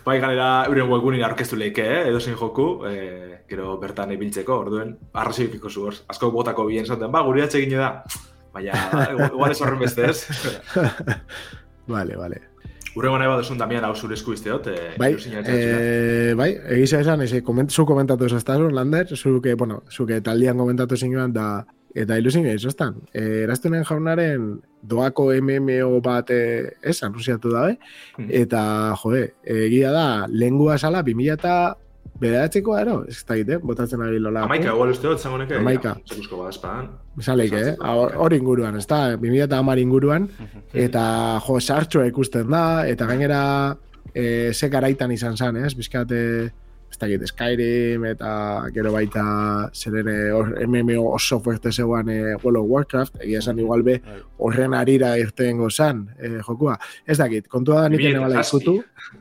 Bai, 0.04 0.18
ganera, 0.20 0.48
euren 0.68 0.90
webgunin 0.90 1.24
aurkeztu 1.24 1.56
leike, 1.56 1.88
eh? 1.96 2.04
edo 2.10 2.20
zein 2.20 2.36
joku, 2.36 2.68
eh, 2.90 3.40
gero 3.48 3.78
bertan 3.80 4.12
ibiltzeko, 4.12 4.60
orduen, 4.66 4.92
arrazoi 5.16 5.48
piko 5.48 5.72
zu 5.72 5.88
hor. 5.88 6.00
Asko 6.12 6.28
botako 6.34 6.68
bien 6.68 6.84
zaten, 6.84 7.08
ba, 7.14 7.24
guri 7.24 7.46
atsegin 7.46 7.78
da. 7.80 7.94
Baina, 8.52 8.76
igual 9.32 9.56
ez 9.56 9.62
horren 9.64 9.80
beste 9.80 10.10
ez. 10.12 10.26
Vale, 11.94 12.16
vale. 12.16 12.53
Urrengo 12.94 13.18
nahi 13.18 13.28
badusun 13.30 13.58
Damian 13.58 13.84
hau 13.84 13.94
zure 13.96 14.14
esku 14.14 14.34
izteot, 14.36 14.68
eh, 14.70 14.94
Bai, 14.98 15.12
eh, 15.18 16.34
bai, 16.38 16.50
egisa 16.76 17.00
esan, 17.02 17.22
eze, 17.26 17.42
koment, 17.42 17.70
zu 17.70 17.84
komentatu 17.86 18.28
esaztasun, 18.28 18.74
Lander, 18.74 19.08
zuke, 19.16 19.54
bueno, 19.58 19.82
zuke 19.90 20.20
taldian 20.22 20.56
komentatu 20.56 20.96
zinguan, 20.96 21.32
da, 21.34 21.64
eta 21.94 22.18
ilusin 22.18 22.46
ez, 22.46 22.64
ostan. 22.66 23.00
E, 23.12 23.42
eraztunen 23.44 23.84
jaunaren 23.84 24.60
doako 24.82 25.32
MMO 25.42 26.00
bat 26.02 26.30
eh, 26.30 26.70
ez, 26.82 27.02
anunciatu 27.02 27.50
dabe, 27.50 27.78
Hmm. 28.16 28.28
eta, 28.30 28.94
jode, 29.02 29.34
egia 29.42 29.90
da, 29.90 30.26
lengua 30.28 30.78
sala, 30.78 31.02
2000 31.02 31.32
eta 31.34 31.76
bederatzeko 32.20 32.76
ero, 32.78 32.96
ez 33.10 33.20
da 33.26 33.36
egite, 33.38 33.58
botatzen 33.62 34.02
ari 34.04 34.20
lola. 34.22 34.44
Amaika, 34.48 34.72
igual 34.72 34.92
usteot, 34.94 35.20
zango 35.20 35.38
neke? 35.40 35.58
Amaika. 35.58 35.96
Zekusko 36.08 36.42
badazpadan. 36.42 36.90
Saleik, 37.20 37.54
eh? 37.58 37.74
Hor 37.80 38.34
inguruan, 38.36 38.78
ez 38.78 38.86
da, 38.90 39.00
2000 39.16 39.48
eta 39.48 39.58
hamar 39.62 39.80
inguruan, 39.82 40.28
eta 40.86 41.04
jo, 41.46 41.58
sartxoa 41.60 42.06
ikusten 42.10 42.50
da, 42.54 42.64
eta 42.90 43.08
gainera 43.10 43.40
e, 44.14 44.52
ze 44.52 44.70
garaitan 44.70 45.12
izan 45.14 45.36
zen, 45.36 45.58
ez? 45.64 45.74
Bizkat, 45.78 46.12
e, 46.12 46.50
ez 46.94 46.98
dakit, 47.02 47.24
Skyrim, 47.26 48.04
eta 48.06 48.30
gero 48.74 48.92
baita 48.94 49.24
zeren 49.74 50.06
MMO 50.68 51.08
oso 51.16 51.40
fuerte 51.42 51.72
zegoan 51.72 52.08
e, 52.12 52.18
World 52.36 52.60
of 52.60 52.68
Warcraft, 52.70 53.16
egia 53.24 53.40
esan 53.42 53.58
igual 53.58 53.82
be 53.82 53.98
Bai. 54.04 54.20
horren 54.38 54.74
arira 54.78 55.14
irten 55.18 55.58
gozan 55.58 56.04
e, 56.18 56.36
jokua. 56.46 56.76
Ez 57.06 57.18
dakit, 57.18 57.48
kontua 57.50 57.82
da 57.82 57.88
nik 57.90 58.00
2007 58.00 58.22
bala 58.22 58.44
ikutu, 58.46 58.76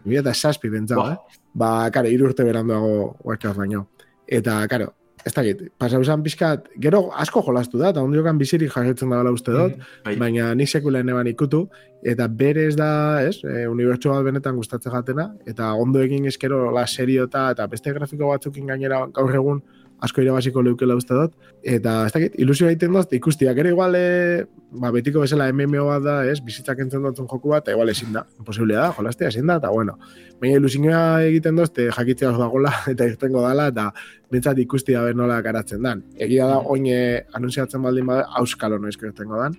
2000 0.06 0.20
eta 0.22 0.34
saspi 0.34 0.70
bentsau, 0.70 1.00
Buah. 1.02 1.14
eh? 1.18 1.40
Ba, 1.54 1.72
kare, 1.94 2.10
hiru 2.14 2.30
urte 2.30 2.46
beranduago 2.46 3.16
Warcraft 3.24 3.58
baino. 3.64 3.88
Eta, 4.28 4.60
karo, 4.70 4.92
ez 5.24 5.32
dakit, 5.32 5.62
pasau 5.80 6.02
izan 6.04 6.24
pixkat, 6.24 6.68
gero 6.84 7.06
asko 7.20 7.44
jolastu 7.46 7.80
da, 7.80 7.94
eta 7.94 8.04
ondiokan 8.04 8.38
bizirik 8.40 8.74
jarretzen 8.74 9.14
da 9.14 9.22
uste 9.32 9.54
dut, 9.56 9.78
Bai. 10.04 10.16
baina 10.20 10.52
nik 10.56 10.70
sekula 10.70 11.04
neban 11.04 11.30
ikutu, 11.32 11.64
eta 12.04 12.28
berez 12.28 12.76
da, 12.76 13.22
ez, 13.24 13.38
e, 13.44 13.64
unibertsu 13.72 14.12
bat 14.12 14.26
benetan 14.28 14.58
gustatzen 14.60 14.92
jatena, 14.92 15.30
eta 15.48 15.72
ondo 15.80 16.04
egin 16.04 16.28
eskero 16.28 16.66
la 16.76 16.86
seriota, 16.88 17.50
eta 17.56 17.68
beste 17.72 17.94
grafiko 17.96 18.34
batzukin 18.34 18.68
gainera 18.74 19.06
gaur 19.16 19.34
egun 19.40 19.64
asko 20.04 20.24
irabaziko 20.24 20.62
leukela 20.66 20.98
uste 21.00 21.16
dut, 21.16 21.34
eta 21.64 21.94
ez 22.08 22.12
dakit, 22.12 22.36
ilusio 22.44 22.68
egiten 22.68 22.96
dut, 22.96 23.14
ikustia, 23.16 23.54
gero 23.56 23.72
igual, 23.72 23.96
e, 23.96 24.44
ba, 24.82 24.92
betiko 24.92 25.24
bezala 25.24 25.48
MMO 25.54 25.86
bat 25.88 26.04
da, 26.04 26.16
ez, 26.28 26.40
bizitzak 26.44 26.82
entzen 26.84 27.06
dutzen 27.08 27.30
joku 27.30 27.54
bat, 27.54 27.64
eta 27.64 27.76
igual 27.76 27.92
ezin 27.94 28.12
da, 28.16 28.26
imposiblea 28.42 28.82
da, 28.82 28.90
jolastea 28.98 29.32
ezin 29.32 29.48
da, 29.48 29.58
eta 29.62 29.72
bueno, 29.72 29.96
baina 30.42 30.60
ilusioa 30.60 31.04
egiten 31.30 31.60
dut, 31.60 31.80
e, 31.80 31.90
jakitzea 31.96 32.34
hor 32.34 32.42
dagoela, 32.42 32.74
eta 32.94 33.08
irtengo 33.08 33.46
dala, 33.46 33.70
eta 33.72 33.90
bintzat 34.34 34.60
ikustia 34.66 35.06
ber 35.08 35.16
nola 35.16 35.40
garatzen 35.46 35.84
dan. 35.86 36.04
Egia 36.28 36.50
da, 36.52 36.60
oin 36.76 36.90
e, 36.92 37.04
anunciatzen 37.40 37.84
baldin 37.84 38.12
bada, 38.12 38.28
auskalo 38.42 38.82
noiz 38.82 38.98
irtengo 39.00 39.40
dan, 39.40 39.56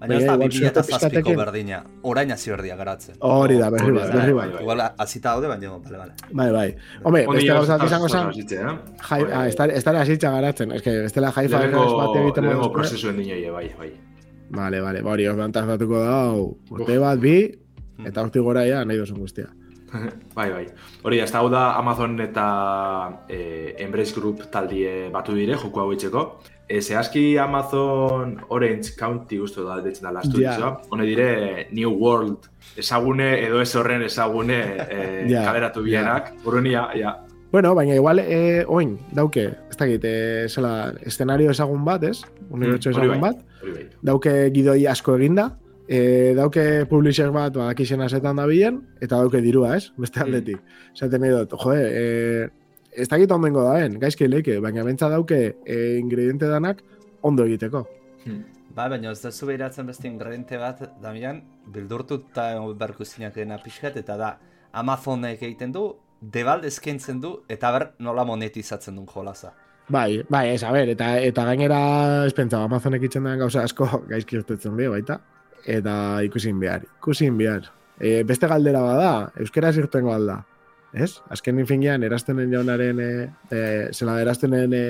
Baina 0.00 0.16
ez 0.16 0.24
da 0.26 0.32
Baina, 0.36 0.44
igual 0.44 0.50
2000 0.50 0.66
eta 0.68 0.82
suerte 0.82 0.92
zazpiko 0.92 1.30
pizkateke- 1.30 1.36
berdina, 1.36 1.84
orain 2.02 2.32
hasi 2.32 2.50
berdia 2.50 2.76
garatzen. 2.76 3.16
Hori 3.20 3.56
da, 3.58 3.70
berri 3.70 3.92
bai, 3.92 4.08
berri 4.10 4.32
bai, 4.32 4.32
bai. 4.34 4.48
bai. 4.54 4.62
Igual 4.62 4.80
azita 4.98 5.30
daude, 5.32 5.48
baina, 5.48 5.70
bale, 5.78 5.98
bale. 5.98 6.12
Bai, 6.32 6.50
bai. 6.52 6.76
Hombre, 7.02 7.26
beste 7.26 7.52
oso- 7.52 7.78
izango 7.86 8.04
oso 8.06 8.18
zen, 8.18 8.28
hasitze, 8.28 8.56
eh? 8.60 8.74
jai, 9.08 9.22
Hori, 9.22 9.32
ah, 9.32 9.46
estar, 9.48 9.70
estar 9.70 9.96
asitza 9.96 10.30
garatzen, 10.30 10.72
eske, 10.72 11.00
bestela 11.02 11.32
jaifa 11.32 11.58
Lehenengo, 11.58 11.96
bat 11.98 12.16
egiten 12.22 12.44
moduz, 12.50 12.72
prozesuen 12.72 13.16
dinoie, 13.16 13.50
bai, 13.50 13.68
bai. 13.78 13.92
Vale, 14.50 14.80
vale, 14.80 15.00
ba, 15.02 15.10
hori 15.12 15.26
horrentan 15.26 15.66
datuko 15.68 15.98
da, 15.98 16.14
hau, 16.28 16.56
urte 16.70 16.98
bat, 16.98 17.18
bi, 17.18 17.36
eta 18.04 18.22
urte 18.22 18.40
gora 18.40 18.66
ja, 18.66 18.84
nahi 18.84 18.98
duzun 18.98 19.18
guztia. 19.18 19.46
bai, 20.34 20.50
bai. 20.50 20.66
Hori, 21.04 21.20
ez 21.20 21.30
da, 21.30 21.38
hau 21.38 21.48
da 21.48 21.76
Amazon 21.78 22.18
eta 22.20 22.44
eh, 23.28 23.74
Embrace 23.78 24.12
Group 24.18 24.42
taldie 24.50 25.08
batu 25.14 25.34
dire, 25.34 25.54
joku 25.56 25.80
hau 25.80 25.92
itxeko. 25.94 26.24
E, 26.68 26.80
zehazki 26.80 27.36
Amazon 27.38 28.38
Orange 28.48 28.94
County 28.98 29.36
guztu 29.38 29.66
da, 29.66 29.80
detzen 29.84 30.06
da 30.08 30.12
lastu 30.16 30.40
yeah. 30.40 30.78
Hone 30.90 31.04
dire 31.04 31.66
New 31.72 31.90
World 32.00 32.48
ezagune 32.80 33.26
edo 33.46 33.60
ez 33.60 33.74
horren 33.76 34.02
ezagune 34.02 34.58
eh, 34.88 35.26
Ja, 35.32 35.44
kaleratu 35.44 35.82
bienak. 35.84 36.32
Urrun, 36.44 36.66
ja, 36.66 36.88
ja. 36.96 37.18
Bueno, 37.52 37.74
baina 37.76 37.94
igual, 37.94 38.18
e, 38.18 38.64
oin, 38.66 38.96
dauke, 39.14 39.44
ez 39.70 39.76
dakit, 39.78 40.02
e, 40.08 40.48
zela, 40.48 40.92
eszenario 41.06 41.52
ezagun 41.52 41.84
bat, 41.86 42.02
ez? 42.02 42.24
Unibertsu 42.50 42.88
Mm, 42.90 42.96
ezagun 42.96 43.20
bai. 43.20 43.30
bat, 43.30 43.44
bai. 43.62 43.84
dauke 44.02 44.32
gidoi 44.50 44.86
asko 44.90 45.14
eginda, 45.20 45.50
e, 45.86 46.32
dauke 46.34 46.84
publisher 46.90 47.30
bat 47.30 47.54
badakixen 47.54 48.00
asetan 48.02 48.40
da 48.40 48.46
bilen, 48.50 48.80
eta 49.00 49.20
dauke 49.20 49.38
dirua, 49.44 49.76
ez? 49.76 49.92
Beste 49.96 50.18
Mm. 50.18 50.24
aldetik. 50.26 50.58
Zaten 50.98 51.20
nahi 51.20 51.30
dut, 51.30 51.54
jode, 51.62 51.84
e, 51.92 52.48
ez 52.96 53.08
dakit 53.10 53.32
ondengo 53.34 53.64
daen, 53.66 53.98
gaizki 54.00 54.28
leike, 54.28 54.58
baina 54.62 54.84
bentsa 54.86 55.08
dauke 55.12 55.40
e, 55.64 55.78
ingrediente 55.98 56.48
danak 56.50 56.82
ondo 57.22 57.46
egiteko. 57.48 57.84
Hmm. 58.24 58.44
Ba, 58.74 58.88
baina 58.90 59.12
ez 59.12 59.20
da 59.22 59.30
zu 59.30 59.46
behiratzen 59.46 59.86
beste 59.86 60.08
ingrediente 60.08 60.58
bat, 60.58 60.80
Damian, 61.02 61.42
bildurtuta 61.74 62.50
egon 62.54 62.72
beharko 62.78 63.04
zinakena 63.04 63.60
pixkat, 63.62 63.98
eta 64.02 64.16
da, 64.18 64.32
Amazonek 64.74 65.42
egiten 65.42 65.74
du, 65.74 65.84
debald 66.20 66.64
eskaintzen 66.66 67.20
du, 67.22 67.36
eta 67.48 67.70
ber 67.74 67.90
nola 68.02 68.24
monetizatzen 68.26 68.96
duen 68.98 69.06
jolaza. 69.10 69.52
Bai, 69.94 70.24
bai, 70.32 70.48
ez, 70.54 70.62
a 70.64 70.72
ber, 70.74 70.90
eta, 70.94 71.12
eta 71.22 71.44
gainera, 71.50 71.78
ez 72.26 72.34
pentsa, 72.34 72.64
Amazonek 72.64 73.06
itzen 73.10 73.28
den 73.28 73.38
gauza 73.42 73.62
asko 73.62 73.88
gaizki 74.10 74.40
irtetzen 74.40 74.76
dio, 74.80 74.94
baita, 74.96 75.20
eta 75.66 75.94
ikusin 76.26 76.58
behar, 76.60 76.88
ikusin 76.98 77.38
behar. 77.38 77.70
E, 78.00 78.24
beste 78.26 78.50
galdera 78.50 78.82
bada, 78.82 79.12
euskeraz 79.38 79.76
irtengo 79.78 80.10
alda, 80.10 80.40
ez? 80.94 81.10
Azken 81.30 81.64
finean, 81.66 82.02
erastenen 82.06 82.52
jaunaren, 82.52 83.00
e, 83.00 83.10
e, 83.50 83.60
zela 83.92 84.20
erastenen, 84.22 84.72
e, 84.72 84.84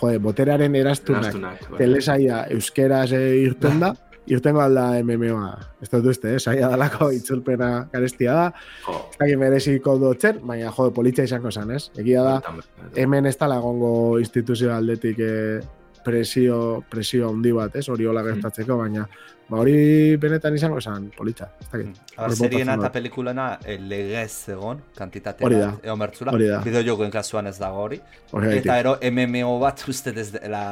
jode, 0.00 0.20
boteraren 0.22 0.76
erastunak, 0.76 1.30
Eraztunak, 1.30 1.66
bai. 1.70 1.78
telesaia 1.78 2.44
euskeraz 2.54 3.10
e, 3.16 3.24
irten 3.42 3.80
da, 3.82 3.94
irtengo 4.30 4.62
alda 4.62 4.86
MMOa. 5.02 5.50
Ez 5.82 5.88
dut 5.90 6.06
uste, 6.12 6.36
eh? 6.36 6.38
saia 6.38 6.68
dalako 6.70 7.10
itzulpena 7.16 7.70
garestia 7.92 8.36
da, 8.36 8.46
ez 8.92 9.18
dakit 9.18 9.40
mereziko 9.40 9.96
dutzen, 10.00 10.40
baina 10.46 10.70
jode, 10.70 10.94
politxa 10.96 11.26
izango 11.26 11.50
zen, 11.50 11.74
ez? 11.76 11.88
Egia 11.98 12.22
da, 12.26 12.54
hemen 13.00 13.26
ez 13.30 13.36
dala 13.40 13.58
egongo 13.60 13.92
instituzio 14.22 14.72
aldetik 14.74 15.20
eh, 15.24 15.60
presio, 16.04 16.80
presio 16.90 17.28
handi 17.32 17.52
bat, 17.56 17.76
ez, 17.76 17.88
hori 17.92 18.06
hola 18.08 18.22
gertatzeko, 18.26 18.78
baina 18.80 19.08
ba, 19.50 19.58
hori 19.60 20.16
benetan 20.22 20.54
izango 20.56 20.80
zen, 20.80 21.10
politxa, 21.16 21.50
ez 21.60 21.68
dakit. 21.72 22.00
Aber, 22.16 22.30
Hor 22.30 22.36
seriena 22.38 22.76
eta 22.78 22.90
pelikulena 22.94 23.46
eh, 23.64 23.76
legez 23.82 24.48
egon, 24.54 24.82
kantitate 24.96 25.44
Hori 25.46 25.58
da. 25.60 25.72
egon 25.82 26.02
bertzula. 26.04 26.34
Hori 26.36 26.48
da. 26.52 26.60
Bideojokoen 26.64 27.10
kasuan 27.14 27.50
ez 27.50 27.56
dago 27.58 27.84
hori. 27.88 28.00
Horregatik. 28.30 28.64
Eta 28.64 28.78
ero 28.84 28.96
MMO 29.10 29.58
bat 29.62 29.86
uste 29.90 30.14
ez 30.16 30.30
dela... 30.36 30.64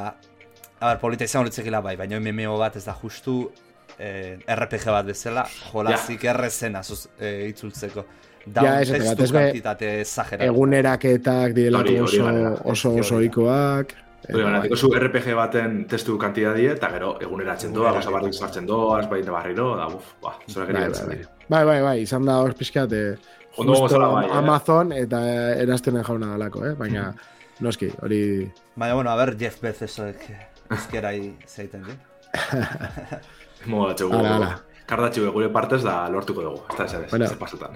A 0.79 0.93
ber, 0.93 1.01
polita 1.03 1.27
izan 1.27 1.43
horitzekila 1.43 1.81
bai, 1.83 1.97
baina 1.99 2.21
MMO 2.23 2.55
bat 2.61 2.77
ez 2.79 2.85
da 2.87 2.95
justu 3.03 3.41
eh, 3.99 4.39
RPG 4.47 4.87
bat 4.95 5.07
bezala, 5.11 5.45
jolazik 5.73 6.25
ja. 6.25 6.35
errezena 6.37 6.83
eh, 7.19 7.49
itzultzeko. 7.51 8.07
Da, 8.49 8.63
Ja, 8.65 8.77
ez, 8.81 8.89
eta 8.95 9.15
testu 9.19 9.35
kantitate 9.35 9.89
exageratu. 10.01 10.47
Eguneraketak 10.49 11.57
direlako 11.57 11.83
Hori, 11.85 11.97
hori 11.99 12.07
oso, 12.07 12.23
bai, 12.25 12.37
bai. 12.45 12.53
oso, 12.73 12.93
Hori, 12.95 13.01
oso 13.03 13.19
hori. 14.27 14.43
baina, 14.43 14.61
bai. 14.65 14.77
zu 14.77 14.91
RPG 14.93 15.35
baten 15.39 15.81
testu 15.89 16.19
kantidadie, 16.19 16.73
eta 16.75 16.91
gero 16.95 17.15
eguneratzen 17.23 17.73
doa, 17.75 17.93
gauza 17.97 18.11
barrik 18.15 18.35
sartzen 18.35 18.67
doa, 18.67 19.01
baita 19.11 19.33
barriro, 19.33 19.71
da, 19.77 19.89
uf, 19.89 20.15
ba, 20.23 20.37
zora 20.49 20.67
Bai, 20.73 20.89
bai, 20.91 21.07
bai. 21.07 21.19
Bai, 21.49 21.65
bai, 21.65 21.81
bai, 21.83 21.97
izan 22.03 22.25
da 22.29 22.39
hor 22.43 22.55
pixkat, 22.59 22.93
eh, 22.93 23.17
Ondo 23.59 23.73
justo 23.73 23.89
gozala 23.89 24.09
bai, 24.13 24.27
eh? 24.27 24.37
Amazon 24.39 24.93
eta 24.95 25.21
eraztenen 25.59 26.05
jauna 26.07 26.35
dalako, 26.35 26.65
eh? 26.69 26.75
Baina, 26.79 27.09
noski, 27.65 27.91
hori... 28.03 28.21
Baina, 28.77 28.95
bueno, 28.95 29.11
a 29.11 29.17
ber, 29.19 29.35
Jeff 29.41 29.61
Bezosoek 29.63 30.29
ezkerai 30.77 31.35
zeiten 31.47 31.87
du. 31.89 31.97
Mola 33.73 33.97
txegu, 33.99 34.21
kardatxu 34.89 35.31
gure 35.35 35.51
partez 35.53 35.83
da 35.85 36.01
lortuko 36.13 36.45
dugu, 36.45 36.63
ez 36.71 36.79
da 36.79 36.85
ez, 36.85 36.95
ez, 36.95 37.11
Bueno, 37.11 37.25
ez 37.25 37.39
pasatan. 37.41 37.75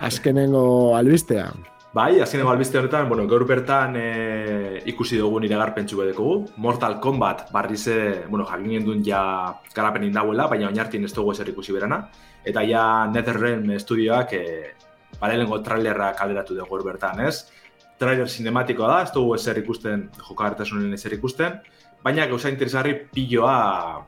Bai, 1.93 2.23
azkeneko 2.25 2.49
albiste 2.49 2.79
honetan, 2.81 3.05
bueno, 3.05 3.27
gaur 3.29 3.43
bertan 3.45 3.99
e, 4.01 4.81
ikusi 4.89 5.19
dugun 5.21 5.45
iragarpentsu 5.45 5.99
bedekogu. 5.99 6.47
Mortal 6.65 6.95
Kombat 7.05 7.51
barrize, 7.53 8.25
bueno, 8.31 8.47
jakin 8.49 8.87
duen 8.87 9.03
ja 9.05 9.21
garapen 9.77 10.07
indauela, 10.07 10.47
baina 10.49 10.71
oinartin 10.71 11.05
ez 11.05 11.13
dugu 11.13 11.35
ezer 11.35 11.51
ikusi 11.53 11.77
berana. 11.77 11.99
Eta 12.49 12.65
ja 12.65 12.87
NetherRealm 13.13 13.75
estudioak 13.77 14.33
e, 14.39 14.43
balelengo 15.21 15.61
trailerra 15.61 16.15
kalderatu 16.17 16.57
dugu 16.57 16.71
gaur 16.73 16.87
bertan, 16.89 17.21
ez? 17.29 17.51
Trailer 18.01 18.25
sinematikoa 18.25 18.89
da, 18.95 18.99
ez 19.05 19.13
dugu 19.13 19.37
ezer 19.37 19.61
ikusten, 19.61 20.09
jokagartasunen 20.31 20.97
ezer 20.97 21.21
ikusten, 21.21 21.61
baina 22.01 22.25
gauza 22.33 22.49
interesgarri 22.49 23.03
piloa 23.13 23.57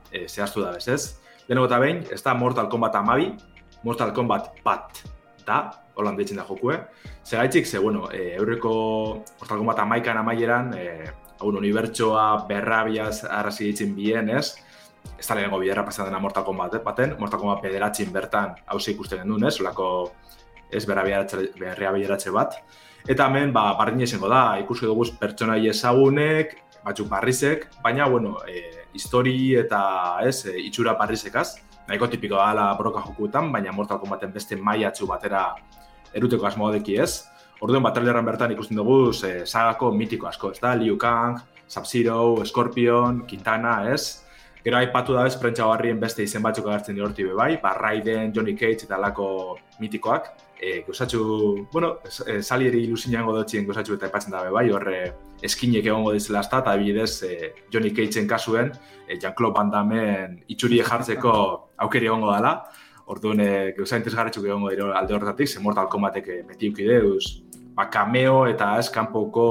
e, 0.08 0.24
zehaztu 0.24 0.64
da 0.64 0.72
bez, 0.72 0.88
ez? 0.88 1.18
Lehenengo 1.44 1.68
eta 1.68 1.84
behin, 1.84 2.06
ez 2.08 2.24
da 2.24 2.32
Mortal 2.32 2.72
Kombat 2.72 2.96
amabi, 2.96 3.34
Mortal 3.84 4.16
Kombat 4.16 4.54
bat 4.64 5.04
da, 5.44 5.66
holan 5.94 6.16
deitzen 6.16 6.40
da 6.40 6.46
jokue. 6.48 6.78
Segaitzik, 7.22 7.66
ze, 7.66 7.78
bueno, 7.78 8.08
e, 8.10 8.34
eurreko 8.36 8.74
Mortal 9.40 9.58
Kombat 9.58 9.82
amaikan 9.84 10.18
amaieran, 10.18 10.74
e, 10.78 11.10
haun 11.40 11.58
unibertsoa 11.60 12.46
berrabiaz 12.48 13.24
arrazi 13.24 13.70
ditzen 13.70 13.94
bien, 13.96 14.30
ez? 14.30 14.54
Ez 15.18 15.26
da 15.28 15.36
lehenengo 15.36 15.60
biderra 15.60 15.84
pasatzen 15.84 16.10
dena 16.10 16.20
Mortal 16.22 16.44
Kombat 16.46 16.78
eh, 16.78 16.82
baten, 16.84 17.16
Mortal 17.20 17.40
Kombat 17.42 17.62
pederatzin 17.64 18.12
bertan 18.12 18.54
hause 18.66 18.94
ikusten 18.94 19.22
genuen, 19.22 19.46
ez? 19.48 19.58
Olako 19.60 19.88
ez 20.70 20.84
berrabiaratze 20.88 22.32
bat. 22.34 22.58
Eta 23.08 23.28
hemen, 23.28 23.52
ba, 23.52 23.66
bardin 23.78 24.06
izango 24.06 24.30
da, 24.32 24.56
ikusi 24.62 24.88
dugu 24.88 25.04
pertsonai 25.20 25.60
ezagunek, 25.68 26.56
batzuk 26.84 27.08
barrizek, 27.10 27.68
baina, 27.84 28.08
bueno, 28.08 28.38
e, 28.48 28.88
histori 28.96 29.54
eta, 29.60 29.84
ez, 30.24 30.46
e, 30.48 30.56
itxura 30.64 30.96
barrizekaz. 30.98 31.50
Nahiko 31.84 32.08
tipiko 32.08 32.40
da 32.40 32.54
la 32.56 32.66
broka 32.78 33.02
jokuetan, 33.04 33.52
baina 33.52 33.72
Mortal 33.76 34.00
Kombaten 34.00 34.32
beste 34.32 34.56
maiatzu 34.56 35.06
batera 35.06 35.50
eruteko 36.14 36.46
asmoa 36.46 36.72
deki 36.78 36.98
ez. 37.02 37.24
Orduan, 37.60 37.82
bat 37.82 37.98
bertan 37.98 38.52
ikusten 38.52 38.76
dugu 38.76 39.12
e, 39.24 39.46
sagako 39.46 39.92
mitiko 39.92 40.26
asko, 40.26 40.50
ez 40.50 40.60
da? 40.60 40.74
Liu 40.74 40.96
Kang, 40.98 41.40
Sub-Zero, 41.68 42.44
Scorpion, 42.44 43.26
Kitana, 43.26 43.92
ez? 43.92 44.24
Gero 44.64 44.78
aipatu 44.78 45.12
da 45.12 45.26
ez, 45.28 45.34
prentsa 45.36 45.66
barrien 45.68 45.98
beste 46.00 46.24
izen 46.24 46.42
batzuk 46.42 46.70
agertzen 46.70 46.96
dira 46.96 47.08
be 47.08 47.34
bai, 47.36 47.58
ba, 47.60 47.74
Raiden, 47.76 48.32
Johnny 48.34 48.54
Cage 48.56 48.86
eta 48.86 48.96
alako 48.96 49.58
mitikoak. 49.78 50.30
E, 50.58 50.82
gozatxu, 50.86 51.66
bueno, 51.72 51.98
e, 52.26 52.40
salieri 52.40 52.84
ilusinango 52.84 53.34
dutxien 53.36 53.66
gozatxu 53.66 53.94
eta 53.94 54.06
aipatzen 54.06 54.32
dabe 54.32 54.50
bai, 54.50 54.70
horre 54.72 55.12
eskinek 55.42 55.84
egongo 55.84 56.14
dizela 56.14 56.40
ezta, 56.40 56.62
eta 56.64 56.76
bidez 56.80 57.22
e, 57.28 57.52
Johnny 57.70 57.92
Cageen 57.92 58.26
kasuen, 58.26 58.72
e, 59.06 59.18
Jean-Claude 59.18 59.54
Van 59.58 59.70
Damme 59.70 60.04
itxurie 60.48 60.82
jartzeko 60.82 61.34
aukeri 61.84 62.08
egongo 62.08 62.32
dela. 62.32 62.54
Orduan, 63.06 63.40
e, 63.40 63.72
gauza 63.76 63.98
interesgarritxuk 64.00 64.46
egongo 64.48 64.70
dira 64.72 64.88
alde 64.96 65.14
horretatik, 65.14 65.48
ze 65.48 65.60
Mortal 65.60 65.90
Kombatek 65.92 66.28
e, 66.28 66.36
beti 66.48 66.70
ukideuz, 66.72 67.24
ba, 67.76 67.90
cameo 67.92 68.46
eta 68.48 68.78
ez 68.80 68.88
kanpoko 68.90 69.48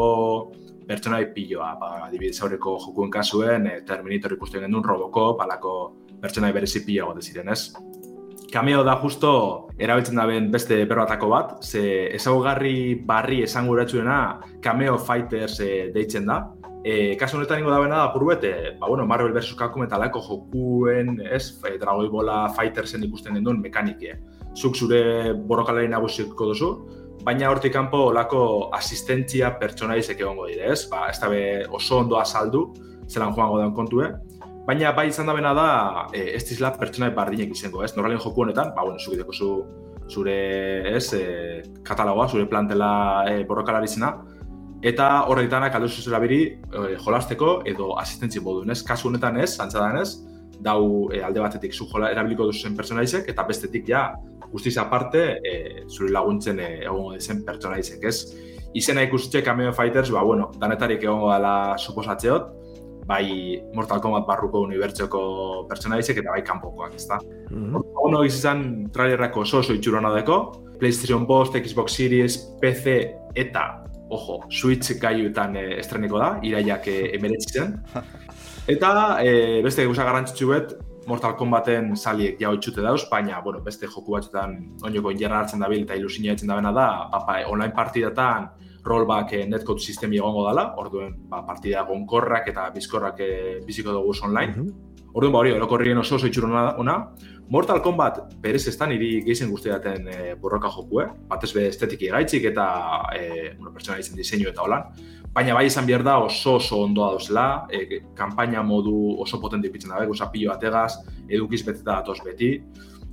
pertsonai 0.88 1.28
piloa, 1.36 1.74
ba, 1.80 1.92
adibidez 2.08 2.40
aurreko 2.42 2.80
jokuen 2.82 3.12
kasuen, 3.14 3.68
e, 3.70 3.82
Terminator 3.86 4.34
ikusten 4.34 4.66
genuen 4.66 4.84
Robocop, 4.84 5.44
alako 5.46 5.76
pertsonai 6.24 6.54
berezi 6.56 6.82
pila 6.88 7.12
gote 7.12 7.22
ziren, 7.22 7.54
ez? 7.54 7.76
Cameo 8.54 8.84
da 8.86 8.96
justo 9.02 9.30
erabiltzen 9.82 10.18
daben 10.18 10.52
beste 10.54 10.84
berbatako 10.90 11.30
bat, 11.30 11.54
ze 11.66 12.10
ezaugarri 12.14 12.96
barri 13.06 13.42
esanguratsuena 13.46 14.18
Cameo 14.62 14.98
Fighters 14.98 15.60
e, 15.60 15.72
deitzen 15.94 16.30
da. 16.30 16.44
E, 16.84 17.16
kasu 17.16 17.38
honetan 17.38 17.62
ingo 17.62 17.72
da 17.72 18.04
apur 18.04 18.26
bet, 18.28 18.44
e, 18.44 18.78
ba, 18.80 18.88
bueno, 18.88 19.06
Marvel 19.08 19.32
vs. 19.32 19.56
Capcom 19.56 19.86
eta 19.86 19.96
alako 19.96 20.20
jokuen, 20.22 21.22
ez, 21.24 21.56
Dragoi 21.80 22.10
Bola 22.10 22.50
Fightersen 22.50 23.04
ikusten 23.04 23.36
genuen 23.36 23.62
mekanike. 23.62 24.18
Zuk 24.54 24.76
zure 24.76 25.34
borrokalari 25.34 25.88
nagusiko 25.88 26.46
duzu, 26.52 26.70
baina 27.24 27.50
hortik 27.50 27.74
kanpo 27.74 28.10
olako 28.10 28.70
asistentzia 28.76 29.54
pertsonaizek 29.60 30.20
egongo 30.20 30.50
dire, 30.50 30.74
ez? 30.74 30.84
Ba, 30.92 31.08
ez 31.10 31.20
da 31.22 31.30
be 31.32 31.64
oso 31.72 32.02
ondo 32.04 32.20
azaldu, 32.20 32.66
zelan 33.08 33.32
joango 33.32 33.62
den 33.62 33.74
kontue, 33.74 34.12
baina 34.68 34.92
bai 34.92 35.08
izan 35.08 35.32
da 35.32 35.38
bena 35.38 35.54
da, 35.56 35.70
e, 36.12 36.34
ez 36.36 36.44
dizla 36.50 36.74
pertsonai 36.76 37.14
bardinek 37.16 37.56
izango, 37.56 37.84
ez? 37.84 37.94
Normalen 37.96 38.20
joku 38.20 38.44
honetan, 38.44 38.76
ba, 38.76 38.84
bueno, 38.84 39.00
zuk 39.00 39.16
ideko 39.16 39.34
zu, 39.34 39.50
zure, 40.12 40.38
ez, 40.98 41.08
e, 41.16 41.64
katalogoa, 41.88 42.28
zure 42.28 42.48
plantela 42.52 42.92
e, 43.32 43.44
borrokalari 43.48 43.88
zena, 43.88 44.18
eta 44.84 45.08
horretanak 45.32 45.76
aldo 45.76 45.88
zuzera 45.88 46.20
biri 46.20 46.42
e, 46.52 46.84
jolasteko 47.00 47.62
edo 47.70 47.94
asistentzi 48.00 48.42
moduen, 48.44 48.74
ez? 48.76 48.82
Kasu 48.86 49.10
honetan 49.10 49.40
ez, 49.40 49.54
antzadan 49.64 50.02
ez, 50.02 50.10
dau 50.64 51.10
e, 51.12 51.22
alde 51.24 51.44
batetik 51.44 51.74
zu 51.74 51.88
jola 51.92 52.12
erabiliko 52.12 52.48
duzen 52.50 52.76
pertsonaizek, 52.76 53.30
eta 53.32 53.46
bestetik 53.48 53.88
ja, 53.88 54.10
guztiz 54.52 54.76
aparte, 54.82 55.24
e, 55.40 55.54
zure 55.88 56.12
laguntzen 56.12 56.60
e, 56.60 56.70
egongo 56.84 57.14
dizen 57.16 57.44
pertsonaizek, 57.48 58.04
ez? 58.10 58.18
Izena 58.76 59.06
ikustxe 59.06 59.44
Cameo 59.46 59.72
Fighters, 59.74 60.12
ba, 60.12 60.24
bueno, 60.26 60.50
danetarik 60.60 61.04
egongo 61.06 61.32
dela 61.32 61.78
suposatzeot, 61.78 62.52
bai 63.08 63.60
Mortal 63.76 64.02
Kombat 64.02 64.26
barruko 64.28 64.64
unibertsoko 64.64 65.22
pertsonaizek 65.70 66.22
eta 66.22 66.36
bai 66.36 66.44
kanpokoak, 66.48 66.96
ezta? 67.00 67.20
Mhm. 67.52 67.80
Ono 68.08 68.24
izan 68.24 68.90
trailerrako 68.96 69.44
oso 69.44 69.60
oso 69.60 69.76
itxurona 69.76 70.14
deko, 70.16 70.40
PlayStation 70.80 71.28
Post, 71.28 71.56
Xbox 71.56 71.96
Series, 71.96 72.38
PC 72.62 73.00
eta, 73.40 73.84
ojo, 74.10 74.42
Switch 74.50 74.98
gaiuetan 75.02 75.56
e, 75.58 75.68
estreniko 75.80 76.20
da, 76.20 76.38
iraiak 76.44 76.88
e, 76.88 76.98
emeretzitzen. 77.18 77.78
Eta 78.74 78.90
e, 79.24 79.62
beste 79.64 79.86
gauza 79.86 80.08
garrantzitsu 80.08 80.50
bet, 80.52 80.76
Mortal 81.08 81.36
Kombaten 81.36 81.98
saliek 82.00 82.38
jau 82.40 82.54
itxute 82.56 82.84
dauz, 82.84 83.02
baina, 83.12 83.42
bueno, 83.44 83.60
beste 83.64 83.90
joku 83.92 84.16
batzuetan 84.16 84.56
oinoko 84.88 85.12
injerra 85.12 85.42
hartzen 85.44 85.60
dabil 85.60 85.84
eta 85.84 85.98
ilusina 86.00 86.32
etzen 86.32 86.48
dabena 86.48 86.72
da, 86.72 86.88
ba, 87.12 87.20
ba, 87.28 87.42
online 87.52 87.76
partidatan 87.76 88.48
rollback 88.84 89.34
e, 89.34 89.46
netcode 89.48 89.82
sistemi 89.82 90.18
egongo 90.20 90.48
dela, 90.48 90.74
orduen 90.78 91.16
ba, 91.30 91.44
partida 91.48 91.84
gonkorrak 91.88 92.50
eta 92.52 92.70
bizkorrak 92.76 93.20
e, 93.20 93.32
biziko 93.66 93.92
dugu 93.96 94.14
online. 94.24 94.52
Mhm. 94.56 94.90
Orduan, 95.14 95.32
ba, 95.34 95.40
hori, 95.40 95.52
orokorrien 95.54 95.98
oso 95.98 96.16
oso 96.16 96.28
itxurona 96.28 96.64
da- 96.64 96.76
ona. 96.82 96.98
Mortal 97.50 97.82
Kombat 97.84 98.36
berez 98.42 98.68
ez 98.68 98.78
da 98.78 98.88
niri 98.88 99.22
gehien 99.22 99.52
guztiaten 99.52 100.08
e, 100.08 100.36
borroka 100.42 100.70
jokue, 100.74 101.06
batez 101.28 101.52
be 101.54 101.68
estetiki 101.68 102.08
gaitzik 102.10 102.46
eta 102.50 102.66
e, 103.14 103.54
bueno, 103.58 103.74
pertsona 103.74 104.00
izen 104.00 104.16
diseinu 104.18 104.50
eta 104.50 104.64
holan. 104.64 104.88
Baina 105.34 105.54
bai 105.54 105.66
izan 105.68 105.86
behar 105.86 106.04
da 106.04 106.18
oso 106.24 106.56
oso 106.56 106.82
ondoa 106.86 107.12
dozela, 107.14 107.68
e, 107.70 108.02
kanpaina 108.16 108.64
modu 108.64 109.20
oso 109.22 109.40
potente 109.42 109.68
ipitzen 109.68 109.92
dabe, 109.94 110.08
guza 110.08 110.32
pilo 110.32 110.52
bategaz, 110.52 111.00
edukiz 111.28 111.64
beteta 111.66 112.00
datoz 112.00 112.20
beti. 112.26 112.56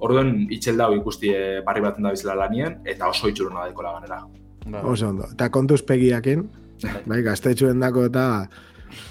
Orduan, 0.01 0.47
itxel 0.51 0.79
dau 0.81 0.95
ikusti 0.97 1.35
e, 1.35 1.61
barri 1.67 1.81
baten 1.85 2.05
da 2.05 2.15
bizela 2.15 2.35
lanien, 2.35 2.81
eta 2.85 3.09
oso 3.09 3.29
itxurona 3.29 3.67
daikola 3.67 3.99
ganera. 3.99 4.23
Ba, 4.67 4.83
Oso 4.85 5.09
ondo. 5.09 5.29
Eta 5.33 5.49
kontuz 5.51 5.81
pegiakin, 5.87 6.45
bai, 7.07 7.23
gaztetxuen 7.23 7.81
dako 7.81 8.05
eta 8.11 8.25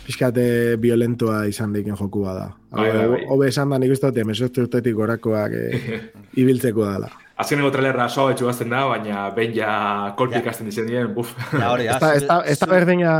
pixkate 0.05 0.75
violentua 0.81 1.45
izan 1.47 1.73
diken 1.73 1.95
joku 1.97 2.23
da. 2.25 2.49
Bai, 2.71 2.91
bai, 2.91 3.07
bai. 3.13 3.23
Hobe 3.31 3.47
esan 3.49 3.69
da 3.71 3.79
nik 3.79 3.91
uste 3.95 4.09
dut, 4.11 4.17
emezortzi 4.21 4.61
urtetik 4.65 4.95
gorakoak 4.95 5.51
e, 5.55 6.01
ibiltzeko 6.41 6.85
dala. 6.85 7.09
Azkeneko 7.39 7.71
trailerra 7.71 8.09
soa 8.11 8.33
betxu 8.33 8.49
gazten 8.49 8.69
da, 8.69 8.83
baina 8.89 9.29
behin 9.35 9.53
ja 9.55 10.13
kolpik 10.19 10.45
Ja. 10.45 10.53
dizen 10.65 10.87
dien, 10.87 11.13
buf. 11.15 11.31
Ja, 11.53 11.71
hori, 11.71 11.87
Ez 11.87 11.99
da, 12.27 12.41
ez 12.43 12.59
da, 12.59 12.67
berdina... 12.67 13.13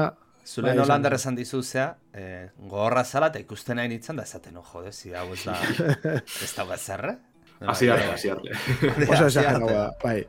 Zule 0.50 0.66
Bai, 0.66 0.74
esan 0.74 0.82
Nolander 0.82 1.12
da. 1.14 1.16
esan 1.16 1.36
dizu 1.38 1.62
zea, 1.62 1.96
eh, 2.14 2.50
gogorra 2.58 3.04
zala 3.06 3.28
eta 3.30 3.40
ikusten 3.40 3.78
nahi 3.78 3.88
nintzen 3.88 4.18
da 4.18 4.24
esaten, 4.24 4.54
no, 4.58 4.64
jode, 4.66 4.92
zi 4.92 5.14
hau 5.14 5.28
ez 5.34 5.44
da, 5.46 5.54
ez 6.44 6.54
da 6.58 6.78
zerre? 6.78 7.18
Hasi 7.62 7.90
arte, 7.90 8.08
hasi 8.14 8.30
arte. 8.34 8.56
Oso 9.14 9.30
da, 9.68 9.92
bai. 10.04 10.24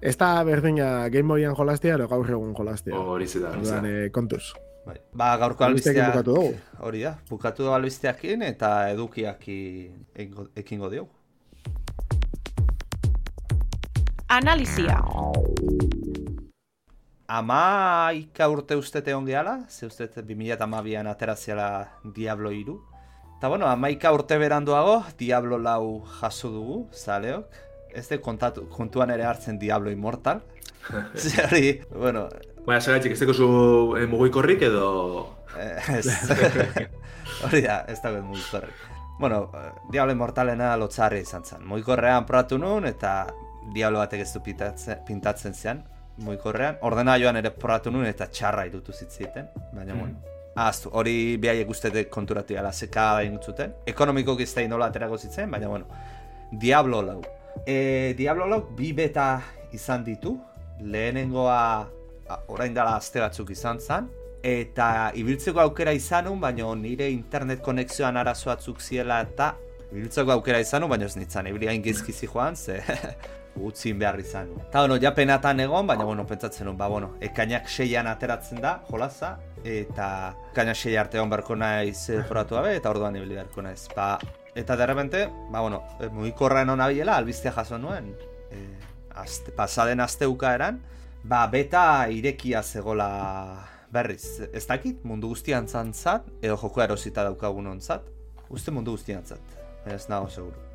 Ez 0.00 0.16
da 0.16 0.42
berdina 0.48 1.08
Game 1.12 1.28
Boyan 1.28 1.54
jolastia, 1.54 1.94
ero 1.98 2.06
gaur 2.08 2.30
egun 2.32 2.54
jolastia. 2.56 2.96
Hori 2.96 3.26
zida, 3.28 3.50
hori 3.52 3.66
zida. 3.66 3.80
eh, 3.84 4.10
kontuz. 4.10 4.54
Bai. 4.86 4.96
Ba, 5.12 5.36
gaurko 5.36 5.64
albisteak... 5.66 6.24
Hori 6.80 7.02
da, 7.04 7.18
bukatu 7.28 7.66
dugu 7.66 7.74
albisteakin 7.76 8.42
eta 8.48 8.88
edukiaki 8.94 9.58
ekingo, 10.56 10.88
diogu. 10.88 11.10
Analizia. 14.28 15.02
Amaika 17.28 18.48
urte 18.48 18.76
uste 18.80 19.02
egon 19.04 19.26
gehala, 19.26 19.66
ze 19.68 19.86
uste 19.86 20.08
2008an 20.16 21.10
ateraziala 21.10 21.68
Diablo 22.16 22.50
iru. 22.50 22.80
Eta 23.36 23.48
bueno, 23.48 23.66
amaika 23.68 24.12
urte 24.16 24.38
beranduago, 24.38 25.02
Diablo 25.18 25.58
lau 25.58 26.06
jaso 26.20 26.48
dugu, 26.48 26.86
zaleok. 26.92 27.68
Ez 27.94 28.06
de 28.08 28.20
kontatu, 28.20 28.66
kontuan 28.68 29.10
ere 29.10 29.24
hartzen 29.24 29.58
Diablo 29.58 29.90
Immortal. 29.90 30.42
Zerri, 31.16 31.80
bueno... 31.90 32.28
Baina, 32.66 32.80
zeratik, 32.80 33.12
ez 33.12 33.36
zu 33.36 33.96
eh, 33.96 34.06
mugikorrik 34.06 34.62
edo... 34.62 35.36
Eh, 35.58 35.98
ez. 35.98 36.06
Hori 37.44 37.62
da, 37.64 37.84
ez 37.88 37.98
dagoen 38.02 38.26
mugikorrik. 38.28 38.88
Bueno, 39.18 39.50
eh, 39.54 39.70
Diablo 39.92 40.12
Immortalena 40.12 40.74
lotzarri 40.76 41.22
izan 41.24 41.44
zen. 41.44 41.64
Mugikorrean 41.66 42.26
probatu 42.26 42.58
nuen 42.58 42.86
eta 42.88 43.14
Diablo 43.74 44.00
batek 44.00 44.26
ez 44.26 44.32
du 44.34 44.42
pintatzen, 44.44 45.00
pintatzen 45.06 45.54
zean. 45.54 45.82
Mugikorrean. 46.20 46.78
Ordena 46.84 47.16
joan 47.18 47.40
ere 47.40 47.50
probatu 47.50 47.90
nuen 47.90 48.08
eta 48.08 48.28
txarra 48.28 48.66
irutu 48.68 48.92
zitziten. 48.92 49.48
Baina, 49.72 49.94
mm. 49.94 49.98
bueno, 49.98 50.30
Ahaztu, 50.60 50.90
hori 50.98 51.36
behaiek 51.40 51.68
ustete 51.70 52.04
konturatu 52.10 52.56
gala, 52.56 52.72
zeka 52.72 53.04
da 53.20 53.42
zuten. 53.42 53.74
Ekonomiko 53.86 54.36
giztai 54.36 54.66
nola 54.68 54.86
aterako 54.90 55.16
zitzen, 55.18 55.50
baina 55.50 55.68
bueno, 55.68 55.86
Diablo 56.50 57.02
lau. 57.02 57.20
E, 57.66 58.14
Diablo 58.18 58.46
lau 58.48 58.60
bi 58.76 58.92
beta 58.92 59.40
izan 59.72 60.04
ditu, 60.04 60.36
lehenengoa 60.80 61.88
orain 62.48 62.74
dela 62.74 62.96
azte 62.96 63.20
batzuk 63.20 63.50
izan 63.54 63.80
zen, 63.80 64.08
eta 64.42 65.10
ibiltzeko 65.18 65.60
aukera 65.60 65.92
izanun, 65.92 66.40
baina 66.40 66.70
nire 66.74 67.10
internet 67.10 67.60
konexioan 67.62 68.16
arazoatzuk 68.16 68.80
ziela 68.80 69.20
eta 69.26 69.52
ibiltzeko 69.90 70.32
aukera 70.32 70.60
izanun, 70.62 70.90
baina 70.90 71.06
ez 71.10 71.16
nintzen, 71.18 71.50
ibili 71.50 71.68
hain 71.68 71.82
gizkizi 71.82 72.28
joan, 72.30 72.56
ze 72.56 72.80
utzin 73.68 73.98
behar 73.98 74.18
izan. 74.20 74.50
Eta 74.68 74.84
bueno, 74.86 74.96
ja 75.02 75.12
penatan 75.14 75.60
egon, 75.60 75.86
baina 75.86 76.04
bueno, 76.04 76.26
pentsatzen 76.26 76.66
nun, 76.70 76.78
ba 76.78 76.88
bueno, 76.88 77.16
ekainak 77.20 77.68
seian 77.68 78.06
ateratzen 78.06 78.62
da, 78.62 78.78
jolaza, 78.90 79.36
eta 79.64 80.34
kaina 80.54 80.74
sei 80.74 80.96
arte 80.96 81.20
hon 81.20 81.30
berko 81.30 81.56
naiz 81.56 82.10
foratu 82.28 82.56
gabe, 82.56 82.76
eta 82.78 82.90
orduan 82.90 83.16
ibili 83.18 83.36
berko 83.42 83.62
naiz. 83.66 83.88
Ba, 83.96 84.14
eta 84.54 84.76
derrepente, 84.76 85.28
ba, 85.50 85.60
bueno, 85.60 85.82
e, 86.00 86.08
mugikorraen 86.08 86.70
hona 86.70 86.88
bilela, 86.88 87.16
albiztea 87.16 87.52
jaso 87.52 87.78
nuen, 87.78 88.12
e, 88.50 88.64
azte, 89.14 89.52
pasaden 89.56 90.00
asteuka 90.00 90.54
eran, 90.54 90.80
ba, 91.22 91.46
beta 91.46 92.08
irekia 92.10 92.62
zegola 92.62 93.10
berriz. 93.92 94.40
Ez 94.52 94.66
dakit, 94.66 95.04
mundu 95.04 95.30
guztian 95.32 95.68
zantzat, 95.68 96.26
edo 96.42 96.56
joko 96.58 96.82
erosita 96.82 97.24
daukagun 97.26 97.70
ontzat, 97.74 98.06
uste 98.50 98.74
mundu 98.74 98.96
guztian 98.96 99.26
zat, 99.26 99.56
ez 99.86 100.06
nago 100.08 100.28
seguru. 100.30 100.66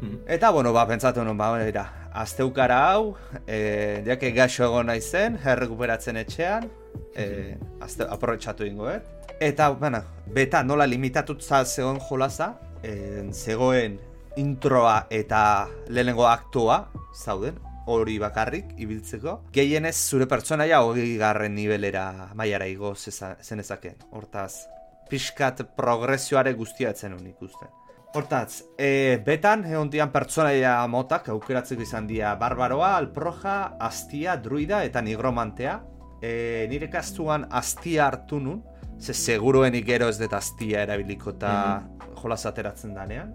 Hmm. 0.00 0.18
Eta, 0.26 0.50
bueno, 0.50 0.72
ba, 0.74 0.86
pentsatu 0.88 1.22
nuen, 1.22 1.38
ba, 1.38 1.52
era, 1.62 1.86
asteukara 2.18 2.80
hau, 2.90 3.14
e, 3.46 4.02
jake 4.06 4.32
gaixo 4.34 4.64
egon 4.66 4.90
naizen, 4.90 5.38
herrekuperatzen 5.44 6.18
etxean, 6.24 6.66
e, 7.14 7.56
azte, 7.80 8.06
aprobetsatu 8.10 8.66
ingo, 8.66 8.90
eh? 8.90 9.00
Eta, 9.42 9.70
bueno, 9.70 10.02
beta 10.34 10.62
nola 10.62 10.86
limitatutza 10.86 11.64
zegoen 11.64 12.00
jolaza, 12.08 12.52
e, 12.82 13.28
zegoen 13.32 13.98
introa 14.36 15.06
eta 15.10 15.68
lehenengo 15.88 16.26
aktua, 16.28 16.88
zauden, 17.14 17.58
hori 17.86 18.18
bakarrik, 18.22 18.72
ibiltzeko. 18.78 19.40
Gehienez, 19.52 19.96
zure 19.96 20.28
pertsonaia 20.30 20.82
hori 20.86 21.16
garren 21.18 21.54
nivelera 21.54 22.30
maiara 22.38 22.66
igo 22.70 22.94
zenezake. 22.94 23.96
Hortaz, 24.12 24.66
pixkat 25.10 25.64
progresioare 25.76 26.54
guztiatzen 26.54 27.14
honik 27.18 27.42
uste. 27.42 27.68
Hortaz, 28.14 28.62
e, 28.76 29.18
betan, 29.24 29.64
egon 29.64 29.88
dian 29.90 30.12
pertsonaia 30.12 30.74
motak, 30.86 31.30
aukeratzeko 31.32 31.82
izan 31.82 32.06
dira 32.06 32.34
barbaroa, 32.36 32.96
alproja, 32.98 33.78
astia, 33.80 34.36
druida 34.36 34.82
eta 34.84 35.00
nigromantea 35.00 35.80
e, 36.22 36.66
nire 36.70 36.88
kastuan 36.88 37.46
astia 37.50 38.06
hartu 38.06 38.38
nun, 38.40 38.62
ze 39.00 39.14
seguruen 39.14 39.74
gero 39.84 40.08
ez 40.08 40.18
dut 40.20 40.32
astia 40.32 40.82
erabiliko 40.86 41.30
eta 41.30 41.52
mm 41.52 41.88
-hmm. 41.88 42.11
Ateratzen 42.30 42.94
danean. 42.94 43.34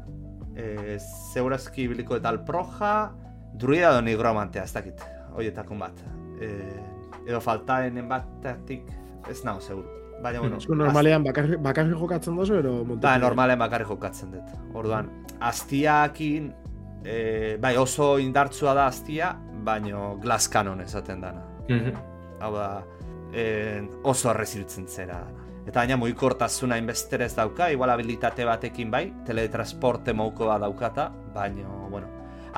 E, 0.56 0.98
Zeurazki 1.34 1.88
biliko 1.88 2.18
eta 2.18 2.30
alproja, 2.30 3.12
druida 3.54 3.94
do 3.94 4.02
nigromantea, 4.02 4.64
ez 4.64 4.74
dakit, 4.74 5.04
hoietako 5.36 5.76
bat. 5.76 6.00
E, 6.42 6.50
edo 7.28 7.42
faltaen 7.42 8.00
batetik, 8.08 8.88
ez 9.30 9.44
nago, 9.44 9.62
seguru. 9.62 9.94
Baina, 10.24 10.40
bueno, 10.40 10.60
Zu 10.60 10.74
normalean 10.74 11.24
bakarri, 11.24 11.60
bakarri 11.62 11.94
jokatzen 11.94 12.36
dozu, 12.36 12.56
ero 12.58 12.84
Ba, 12.96 13.18
normalean 13.22 13.60
bakarri 13.60 13.86
jokatzen 13.86 14.32
dut. 14.34 14.56
Orduan, 14.74 15.12
astiakin, 15.40 16.54
e, 17.04 17.58
bai 17.62 17.76
oso 17.78 18.18
indartsua 18.18 18.74
da 18.74 18.88
astia, 18.88 19.36
baino 19.68 20.16
glass 20.24 20.50
cannon 20.50 20.82
esaten 20.82 21.22
dana. 21.22 21.44
Mm 21.68 22.16
hau 22.40 22.52
da, 22.54 22.84
e, 23.34 23.82
oso 24.04 24.30
arreziltzen 24.30 24.88
zera. 24.88 25.24
Eta 25.68 25.82
baina 25.82 25.98
mugikortasuna 26.00 26.78
inbesterez 26.80 27.34
dauka, 27.36 27.68
igual 27.76 27.92
habilitate 27.92 28.46
batekin 28.48 28.92
bai, 28.92 29.10
teletransporte 29.28 30.14
mouko 30.16 30.48
da 30.48 30.62
daukata, 30.64 31.10
baina, 31.36 31.68
bueno. 31.92 32.08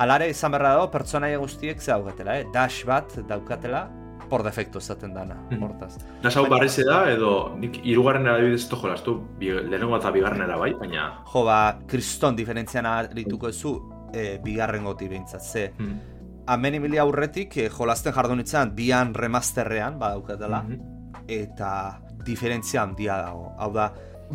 Alare, 0.00 0.28
izan 0.30 0.54
berra 0.54 0.76
dago, 0.76 0.90
pertsonaia 0.92 1.40
guztiek 1.42 1.82
ze 1.82 1.90
daukatela, 1.90 2.38
eh? 2.38 2.46
Dash 2.54 2.84
bat 2.86 3.16
daukatela, 3.28 3.88
por 4.30 4.44
defecto 4.46 4.78
esaten 4.78 5.12
dana, 5.12 5.34
hmm. 5.50 5.62
hortaz. 5.66 5.96
Mm. 5.98 6.20
Dash 6.22 6.36
hau 6.38 6.44
barriz 6.48 6.76
da, 6.86 7.00
edo 7.10 7.32
nik 7.58 7.80
irugarren 7.82 8.28
erabidez 8.30 8.62
eto 8.68 8.78
jolaztu, 8.78 9.16
lehenengo 9.40 9.98
eta 9.98 10.12
bigarren 10.14 10.46
era 10.46 10.56
bai, 10.60 10.70
baina... 10.78 11.08
Jo, 11.32 11.42
ba, 11.48 11.58
kriston 11.90 12.38
diferentzian 12.38 12.86
arituko 12.86 13.50
ezu, 13.50 13.74
e, 14.14 14.38
bigarren 14.44 14.86
goti 14.86 15.10
behintzat, 15.10 15.42
ze... 15.42 15.66
Mm 15.78 16.16
Amen 16.50 16.74
ibili 16.74 16.98
aurretik 16.98 17.52
eh, 17.60 17.66
jolasten 17.70 18.14
jardun 18.16 18.40
itzan 18.42 18.72
bian 18.74 19.12
remasterrean 19.14 20.00
badaukatela 20.00 20.64
mm 20.64 20.96
eta 21.30 22.00
diferentzia 22.24 22.82
handia 22.82 23.18
dago. 23.22 23.52
Hau 23.58 23.72
da, 23.74 23.90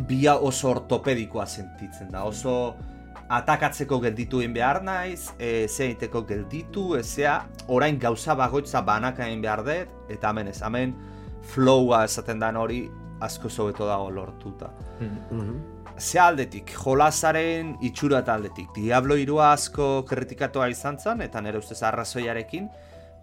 bia 0.08 0.36
oso 0.36 0.70
ortopedikoa 0.74 1.46
sentitzen 1.46 2.10
da, 2.12 2.24
oso 2.24 2.74
atakatzeko 3.32 3.98
gelditu 4.04 4.40
egin 4.42 4.54
behar 4.54 4.82
naiz, 4.86 5.32
e, 5.38 5.66
zeiteko 5.66 6.22
gelditu, 6.28 6.94
ezea, 6.98 7.38
orain 7.68 7.98
gauza 7.98 8.36
bagoitza 8.38 8.82
banaka 8.86 9.26
egin 9.26 9.42
behar 9.42 9.64
dut, 9.66 9.96
eta 10.12 10.30
hemen 10.30 10.52
ez, 10.52 10.60
hemen 10.62 10.94
flowa 11.54 12.04
esaten 12.06 12.42
dan 12.42 12.56
hori 12.56 12.84
asko 13.20 13.48
zobeto 13.48 13.86
dago 13.88 14.10
lortuta. 14.10 14.70
Mm 15.00 15.76
ze 15.98 16.18
aldetik, 16.20 16.72
jolazaren 16.76 17.76
itxura 17.80 18.20
eta 18.20 18.34
aldetik. 18.36 18.68
Diablo 18.76 19.16
irua 19.16 19.52
asko 19.54 20.04
kritikatoa 20.08 20.68
izan 20.68 20.98
zen, 21.00 21.22
eta 21.24 21.40
nire 21.40 21.58
ustez 21.58 21.78
arrazoiarekin, 21.82 22.68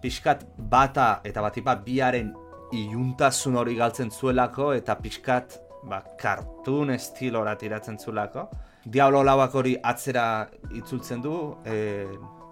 pixkat 0.02 0.44
bata 0.58 1.20
eta 1.24 1.42
batipat 1.44 1.84
biaren 1.84 2.32
iuntasun 2.74 3.56
hori 3.60 3.76
galtzen 3.78 4.10
zuelako, 4.10 4.72
eta 4.74 4.96
pixkat 5.00 5.58
ba, 5.88 6.02
kartun 6.20 6.90
estilora 6.94 7.56
tiratzen 7.60 7.98
zuelako. 7.98 8.48
Diablo 8.84 9.22
lauak 9.24 9.54
hori 9.54 9.76
atzera 9.80 10.46
itzultzen 10.76 11.22
du, 11.24 11.36
e, 11.64 12.04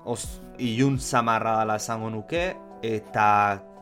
os, 0.08 0.40
iun 0.58 0.98
zamarra 0.98 1.58
dela 1.60 1.76
esango 1.80 2.10
nuke, 2.10 2.46
eta 2.82 3.26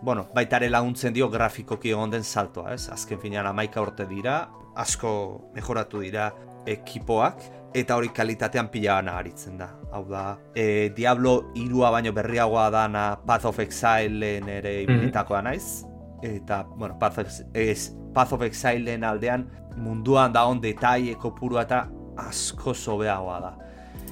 bueno, 0.02 0.26
baitare 0.34 0.70
laguntzen 0.70 1.12
dio 1.12 1.28
grafikoki 1.28 1.92
egon 1.92 2.10
den 2.10 2.24
saltoa, 2.24 2.74
ez? 2.74 2.88
Azken 2.92 3.20
finean 3.20 3.46
amaika 3.46 3.82
urte 3.84 4.06
dira, 4.08 4.42
asko 4.80 5.12
mejoratu 5.54 6.00
dira 6.00 6.30
ekipoak 6.68 7.42
eta 7.74 7.96
hori 7.96 8.10
kalitatean 8.14 8.70
pila 8.70 8.98
gana 8.98 9.18
aritzen 9.20 9.58
da. 9.60 9.68
Hau 9.92 10.04
da, 10.08 10.38
e, 10.54 10.90
Diablo 10.96 11.52
irua 11.58 11.90
baino 11.94 12.12
berriagoa 12.16 12.70
dana 12.70 13.04
Path 13.26 13.46
of 13.46 13.60
Exile 13.60 14.38
ere 14.40 14.80
mhm. 14.82 14.82
ibilitakoa 14.88 15.42
naiz. 15.42 15.89
Eta, 16.22 16.62
bueno, 16.76 16.98
Path 16.98 17.18
of, 17.18 17.40
ez, 17.54 17.92
Path 18.14 18.32
of 18.32 18.42
Exile 18.42 18.98
aldean 19.06 19.46
munduan 19.76 20.32
da 20.32 20.44
on 20.46 20.60
detaieko 20.60 21.34
purua 21.34 21.62
eta 21.62 21.86
asko 22.20 22.74
sobeagoa 22.74 23.40
da. 23.40 23.56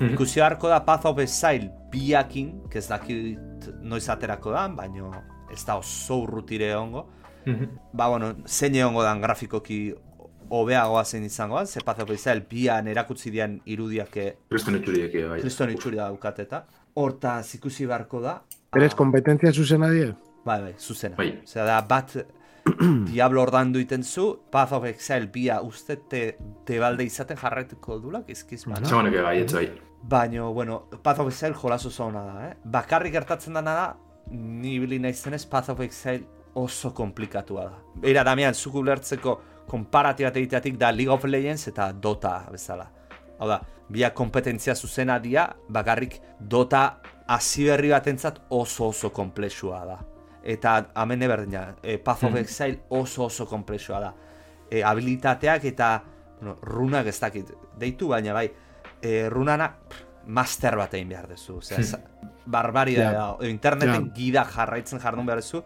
Mm 0.00 0.14
Ikusi 0.14 0.40
harko 0.40 0.68
da 0.68 0.80
Path 0.84 1.06
of 1.06 1.18
Exile 1.18 1.70
biakin, 1.92 2.52
ez 2.72 2.86
dakit 2.88 3.70
noiz 3.82 4.08
aterako 4.08 4.52
da, 4.54 4.68
baino 4.68 5.10
ez 5.52 5.64
da 5.66 5.76
oso 5.76 6.22
urrutire 6.22 6.74
ongo. 6.76 7.08
Mhm. 7.46 7.78
Ba, 7.92 8.08
bueno, 8.08 8.34
zein 8.46 8.76
egongo 8.76 9.02
dan 9.02 9.20
grafikoki 9.20 9.94
hobeagoa 10.48 11.04
zen 11.04 11.24
izango, 11.24 11.64
ze 11.66 11.80
pazoko 11.84 12.12
izan, 12.12 12.44
bian 12.48 12.88
erakutsi 12.88 13.30
dian 13.30 13.60
irudiak 13.66 14.16
Kriston 14.48 14.76
itxuriak 14.76 15.12
bai. 15.30 15.40
Kriston 15.40 15.70
itxuri 15.70 15.96
daukate 15.96 16.42
eta 16.42 16.64
horta 16.94 17.42
zikusi 17.42 17.86
barko 17.86 18.20
da 18.20 18.42
Eres 18.76 18.94
kompetentzia 18.94 19.52
zuzena 19.52 19.88
die? 19.88 20.10
Bai, 20.48 20.60
bai, 20.64 20.74
zuzena 20.78 21.16
bai. 21.18 21.30
Da, 21.54 21.80
bat 21.84 22.14
Diablo 23.10 23.42
ordan 23.42 23.72
duiten 23.72 24.02
zu, 24.02 24.40
Path 24.50 24.72
of 24.72 24.84
Exile 24.88 25.28
bia 25.32 25.60
uste 25.64 25.96
te, 26.08 26.22
te 26.64 26.78
balde 26.80 27.04
izaten 27.04 27.36
jarraituko 27.36 27.98
dulak, 28.02 28.28
izkiz 28.32 28.64
mana? 28.66 28.88
Zagonek 28.88 29.18
bai, 29.24 29.36
etzu 29.42 29.58
bai. 29.58 29.68
Baina, 30.08 30.48
bueno, 30.54 30.82
Path 31.02 31.20
of 31.20 31.32
Exile 31.32 31.54
jolazo 31.54 31.90
zona 31.90 32.24
da, 32.24 32.48
eh? 32.48 32.56
Bakarrik 32.64 33.12
gertatzen 33.12 33.58
dana 33.58 33.74
da, 33.74 33.86
ni 34.30 34.78
bili 34.80 34.98
naizenez 35.02 35.44
Path 35.46 35.72
of 35.74 35.80
Exile 35.84 36.24
oso 36.54 36.92
komplikatua 36.94 37.64
da. 37.68 37.80
Era, 38.02 38.24
Damian, 38.24 38.54
zuku 38.54 38.82
lertzeko 38.84 39.38
konparatibat 39.68 40.36
egiteatik 40.36 40.78
da 40.80 40.90
League 40.90 41.12
of 41.12 41.24
Legends 41.24 41.68
eta 41.68 41.90
Dota 41.92 42.38
bezala. 42.52 42.88
Hau 43.38 43.48
da, 43.48 43.60
biak 43.88 44.14
kompetentzia 44.16 44.74
zuzena 44.74 45.18
dia, 45.22 45.48
bakarrik 45.68 46.20
Dota 46.40 47.00
hasi 47.28 47.68
berri 47.68 47.92
batentzat 47.92 48.46
oso 48.50 48.88
oso 48.88 49.12
komplexua 49.12 49.84
da. 49.86 49.98
Eta 50.48 50.78
hemen 51.02 51.20
berdina, 51.28 51.74
e, 51.82 51.98
Path 51.98 52.24
of 52.24 52.30
hmm. 52.32 52.38
Exile 52.40 52.80
oso 52.88 53.24
oso 53.26 53.44
komplexua 53.46 54.00
da. 54.00 54.14
E, 54.70 54.82
habilitateak 54.82 55.64
eta 55.64 55.90
bueno, 56.40 56.56
runak 56.62 57.06
ez 57.10 57.18
dakit, 57.20 57.50
deitu 57.78 58.08
baina 58.08 58.32
bai, 58.32 58.46
e, 59.02 59.28
runana 59.28 59.68
pff, 59.88 60.04
master 60.28 60.76
bat 60.76 60.94
egin 60.94 61.08
behar 61.08 61.26
duzu. 61.28 61.58
Osea, 61.58 61.78
Hmm. 61.78 62.32
barbaria 62.46 63.02
Ja. 63.02 63.12
da, 63.12 63.48
interneten 63.48 64.06
Ja. 64.08 64.14
gida 64.14 64.44
jarraitzen 64.44 65.00
jardun 65.00 65.26
behar 65.26 65.40
duzu. 65.42 65.58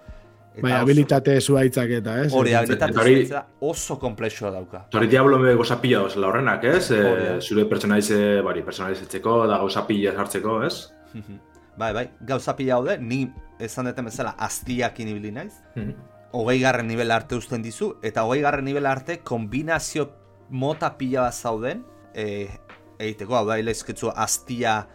eta 0.55 0.61
Bai, 0.63 0.73
oso- 0.73 0.81
habilitate 0.83 1.41
zuaitzak 1.41 1.91
eta, 1.91 2.17
ez? 2.25 2.33
Hori, 2.35 2.53
habilitate 2.53 2.93
zuaitza 2.93 3.47
oso 3.61 3.99
komplexua 3.99 4.51
dauka. 4.51 4.87
Hori 4.93 5.07
diablo 5.07 5.39
me 5.39 5.55
goza 5.55 5.81
pila 5.81 6.01
dozela 6.01 6.27
horrenak, 6.29 6.65
ez? 6.65 6.91
E, 6.91 7.41
zure 7.41 7.65
pertsonalize, 7.65 8.43
bari, 8.43 8.63
pertsonalizatzeko, 8.63 9.47
da 9.47 9.57
gauza 9.59 9.87
pila 9.87 10.13
hartzeko, 10.21 10.63
ez? 10.67 10.93
Bai, 11.77 11.93
bai, 11.93 12.11
gauza 12.21 12.57
pila 12.57 12.75
haude, 12.75 12.99
ni 12.99 13.33
esan 13.61 13.87
deten 13.89 14.05
bezala 14.05 14.35
aztiakin 14.39 15.09
ibili 15.09 15.33
naiz. 15.33 15.53
Mhm. 15.77 15.95
hogei 16.33 16.61
garren 16.63 16.87
nivel 16.89 17.11
arte 17.11 17.37
uzten 17.37 17.61
dizu, 17.63 17.99
eta 18.03 18.23
hogei 18.25 18.41
garren 18.41 18.65
nivel 18.65 18.87
arte 18.87 19.19
kombinazio 19.21 20.07
mota 20.49 20.97
pila 20.97 21.27
bat 21.27 21.35
zauden, 21.35 21.85
e, 22.15 22.49
egiteko, 22.99 23.37
hau 23.37 23.47
da, 23.47 23.59
ilaizketzu 23.61 24.09
aztia 24.17 24.87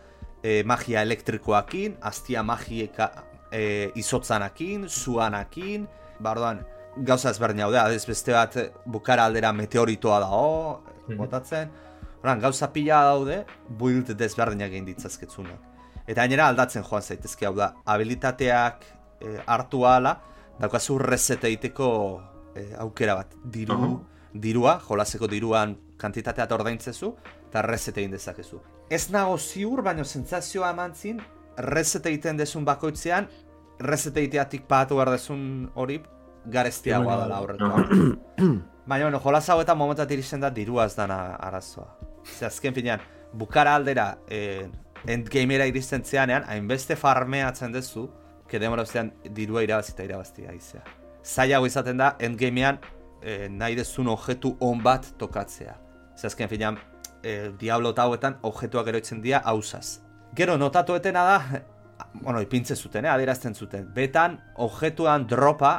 e, 0.42 0.64
magia 0.64 1.04
elektrikoakin, 1.06 1.98
aztia 2.02 2.42
magieka 2.44 3.12
e, 3.52 3.92
izotzanakin, 3.96 4.88
zuanakin, 4.90 5.88
bardoan, 6.20 6.66
gauza 6.98 7.30
ezberdin 7.30 7.62
hau 7.68 7.72
da, 7.72 7.86
adez 7.86 8.08
beste 8.10 8.34
bat 8.34 8.58
bukara 8.86 9.26
aldera 9.30 9.54
meteoritoa 9.54 10.20
dago, 10.20 10.84
Mhm. 11.08 11.18
botatzen, 11.18 11.70
Horan, 12.24 12.40
gauza 12.42 12.74
pila 12.74 13.04
daude, 13.04 13.46
build 13.70 14.10
desberdinak 14.18 14.72
egin 14.72 14.86
ditzazketzunak. 14.86 15.62
Eta 16.08 16.22
gainera 16.22 16.48
aldatzen 16.48 16.86
joan 16.88 17.04
zaitezke, 17.04 17.46
hau 17.46 17.54
da, 17.56 17.74
habilitateak 17.86 18.86
e, 19.20 19.34
hartu 19.46 19.84
ahala, 19.86 20.16
daukazu 20.60 20.98
reset 21.04 21.44
egiteko 21.44 21.90
e, 22.56 22.70
aukera 22.80 23.18
bat. 23.20 23.36
Diru, 23.44 23.76
Aha. 23.76 24.32
dirua, 24.34 24.78
jolaseko 24.88 25.28
diruan 25.28 25.76
kantitatea 26.00 26.48
eta 26.48 26.56
ordaintzezu, 26.56 27.12
eta 27.50 27.64
reset 27.66 27.98
egin 27.98 28.16
dezakezu. 28.16 28.62
Ez 28.90 29.10
nago 29.12 29.36
ziur, 29.38 29.84
baino 29.84 30.06
sentsazioa 30.08 30.72
eman 30.72 30.96
zin, 30.96 31.20
reset 31.58 32.06
egiten 32.06 32.40
dezun 32.40 32.66
bakoitzean, 32.66 33.28
reset 33.80 34.16
egiteatik 34.18 34.64
pagatu 34.70 34.96
behar 35.02 35.12
dezun 35.18 35.42
hori, 35.76 36.00
garestiagoa 36.48 37.20
dela 37.24 37.38
aurrekoa. 37.42 37.84
Baina, 38.88 39.04
bueno, 39.10 39.20
jolas 39.20 39.50
hauetan 39.52 39.78
momentat 39.78 40.12
iristen 40.16 40.40
da 40.40 40.50
dirua 40.50 40.86
ez 40.88 40.96
dana 40.96 41.36
arazoa. 41.36 41.90
Ze 42.24 42.46
azken 42.48 42.74
finean, 42.74 43.02
bukara 43.34 43.76
aldera 43.76 44.18
eh, 44.32 44.70
endgamera 45.06 45.66
iristen 45.70 46.04
zeanean, 46.04 46.46
hainbeste 46.48 46.96
farmeatzen 46.96 47.72
dezu, 47.72 48.08
que 48.48 48.60
demora 48.60 48.84
ostean 48.88 49.12
dirua 49.36 49.64
irabazita 49.64 50.06
irabaztia 50.08 50.54
izea. 50.56 50.84
Zailago 51.24 51.68
izaten 51.68 51.98
da, 52.00 52.14
endgamean 52.24 52.80
eh, 53.22 53.48
nahi 53.50 53.76
dezun 53.76 54.08
objektu 54.08 54.56
on 54.64 54.82
bat 54.84 55.12
tokatzea. 55.20 55.76
Ze 56.18 56.28
azken 56.28 56.50
finean, 56.50 56.78
eh, 57.24 57.52
Diablo 57.60 57.92
eta 57.92 58.08
hauetan 58.08 58.38
objektuak 58.48 58.88
eroitzen 58.88 59.22
dira 59.22 59.42
hausaz. 59.46 60.00
Gero 60.36 60.58
notatuetena 60.58 61.24
da, 61.24 61.62
bueno, 62.24 62.42
ipintze 62.42 62.76
zuten, 62.76 63.06
eh, 63.06 63.12
adierazten 63.12 63.56
zuten. 63.56 63.92
Betan, 63.94 64.40
objektuan 64.56 65.28
dropa 65.28 65.74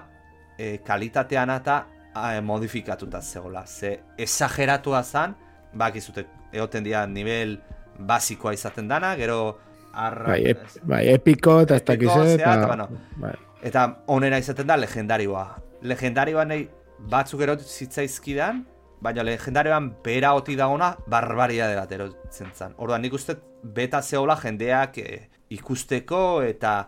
e, 0.58 0.78
kalitatean 0.84 1.50
eta 1.54 1.78
e, 2.12 2.40
modifikatuta 2.40 3.22
zegoela. 3.22 3.64
Ze 3.66 4.00
esageratua 4.18 5.02
zan, 5.04 5.36
bakizute, 5.74 6.26
egoten 6.52 6.84
dira 6.84 7.06
nivel 7.06 7.58
basikoa 7.99 8.55
izaten 8.55 8.88
dana, 8.88 9.14
gero 9.16 9.59
arra... 9.92 10.32
Bai, 10.32 10.40
ep, 10.53 10.64
bai, 10.86 11.03
epiko 11.12 11.61
eta 11.64 11.78
ez 11.78 11.84
dakiz, 11.84 12.11
eta... 12.34 12.57
bueno. 12.66 12.88
bai. 13.16 13.34
Eta 13.62 13.84
onera 14.14 14.38
izaten 14.38 14.68
da 14.68 14.76
legendarioa. 14.78 15.46
Legendarioa 15.82 16.44
nahi 16.46 16.68
batzuk 17.11 17.42
erot 17.42 17.62
zitzaizkidan, 17.62 18.62
baina 19.03 19.24
legendarioan 19.26 19.90
bera 20.05 20.32
oti 20.38 20.57
dagona 20.59 20.92
barbaria 21.11 21.68
bat 21.76 21.92
erotzen 21.94 22.51
zen. 22.55 22.74
Orduan 22.78 23.03
nik 23.03 23.14
uste 23.14 23.36
beta 23.62 24.03
zehola 24.03 24.36
jendeak 24.38 24.99
e, 24.99 25.20
ikusteko 25.55 26.42
eta 26.46 26.80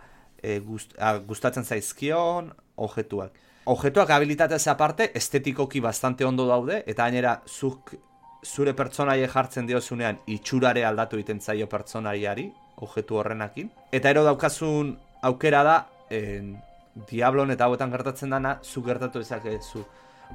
e, 0.42 0.58
gust, 0.64 0.94
a, 0.98 1.16
gustatzen 1.18 1.64
zaizkion 1.64 2.50
objektuak. 2.76 3.38
Objektuak 3.70 4.10
habilitatez 4.10 4.62
aparte, 4.72 5.10
estetikoki 5.14 5.82
bastante 5.84 6.24
ondo 6.24 6.46
daude, 6.48 6.82
eta 6.86 7.04
gainera 7.04 7.40
zuk 7.46 7.92
zure 8.44 8.74
pertsonaie 8.74 9.28
jartzen 9.28 9.66
diozunean 9.68 10.18
itxurare 10.26 10.84
aldatu 10.84 11.18
egiten 11.18 11.40
zaio 11.40 11.66
pertsonaiari, 11.68 12.50
objektu 12.80 13.20
horrenakin. 13.20 13.70
Eta 13.92 14.10
ero 14.10 14.24
daukazun 14.24 14.96
aukera 15.22 15.62
da, 15.64 15.78
en, 16.10 16.58
Diablon 17.06 17.52
eta 17.54 17.68
hauetan 17.68 17.90
gertatzen 17.92 18.32
dana, 18.34 18.56
zu 18.64 18.82
gertatu 18.82 19.20
dezakezu. 19.22 19.84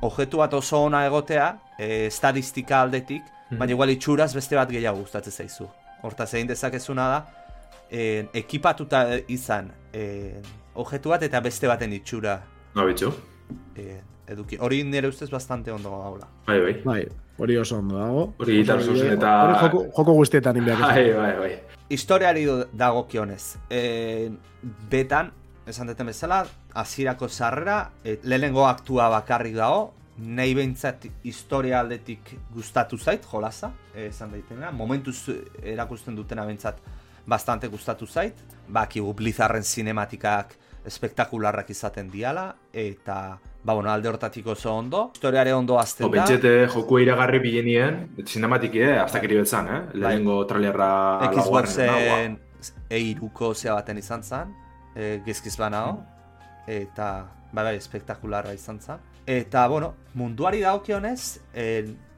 Objektu 0.08 0.40
bat 0.40 0.54
oso 0.56 0.80
ona 0.86 1.06
egotea, 1.06 1.50
e, 1.78 2.06
estadistika 2.08 2.80
aldetik, 2.82 3.28
baina 3.52 3.76
igual 3.76 3.92
itxuraz 3.92 4.32
beste 4.34 4.56
bat 4.56 4.72
gehiago 4.72 5.04
gustatzen 5.04 5.36
zaizu. 5.36 5.68
Hortaz 6.08 6.32
egin 6.34 6.48
dezakezuna 6.48 7.10
da, 7.12 7.22
en, 7.92 8.32
ekipatuta 8.34 9.06
izan 9.28 9.72
en, 9.94 10.52
objektu 10.76 11.14
bat 11.14 11.24
eta 11.28 11.44
beste 11.44 11.68
baten 11.68 11.94
itxura 11.94 12.40
No, 12.76 12.84
bitxu. 12.86 13.14
Eduki. 14.28 14.58
Hori 14.60 14.84
nire 14.84 15.08
ustez 15.08 15.30
bastante 15.30 15.72
ondo 15.72 15.92
gaula. 15.92 16.28
Bai, 16.48 16.60
bai. 16.62 16.74
Bai, 16.84 17.08
hori 17.38 17.58
oso 17.58 17.78
ondo 17.80 17.98
dago. 18.00 18.34
Hori 18.40 18.58
gitar 18.62 18.78
Oso 18.80 18.92
zuzen 18.92 19.08
bide- 19.10 19.18
eta- 19.18 19.44
Hori 19.44 19.56
joko, 19.62 19.84
joko 19.98 20.14
guztietan 20.14 20.58
inbiak. 20.58 20.80
Bai, 20.80 21.14
bai, 21.14 21.34
bai. 21.40 21.60
Historiari 21.90 22.46
do- 22.46 22.68
dagokionez. 22.74 23.58
E, 23.70 24.32
betan, 24.90 25.32
esan 25.68 25.88
duten 25.88 26.08
bezala, 26.08 26.46
hasierako 26.74 27.28
sarrera, 27.30 27.92
e, 28.04 28.20
lehenengo 28.24 28.68
aktua 28.68 29.10
bakarrik 29.10 29.56
dago, 29.56 29.94
nahi 30.18 30.54
behintzat 30.56 31.06
historia 31.24 31.80
aldetik 31.82 32.38
gustatu 32.54 32.98
zait, 32.98 33.24
jolasa, 33.26 33.72
e, 33.94 34.08
esan 34.08 34.32
daitena, 34.32 34.72
momentuz 34.72 35.30
erakusten 35.62 36.16
dutena 36.16 36.46
behintzat 36.46 36.78
bastante 37.28 37.68
gustatu 37.68 38.06
zait, 38.08 38.34
bakigu 38.68 39.14
Blizzarren 39.14 39.64
sinematikak 39.64 40.56
espektakularrak 40.86 41.70
izaten 41.70 42.10
diala, 42.12 42.56
eta, 42.74 43.40
ba, 43.66 43.74
bueno, 43.74 43.90
alde 43.90 44.10
hortatik 44.10 44.46
oso 44.54 44.72
ondo, 44.78 45.10
historiare 45.16 45.54
ondo 45.54 45.80
azten 45.82 46.06
da, 46.06 46.12
betxete 46.20 46.68
joku 46.70 47.00
iragarri 47.02 47.42
bilenien, 47.42 48.02
zinematiki, 48.24 48.84
eh, 48.86 48.98
aztakeri 49.02 49.42
betzan, 49.42 49.72
eh? 49.74 49.80
Lehenengo 49.98 50.44
trailerra 50.46 50.90
Xboxen 51.34 52.38
eiruko 52.90 53.54
zea 53.54 53.74
baten 53.74 53.98
izan 53.98 54.24
zen, 54.24 54.54
e, 54.96 55.20
gezkiz 55.26 55.56
banao, 55.58 55.98
eta 56.68 57.10
bai 57.52 57.64
bai, 57.70 57.76
espektakularra 57.80 58.54
izan 58.54 58.80
zen. 58.80 59.04
Eta, 59.26 59.68
bueno, 59.68 59.94
munduari 60.14 60.62
dagokionez, 60.62 61.40
e, 61.54 61.66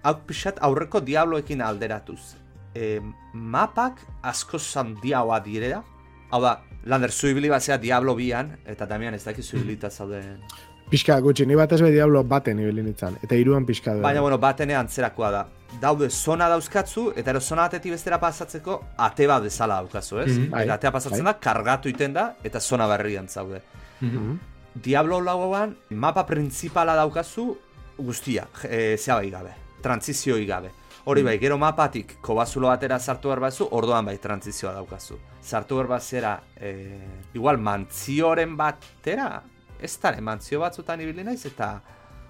hau 0.03 0.15
pixat 0.27 0.59
aurreko 0.61 1.01
diabloekin 1.03 1.61
alderatuz. 1.63 2.35
E, 2.75 2.99
mapak 3.33 4.03
asko 4.21 4.59
handiagoa 4.59 5.39
direla, 5.45 5.83
hau 6.31 6.41
da, 6.43 6.57
lander 6.87 7.11
zuibili 7.11 7.49
bat 7.49 7.63
zea 7.63 7.77
Diablo 7.77 8.15
bian, 8.15 8.57
eta 8.65 8.85
Damian 8.85 9.15
ez 9.15 9.23
daki 9.23 9.43
zuibilita 9.43 9.89
zauden. 9.97 10.43
Pixka 10.89 11.17
gutxi, 11.19 11.45
ni 11.45 11.55
batez 11.59 11.81
be 11.83 11.89
Diablo 11.91 12.21
baten 12.23 12.59
ibili 12.63 12.83
nintzen. 12.85 13.17
Eta 13.23 13.35
hiruan 13.35 13.65
pixka 13.67 13.93
da. 13.97 14.01
Baina, 14.05 14.21
bueno, 14.23 14.37
batene 14.39 14.75
antzerakoa 14.79 15.31
da. 15.33 15.41
Daude 15.81 16.07
zona 16.09 16.47
dauzkatzu, 16.47 17.09
eta 17.19 17.33
ero 17.33 17.41
zona 17.43 17.65
batetik 17.67 17.91
bestera 17.91 18.19
pasatzeko 18.21 18.77
ate 19.03 19.27
bat 19.27 19.43
bezala 19.43 19.81
daukazu, 19.81 20.21
ez? 20.23 20.29
Mhm. 20.31 20.49
Bai, 20.53 20.63
Eta 20.63 20.77
atea 20.79 20.91
pasatzen 20.95 21.25
bai. 21.25 21.33
da, 21.33 21.39
kargatu 21.39 21.89
iten 21.91 22.13
da, 22.13 22.35
eta 22.43 22.59
zona 22.61 22.87
berrian 22.87 23.27
zaude. 23.27 23.61
Mhm. 23.99 24.37
Diablo 24.75 25.19
lauan, 25.21 25.75
mapa 25.89 26.25
principala 26.25 26.95
daukazu 26.95 27.57
guztia, 27.97 28.47
e, 28.63 28.95
zea 28.97 29.15
bai 29.15 29.29
gabe, 29.29 29.51
transizioi 29.81 30.45
gabe. 30.45 30.71
Hori 31.05 31.23
bai, 31.23 31.37
gero 31.39 31.57
mapatik 31.57 32.17
kobazulo 32.21 32.67
batera 32.67 32.99
sartu 32.99 33.27
behar 33.27 33.39
bazu, 33.39 33.67
orduan 33.71 34.05
bai 34.05 34.17
trantzizioa 34.17 34.71
daukazu. 34.73 35.17
Sartu 35.41 35.75
behar 35.75 35.87
bazera, 35.87 36.41
e, 36.55 36.97
igual 37.33 37.57
mantzioren 37.57 38.55
batera, 38.55 39.41
ez 39.81 39.93
da, 40.01 40.13
mantzio 40.21 40.61
batzutan 40.63 41.01
ibili 41.01 41.23
naiz, 41.23 41.43
eta 41.49 41.77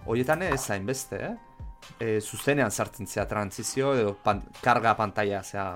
horietan 0.05 0.43
ez 0.47 0.61
zain 0.61 0.85
beste, 0.85 1.19
eh? 1.31 1.35
E, 1.99 2.19
zuzenean 2.19 2.71
sartzen 2.71 3.07
zea 3.07 3.25
trantzizio 3.29 3.93
edo 3.95 4.15
pan, 4.23 4.41
karga 4.61 4.95
pantalla 4.97 5.43
zea. 5.43 5.67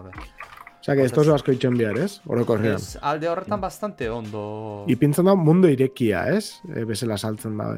Osa, 0.82 0.95
que 0.95 1.05
esto 1.05 1.22
oso 1.22 1.36
asko 1.36 1.53
itxen 1.53 1.78
behar, 1.78 1.99
ez? 2.01 2.22
Orokorrean. 2.26 2.82
Ez, 2.82 2.97
alde 3.01 3.30
horretan 3.30 3.61
bastante 3.61 4.09
ondo... 4.09 4.86
Ipintzen 4.89 5.30
da 5.30 5.36
mundu 5.38 5.69
irekia, 5.69 6.26
ez? 6.34 6.61
E, 6.67 6.84
bezala 6.89 7.19
saltzen 7.22 7.59
da. 7.59 7.69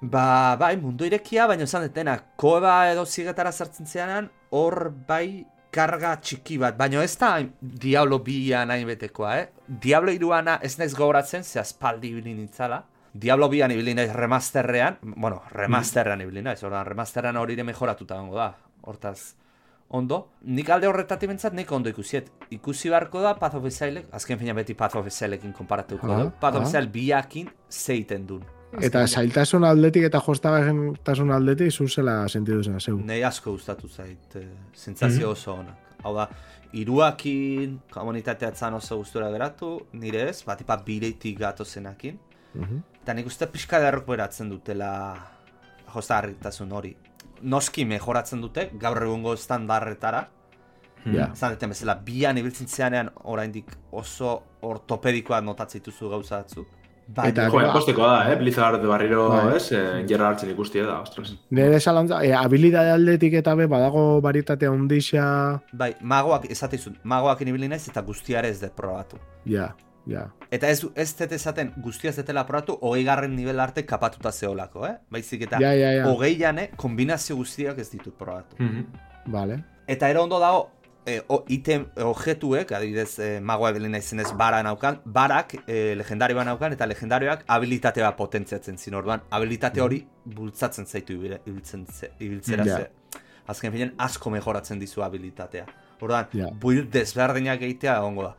Ba, 0.00 0.56
bai, 0.60 0.74
mundu 0.80 1.08
irekia, 1.08 1.46
baina 1.48 1.64
esan 1.64 1.86
detena, 1.88 2.18
koeba 2.40 2.74
edo 2.92 3.06
zigetara 3.06 3.52
sartzen 3.52 3.88
zeanan, 3.88 4.28
hor 4.56 4.90
bai 5.08 5.46
karga 5.72 6.14
txiki 6.20 6.58
bat, 6.60 6.76
baina 6.78 7.02
ez 7.06 7.16
da 7.18 7.34
Diablo 7.60 8.18
bian 8.24 8.72
hain 8.74 8.86
betekoa, 8.88 9.34
eh? 9.40 9.48
Diablo 9.66 10.12
iruana 10.12 10.58
ez 10.66 10.76
naiz 10.78 10.92
gogoratzen, 10.94 11.44
ze 11.44 11.60
aspaldi 11.62 12.10
ibili 12.12 12.34
nintzala. 12.34 12.82
Diablo 13.12 13.48
bian 13.50 13.70
ibili 13.74 13.94
naiz 13.94 14.12
remasterrean, 14.14 14.98
bueno, 15.02 15.42
remasterrean 15.50 16.20
ibili 16.22 16.42
naiz, 16.42 16.62
ordan 16.62 16.86
remasterrean 16.86 17.36
hori 17.36 17.56
ere 17.58 17.64
mejoratuta 17.66 18.16
gongo 18.20 18.38
da, 18.38 18.52
hortaz 18.82 19.34
ondo. 19.90 20.20
Nik 20.46 20.70
alde 20.70 20.86
horretatik 20.86 21.28
bentsat 21.32 21.56
nik 21.56 21.70
ondo 21.72 21.90
ikusiet. 21.90 22.30
Ikusi 22.54 22.90
beharko 22.92 23.22
da 23.24 23.34
Path 23.38 23.58
of 23.58 23.66
Exilek, 23.66 24.06
azken 24.14 24.38
fina 24.38 24.54
beti 24.54 24.76
Path 24.78 24.96
of 25.00 25.10
Exailekin 25.10 25.52
konparatuko 25.56 26.08
da. 26.08 26.30
Path 26.40 26.60
of. 26.60 26.68
Exile 26.68 26.90
biakin 26.94 27.50
zeiten 27.70 28.26
dun. 28.28 28.46
Eta 28.78 29.02
zailtasun 29.08 29.66
aldetik 29.66 30.06
eta 30.06 30.20
jostagarrentasun 30.22 31.32
aldetik 31.34 31.72
zuzela 31.74 32.20
sentidu 32.28 32.62
zen, 32.62 32.78
zeu. 32.78 33.00
Nei 33.02 33.24
asko 33.26 33.56
gustatu 33.56 33.88
zait, 33.88 34.36
e, 34.38 34.44
sentsazio 34.78 35.32
oso 35.34 35.56
onak. 35.56 35.96
Hau 36.04 36.14
da, 36.14 36.28
iruakin 36.78 37.74
komunitatea 37.90 38.52
tzan 38.54 38.78
oso 38.78 39.00
gustura 39.00 39.30
geratu, 39.34 39.72
nire 39.92 40.28
ez, 40.28 40.44
bat 40.46 40.62
ipa 40.62 40.78
bireitik 40.86 41.38
gato 41.42 41.64
zenakin. 41.64 42.20
Mhm. 42.54 42.78
Eta 43.02 43.14
nik 43.14 43.26
uste 43.26 43.46
pixka 43.46 43.78
derrok 43.80 44.06
beratzen 44.06 44.50
dutela 44.50 44.90
jostagarritasun 45.94 46.72
hori. 46.72 46.96
Noski 47.42 47.84
mejoratzen 47.88 48.40
dute, 48.44 48.70
gaur 48.80 49.02
egungo 49.02 49.36
standarretara, 49.36 50.28
Ja. 51.08 51.30
Zan 51.34 51.54
deten 51.54 51.70
bezala, 51.72 51.94
bian 52.04 52.36
ibiltzen 52.36 52.66
zeanean 52.68 53.08
oraindik 53.24 53.70
oso 53.96 54.34
ortopedikoa 54.68 55.38
notatzen 55.40 55.80
dituzu 55.80 56.10
gauza 56.12 56.42
batzu. 56.42 56.66
Baina, 57.08 57.28
Eta- 57.30 57.46
Jo, 57.48 57.72
postekoa 57.72 58.10
da, 58.18 58.32
eh? 58.32 58.36
Blizzard 58.36 58.84
barriro, 58.86 59.30
Bai. 59.30 59.56
ez? 59.56 59.72
Eh, 59.72 60.04
Gerra 60.06 60.28
hartzen 60.28 60.50
ikustia 60.50 60.84
da, 60.84 61.00
ostras. 61.00 61.32
Nire 61.50 61.80
zalantza, 61.80 62.22
e, 62.22 62.34
habilidade 62.34 62.90
aldetik 62.90 63.32
eta 63.32 63.54
be, 63.54 63.66
badago 63.66 64.20
baritatea 64.20 64.70
undixa, 64.70 65.62
bai, 65.72 65.94
magoak, 66.02 66.44
esatizun, 66.50 66.98
magoak 67.02 67.40
ibili 67.40 67.66
naiz 67.66 67.88
eta 67.88 68.02
guztiare 68.02 68.48
ez 68.50 68.60
dut 68.60 68.76
probatu. 68.76 69.16
ja, 69.46 69.74
ja. 70.10 70.24
Eta 70.50 70.68
ez, 70.68 70.80
ez 70.98 71.12
dut 71.16 71.32
esaten 71.32 71.72
guztia 71.84 72.10
ez 72.10 72.16
detela 72.18 72.42
probatu, 72.46 72.74
hogei 72.82 73.04
garren 73.06 73.36
nivel 73.36 73.60
arte 73.62 73.84
kapatuta 73.86 74.32
zeolako, 74.32 74.84
eh? 74.88 74.96
Baizik 75.10 75.42
eta 75.46 75.60
Ja, 75.62 75.70
ja, 75.78 75.92
ja. 76.00 76.08
hogei 76.10 76.34
jane, 76.40 76.70
kombinazio 76.76 77.36
guztiak 77.38 77.78
ez 77.78 77.88
ditut 77.92 78.14
probatu. 78.18 78.56
Mhm. 78.58 78.84
Vale. 79.30 79.60
Eta 79.86 80.08
ero 80.10 80.24
ondo 80.24 80.38
dago, 80.42 80.70
e, 81.06 81.20
o, 81.28 81.44
item, 81.48 81.86
e, 81.96 82.02
objetuek, 82.02 82.72
adibidez, 82.72 83.18
e, 83.18 83.28
magoa 83.40 83.70
ebelin 83.70 83.92
naizenez 83.92 84.32
bara 84.36 84.62
naukan, 84.62 84.98
barak 85.04 85.54
e, 85.66 85.94
legendarioa 85.96 86.44
naukan, 86.44 86.72
eta 86.76 86.86
legendarioak 86.86 87.44
habilitate 87.46 88.02
bat 88.02 88.16
potentziatzen 88.18 88.76
zin 88.78 88.94
orduan, 88.94 89.22
habilitate 89.30 89.80
hori 89.80 90.02
bultzatzen 90.24 90.86
zaitu 90.86 91.12
ibiltzen 91.46 91.86
ze, 91.86 92.10
ibiltzera 92.18 92.66
Ja. 92.66 92.76
ze. 92.76 92.90
Azken 93.46 93.72
finean 93.72 93.94
asko 93.98 94.30
mejoratzen 94.30 94.78
dizu 94.78 95.02
habilitatea. 95.02 95.64
Orduan, 96.00 96.26
Ja. 96.32 96.46
build 96.52 96.90
desberdinak 96.92 97.62
egitea 97.62 97.96
egongo 97.98 98.22
da. 98.22 98.36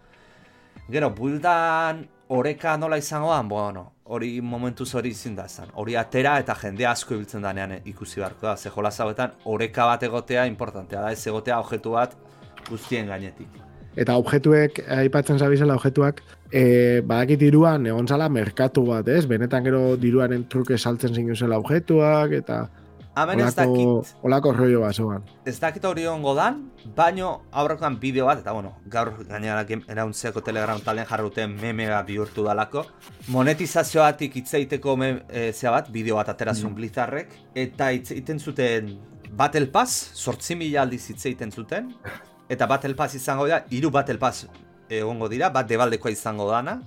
Gero, 0.92 1.10
buildan 1.16 2.06
oreka 2.32 2.78
nola 2.78 2.98
izango 2.98 3.32
da, 3.32 3.42
bueno, 3.48 3.86
hori 4.12 4.42
momentuz 4.42 4.90
hori 4.96 5.12
izin 5.16 5.36
da 5.36 5.46
esan. 5.48 5.72
Hori 5.80 5.96
atera 6.00 6.38
eta 6.44 6.56
jende 6.60 6.88
asko 6.88 7.16
ibiltzen 7.16 7.44
danean 7.48 7.78
ikusi 7.86 8.20
beharko 8.20 8.48
da. 8.50 8.58
Ze 8.58 8.70
jolas 8.70 8.98
hauetan 9.00 9.36
oreka 9.46 9.86
bat 9.88 10.04
egotea 10.04 10.46
importantea 10.52 11.02
da, 11.02 11.12
ez 11.12 11.28
egotea 11.28 11.60
objektu 11.60 11.96
bat 11.96 12.16
guztien 12.70 13.08
gainetik. 13.08 13.60
Eta 14.00 14.16
objektuek, 14.16 14.80
aipatzen 14.96 15.40
zabizela 15.40 15.76
objektuak, 15.76 16.22
e, 16.48 17.02
badakit 17.08 17.42
diruan 17.42 17.88
egon 17.92 18.08
zala 18.08 18.30
merkatu 18.32 18.86
bat, 18.88 19.08
ez? 19.12 19.26
Benetan 19.28 19.66
gero 19.68 19.98
diruaren 20.00 20.46
truke 20.52 20.78
saltzen 20.78 21.16
zinuzela 21.16 21.60
objektuak, 21.60 22.32
eta 22.40 22.62
Hemen 23.12 23.42
ez 23.44 23.56
dakit, 23.56 24.14
olako 24.24 24.54
rollo 24.56 24.82
bat 24.86 24.96
zoan. 24.96 25.24
ez 25.46 25.58
dakit 25.60 25.84
hori 25.84 26.06
ongo 26.08 26.32
dan, 26.36 26.62
baino 26.96 27.42
aurrekoan 27.52 27.98
bideo 28.00 28.26
bat, 28.26 28.40
eta 28.40 28.54
bueno, 28.56 28.72
gaur 28.88 29.12
gainera 29.28 29.66
erauntzeko 29.68 30.40
telegram 30.42 30.80
talen 30.80 31.06
jarruten 31.10 31.58
memea 31.60 32.02
bihurtu 32.08 32.46
dalako. 32.46 32.86
Monetizazioatik 33.28 34.38
hitz 34.40 34.54
egiteko 34.54 34.96
me, 34.96 35.10
e, 35.28 35.52
zea 35.52 35.74
bat, 35.76 35.90
bideo 35.92 36.16
bat 36.16 36.32
aterazun 36.32 36.74
Blizzardrek, 36.78 37.36
eta 37.54 37.92
hitz 37.92 38.12
egiten 38.12 38.40
zuten 38.40 38.94
Battle 39.36 39.68
Pass, 39.68 40.14
sortzi 40.16 40.56
mila 40.56 40.86
aldiz 40.86 41.04
hitz 41.12 41.26
egiten 41.26 41.52
zuten, 41.52 41.92
eta 42.48 42.68
Battle 42.68 42.96
Pass 42.96 43.20
izango 43.20 43.50
da, 43.52 43.66
hiru 43.70 43.92
Battle 43.92 44.20
Pass 44.20 44.48
egongo 44.88 45.28
dira, 45.32 45.52
bat 45.52 45.68
debaldekoa 45.68 46.12
izango 46.16 46.48
dana, 46.52 46.80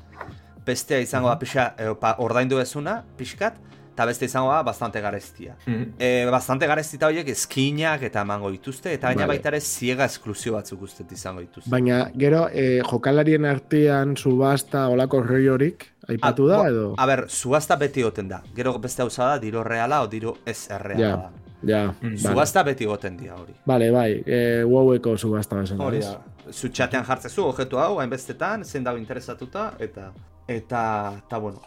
bestea 0.65 1.05
izango 1.05 1.29
da 1.29 1.37
pixa, 1.37 1.75
e, 1.77 1.93
ordaindu 2.25 2.65
ezuna, 2.65 3.03
pixkat, 3.21 3.61
eta 3.95 4.05
beste 4.11 4.25
izango 4.27 4.51
da 4.51 4.63
bastante 4.67 5.01
gareztia. 5.01 5.55
Mhm. 5.67 5.93
E, 5.99 6.27
bastante 6.31 6.67
garezita 6.67 7.07
horiek 7.07 7.29
eskinak 7.31 8.03
eta 8.03 8.21
emango 8.27 8.51
dituzte, 8.51 8.93
eta 8.93 9.07
baina 9.07 9.23
Vale. 9.27 9.37
baita 9.39 9.49
ere 9.53 9.61
ziega 9.61 10.05
esklusio 10.11 10.53
batzuk 10.57 10.83
ustet 10.83 11.13
izango 11.13 11.41
dituzte. 11.41 11.71
Baina 11.71 12.11
gero 12.19 12.49
e, 12.53 12.81
jokalarien 12.85 13.45
artean 13.45 14.17
subasta 14.17 14.89
olako 14.89 15.23
rollorik 15.23 15.87
aipatu 16.09 16.49
da 16.51 16.59
bo- 16.59 16.67
edo? 16.69 16.95
A 16.99 17.07
ber, 17.07 17.25
subasta 17.31 17.77
beti 17.77 18.03
goten 18.03 18.29
da. 18.29 18.43
Gero 18.57 18.77
beste 18.79 19.03
hauza 19.03 19.25
da, 19.31 19.39
diro 19.39 19.63
reala 19.65 20.03
o 20.03 20.09
diro 20.09 20.37
ez 20.45 20.69
erreala 20.71 21.01
Ja, 21.01 21.17
da. 21.17 21.31
ja, 21.63 21.85
Mm. 21.87 22.01
vale. 22.03 22.19
Subasta 22.19 22.63
beti 22.65 22.85
goten 22.85 23.17
dira 23.17 23.37
hori. 23.37 23.55
Vale, 23.65 23.91
bai, 23.91 24.23
e, 24.27 24.65
WoWeko 24.65 25.17
subasta 25.17 25.57
bezala, 25.57 25.85
Hori 25.85 26.01
da. 26.01 26.19
Zu 26.53 26.69
txatean 26.69 27.05
jartzezu, 27.07 27.47
objektu 27.47 27.79
hau, 27.79 28.01
hainbestetan, 28.01 28.65
zein 28.65 28.85
dago 28.85 28.99
interesatuta, 28.99 29.73
eta, 29.79 30.11
eta, 30.49 31.13
eta, 31.25 31.39
bueno, 31.39 31.61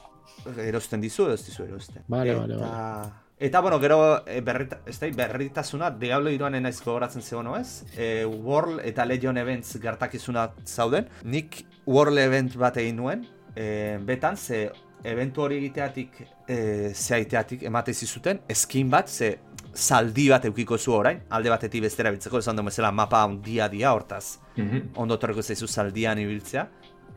erosten 0.57 1.01
dizu, 1.01 1.25
edo 1.25 1.33
ez 1.33 1.45
dizu 1.45 1.63
erosten. 1.63 2.03
Vale, 2.07 2.31
eta, 2.31 2.45
vale, 2.57 3.11
Eta, 3.39 3.59
bueno, 3.61 3.79
gero, 3.79 4.23
e, 4.25 4.41
berrita, 4.41 4.79
ez 4.89 4.97
da, 4.99 5.07
berritasuna, 5.13 5.91
Diablo 5.91 6.31
iruan 6.33 6.55
naiz 6.63 6.79
gogoratzen 6.81 7.21
zegoen, 7.21 7.51
ez? 7.59 7.83
E, 7.95 8.25
World 8.25 8.81
eta 8.83 9.05
Legion 9.05 9.37
Events 9.37 9.77
gertakizuna 9.79 10.47
zauden. 10.65 11.05
Nik 11.23 11.59
World 11.85 12.17
Event 12.17 12.55
bat 12.57 12.77
egin 12.81 12.95
nuen, 12.97 13.27
e, 13.55 13.99
betan, 14.01 14.37
ze 14.37 14.71
eventu 15.03 15.43
hori 15.43 15.59
egiteatik, 15.61 16.17
e, 16.49 16.89
zeaiteatik 16.95 17.61
emate 17.69 17.93
zizuten, 17.93 18.41
skin 18.55 18.89
bat, 18.89 19.07
ze 19.07 19.37
zaldi 19.77 20.29
bat 20.29 20.45
eukiko 20.49 20.79
zu 20.79 20.95
orain, 20.97 21.21
alde 21.29 21.51
batetik 21.53 21.83
bestera 21.85 22.09
biltzeko, 22.09 22.39
esan 22.41 22.55
duen 22.57 22.65
bezala 22.65 22.89
mapa 22.91 23.21
handia 23.21 23.69
dia 23.69 23.93
hortaz, 23.93 24.39
Mhm. 24.55 24.95
ondo 24.95 25.19
torreko 25.19 25.43
zaizu 25.43 25.67
zaldian 25.67 26.17
ibiltzea. 26.17 26.67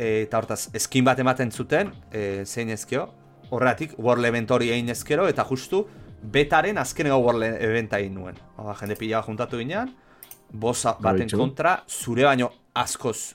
E, 0.00 0.22
eta 0.24 0.38
hortaz, 0.40 0.70
skin 0.80 1.04
bat 1.04 1.18
ematen 1.20 1.50
zuten, 1.52 1.90
e, 2.08 2.44
zein 2.48 2.70
ezkeo, 2.72 3.02
horretik, 3.52 3.92
World 3.98 4.24
Event 4.24 4.50
hori 4.54 4.70
egin 4.72 4.88
ezkero, 4.94 5.26
eta 5.28 5.44
justu, 5.44 5.82
betaren 6.32 6.78
azkeneko 6.80 7.18
World 7.20 7.44
Eventa 7.60 7.98
egin 8.00 8.14
nuen. 8.16 8.38
Oda, 8.56 8.72
jende 8.80 8.96
pila 8.96 9.20
juntatu 9.26 9.60
ginean, 9.60 9.92
bosa 10.52 10.94
baten 11.04 11.28
kontra, 11.30 11.74
zure 11.88 12.24
baino 12.24 12.48
askoz 12.80 13.34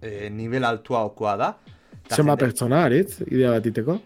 e, 0.00 0.30
nivel 0.30 0.64
altua 0.64 1.02
okoa 1.08 1.34
da. 1.40 1.50
Zenba 2.10 2.34
jende- 2.36 2.40
pertsona, 2.44 2.84
aritz, 2.84 3.22
idea 3.26 3.50
bat 3.56 3.66
iteko? 3.72 3.98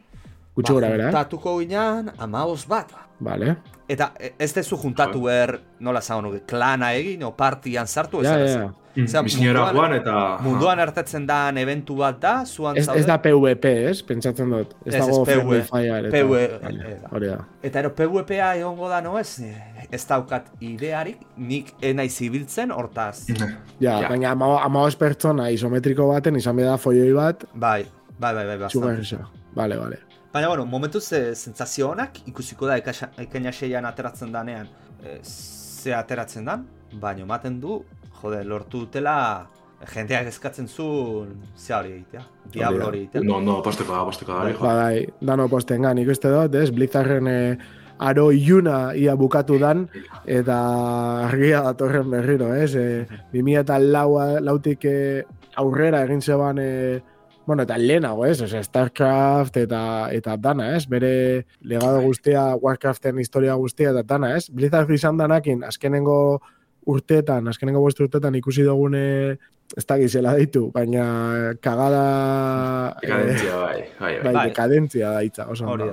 Gutxi 0.57 0.73
ba, 0.73 0.79
gora 0.79 0.89
bera, 0.95 1.05
eh? 1.05 1.13
Juntatuko 1.13 1.59
ginean, 1.61 2.13
amaboz 2.19 2.65
bat. 2.71 2.95
Vale. 3.21 3.57
Eta 3.89 4.13
e, 4.21 4.35
ez 4.39 4.53
dezu 4.55 4.77
juntatu 4.77 5.23
behar, 5.25 5.57
nola 5.81 6.01
zago 6.01 6.21
nuke, 6.23 6.43
klana 6.47 6.93
egin, 6.95 7.23
o 7.25 7.33
partian 7.37 7.87
sartu, 7.89 8.21
Ja, 8.23 8.35
ezer, 8.39 8.49
ja, 8.61 8.67
ja. 8.69 9.23
Misiñora 9.23 9.61
munduan- 9.63 9.75
joan 9.77 9.93
eta... 9.95 10.39
Munduan 10.43 10.81
hartatzen 10.83 11.27
dan 11.27 11.57
eventu 11.59 11.97
bat 11.97 12.19
da, 12.21 12.45
zuan 12.47 12.77
Ez, 12.77 12.87
zaude. 12.87 13.01
ez 13.01 13.07
da 13.07 13.17
PvP, 13.23 13.65
ez? 13.91 14.03
Pentsatzen 14.03 14.51
dut. 14.51 14.73
Ez, 14.85 14.95
Ez, 14.95 15.01
dago 15.07 15.23
ez, 15.23 15.29
friendly 15.29 15.61
PvE. 15.61 15.69
fire. 15.69 15.99
Eta, 16.09 16.11
PvE, 16.17 16.61
Vale, 16.63 16.89
eh. 16.93 16.99
Hori 17.13 17.27
da. 17.31 17.39
Eta 17.63 17.79
ero 17.85 17.93
PvPa 17.95 18.49
egongo 18.57 18.89
da 18.89 19.01
no 19.01 19.17
ez, 19.19 19.39
eh, 19.41 19.87
ez 19.91 20.03
daukat 20.07 20.51
idearik, 20.61 21.19
nik 21.37 21.73
enaiz 21.81 22.21
ibiltzen, 22.23 22.71
hortaz. 22.73 23.27
Ja, 23.81 24.01
Ja. 24.01 24.09
baina 24.09 24.31
ama, 24.33 24.63
ama 24.65 24.89
pertsona 24.99 25.51
isometriko 25.51 26.09
baten 26.09 26.37
izan 26.37 26.57
behar 26.57 26.71
da 26.73 26.77
foioi 26.79 27.13
bat, 27.15 27.45
Bai, 27.55 27.85
bai, 28.19 28.35
bai, 28.35 28.47
bai, 28.47 28.59
bastante. 28.59 28.73
txugarrisa. 28.73 29.29
Vale, 29.55 29.77
vale. 29.77 29.99
Baina, 30.39 30.51
bueno, 30.51 30.67
momentuz 30.67 31.13
e, 31.13 31.35
sentsazio 31.35 31.89
honak, 31.91 32.21
ikusiko 32.31 32.69
da 32.69 32.77
ekaina 32.79 33.51
seian 33.51 33.89
ateratzen 33.89 34.31
danean, 34.31 34.69
e, 35.03 35.17
ze 35.27 35.91
ateratzen 35.91 36.47
dan, 36.47 36.63
baina 36.93 37.25
ematen 37.25 37.57
du, 37.59 37.81
jode, 38.21 38.45
lortu 38.47 38.85
dutela, 38.85 39.49
jendeak 39.97 40.31
eskatzen 40.31 40.71
zuen, 40.71 41.33
ze 41.57 41.75
hori 41.75 41.91
egitea, 41.97 42.23
diablo 42.55 42.87
hori 42.87 43.01
egitea. 43.01 43.25
No, 43.27 43.41
no, 43.43 43.59
posteko 43.67 43.97
da, 43.97 44.05
posteko 44.07 44.37
da, 44.37 44.47
jo. 44.53 44.63
Badai, 44.63 45.03
dano 45.33 45.49
postengan, 45.51 45.99
ikuste 46.05 46.31
dut, 46.31 46.55
ez? 46.55 46.71
Blizzarren 46.71 47.33
eh, 47.35 47.59
aro 47.99 48.31
iluna 48.31 48.79
ia 48.95 49.19
bukatu 49.19 49.59
dan, 49.59 49.89
eta 50.23 50.63
argia 51.27 51.67
datorren 51.67 52.15
berriro, 52.15 52.55
ez? 52.55 52.77
E, 52.79 53.23
2000 53.35 53.67
eta 53.67 53.83
lautik 54.53 54.87
eh, 54.87 55.27
aurrera 55.59 56.07
egin 56.07 56.23
zeban, 56.23 56.63
e, 56.63 57.18
bueno, 57.49 57.63
eta 57.65 57.79
lehenago, 57.81 58.27
ez? 58.29 58.43
Osea, 58.45 58.61
Starcraft 58.63 59.57
eta, 59.57 59.81
eta 60.13 60.37
dana, 60.37 60.75
ez? 60.77 60.83
Bere 60.87 61.47
legado 61.65 62.03
guztia, 62.05 62.43
Warcraften 62.61 63.19
historia 63.23 63.55
guztia 63.57 63.95
eta 63.95 64.03
dana, 64.05 64.35
ez? 64.37 64.51
Blizzard 64.53 64.91
izan 64.93 65.17
danakin, 65.17 65.63
azkenengo 65.65 66.19
urteetan, 66.93 67.49
azkenengo 67.49 67.81
bost 67.81 68.03
urteetan 68.05 68.37
ikusi 68.37 68.67
dugune 68.69 69.39
ez 69.77 69.85
da 69.89 69.97
gizela 70.01 70.35
ditu, 70.37 70.67
baina 70.77 71.55
kagada... 71.65 72.05
eh, 73.01 73.07
Dekadentzia, 73.09 73.57
bai, 73.57 73.81
bai, 73.81 74.13
bai. 74.13 74.23
bai, 74.29 74.35
Bai. 74.37 74.47
dekadentzia 74.53 75.11
da 75.17 75.25
hitza, 75.25 75.49
oso 75.49 75.73
Hori 75.73 75.89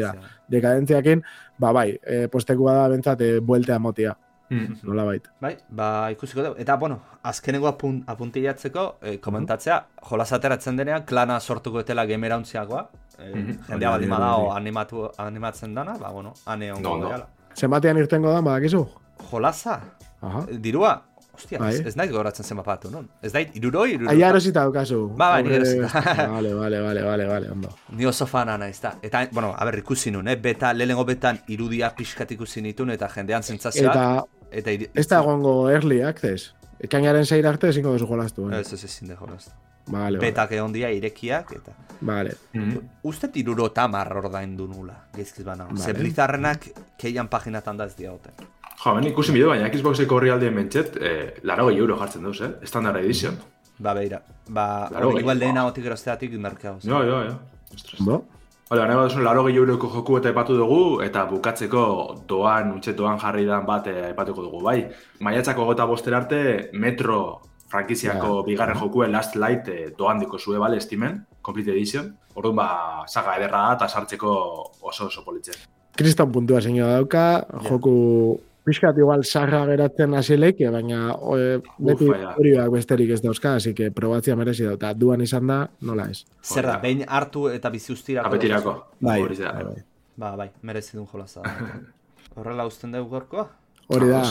da. 0.00 0.14
Dekadentziakin, 0.50 1.22
ba 1.58 1.72
bai, 1.74 1.88
e, 2.06 2.28
postekua 2.30 2.74
da 2.84 2.88
bentsat 2.94 3.20
e, 3.26 3.32
bueltea 3.40 3.78
motia, 3.82 4.14
Mm. 4.50 4.76
nola 4.82 5.04
bait. 5.04 5.28
Bai, 5.40 5.56
ba, 5.70 6.10
ikusiko 6.10 6.42
dugu. 6.42 6.54
Eta, 6.58 6.76
bueno, 6.76 7.00
azkeneko 7.22 7.68
apun, 7.68 8.02
apuntillatzeko, 8.06 8.96
e, 9.02 9.18
komentatzea, 9.18 9.84
jolas 10.10 10.32
ateratzen 10.32 10.76
denean, 10.76 11.04
klana 11.04 11.38
sortuko 11.40 11.80
etela 11.80 12.04
gemerauntziakoa, 12.06 12.88
e, 13.18 13.30
Mhm. 13.34 13.58
jendea 13.68 13.76
Hori 13.76 13.86
baldin 13.86 14.10
da, 14.10 14.16
badao 14.18 14.52
animatu, 14.56 15.08
animatzen 15.18 15.74
dana, 15.74 15.96
ba, 15.98 16.10
bueno, 16.10 16.32
ane 16.46 16.72
ongo 16.72 16.96
No, 16.98 17.08
no. 17.16 17.26
Zenbatean 17.54 17.98
irtengo 17.98 18.32
da, 18.32 18.40
badakizu? 18.40 18.86
Jolasa, 19.30 19.80
Aha. 20.22 20.46
dirua, 20.58 21.02
Ostia, 21.40 21.58
Bai. 21.58 21.70
ez, 21.74 21.86
ez 21.88 21.96
nahi 21.96 22.10
goratzen 22.12 22.44
zen 22.44 22.58
bapatu, 22.60 22.90
non? 22.92 23.06
Ez 23.24 23.32
nahi, 23.32 23.46
iruroi, 23.56 23.94
iruroi. 23.94 24.12
Aia 24.14 24.28
erosita 24.28 24.64
daukazu. 24.66 24.98
Ba, 25.16 25.30
bai, 25.34 25.42
nik 25.46 25.54
Horre- 25.54 25.70
erosita. 25.72 26.26
Vale, 26.34 26.52
vale, 26.54 26.80
vale, 26.84 27.02
vale, 27.06 27.26
vale, 27.30 27.50
ondo. 27.50 27.70
Ni 27.96 28.06
oso 28.06 28.26
fana 28.28 28.58
naiz, 28.60 28.76
da. 28.82 28.92
Eta, 29.02 29.24
bueno, 29.32 29.54
a 29.56 29.64
ber, 29.64 29.78
ikusi 29.80 30.12
nun, 30.12 30.28
eh? 30.28 30.36
Beta, 30.36 30.74
lehenengo 30.76 31.06
betan 31.08 31.40
irudia 31.48 31.94
pixkat 31.96 32.36
ikusi 32.36 32.62
nitun, 32.62 32.92
eta 32.96 33.08
jendean 33.08 33.42
zentzazioak. 33.42 33.96
Eta 33.96 34.60
eta 34.60 34.76
iri... 34.76 34.90
ez 34.94 35.06
da 35.08 35.22
egongo 35.24 35.54
early 35.70 36.02
access. 36.02 36.52
Ekainaren 36.80 37.26
zeir 37.26 37.46
arte 37.48 37.68
ezingo 37.72 37.92
duzu 37.96 38.06
jolastu. 38.10 38.50
Eh? 38.50 38.60
Ez, 38.60 38.72
ez, 38.76 38.84
ezin 38.84 39.08
de 39.08 39.16
jolaz. 39.16 39.48
Vale, 39.86 40.04
vale. 40.04 40.18
Betak 40.22 40.52
egon 40.52 40.72
dia 40.76 40.90
irekiak, 40.92 41.56
eta... 41.56 41.72
Vale. 42.00 42.36
Mm. 42.54 42.78
Uste 43.08 43.28
iruro 43.34 43.70
tamar 43.76 44.12
ordaindu 44.16 44.66
nula, 44.68 44.94
geizkiz 45.16 45.44
bana. 45.44 45.66
Vale. 45.68 45.82
Ze 45.84 45.92
Blizzarrenak 45.96 46.70
keian 47.00 47.28
paginatan 47.28 47.76
da 47.80 47.88
ez 47.90 47.96
diagoten. 47.96 48.32
Jo, 48.80 48.94
ben 48.96 49.10
ikusi 49.10 49.32
bideo, 49.36 49.50
baina 49.52 49.68
Xboxeko 49.68 50.16
horri 50.16 50.30
aldien 50.32 50.54
mentxet, 50.56 50.94
eh, 51.04 51.34
laro 51.44 51.68
euro 51.70 51.98
jartzen 52.00 52.24
duz, 52.24 52.38
eh? 52.40 52.52
Standard 52.64 52.96
Edition. 53.02 53.36
Ba, 53.78 53.92
beira. 53.96 54.22
Ba, 54.48 54.88
hori 54.88 55.20
igual 55.20 55.36
bai. 55.36 55.40
lehenagotik 55.44 55.84
erosteatik 55.84 56.32
merkeagoz. 56.40 56.84
Jo, 56.88 57.02
jo, 57.04 57.18
jo. 57.28 57.34
Ostras. 57.74 58.00
Bo? 58.06 58.22
Hala, 58.70 58.86
nahi 58.86 58.96
baduzu, 58.96 59.20
laro 59.26 59.48
euroko 59.48 59.90
joku 59.92 60.16
eta 60.16 60.30
aipatu 60.30 60.56
dugu, 60.56 61.02
eta 61.02 61.26
bukatzeko 61.26 61.84
doan, 62.28 62.72
utxe 62.78 62.94
doan 62.96 63.18
jarri 63.18 63.44
dan 63.44 63.66
bat 63.66 63.86
eh, 63.86 64.06
aipatuko 64.08 64.42
dugu, 64.42 64.62
bai. 64.64 64.78
Maiatzako 65.20 65.64
gota 65.64 65.84
bostera 65.84 66.22
arte, 66.22 66.70
Metro 66.72 67.40
frankiziako 67.70 68.42
bigarren 68.46 68.78
jokue 68.78 69.08
Last 69.08 69.36
Light 69.36 69.68
eh, 69.68 69.90
doan 69.98 70.18
diko 70.18 70.38
zue, 70.38 70.58
bale, 70.58 70.80
Steamen, 70.80 71.26
Complete 71.42 71.74
Edition. 71.74 72.14
Orduan, 72.34 72.56
ba, 72.56 72.70
saga 73.08 73.36
ederra 73.36 73.66
da, 73.66 73.74
eta 73.76 73.88
sartzeko 73.88 74.32
oso 74.80 75.10
oso 75.10 75.24
politzen. 75.26 75.58
Kriston 75.98 76.32
puntua 76.32 76.62
zein 76.62 76.78
dauka, 76.78 77.44
joku 77.66 78.40
pixkat 78.70 78.98
igual 79.02 79.24
sarra 79.24 79.60
geratzen 79.68 80.14
hasi 80.18 80.38
leike, 80.38 80.70
baina 80.72 81.10
e, 81.36 81.58
beti 81.90 82.08
horiak 82.10 82.72
besterik 82.72 83.12
ez 83.16 83.20
dauzka, 83.24 83.56
así 83.60 83.74
que 83.74 83.90
probatzia 83.94 84.36
merezi 84.38 84.68
da. 84.68 84.76
Eta 84.78 84.94
duan 84.94 85.22
izan 85.26 85.50
da, 85.50 85.60
nola 85.86 86.08
ez. 86.10 86.24
Zer 86.42 86.70
da, 86.70 86.78
behin 86.82 87.04
hartu 87.06 87.48
eta 87.52 87.70
bizi 87.74 87.92
ustirako. 87.92 88.32
Apetirako. 88.32 88.76
Bai, 89.00 89.20
bai, 89.26 89.64
bai. 89.70 89.78
Ba, 90.20 90.34
bai, 90.36 90.50
merezi 90.62 90.96
duen 90.96 91.08
jolaza. 91.10 91.44
Horrela 92.38 92.66
uzten 92.68 92.94
dugu 92.94 93.10
gorkoa? 93.16 93.48
Hori 93.90 94.10
da, 94.12 94.22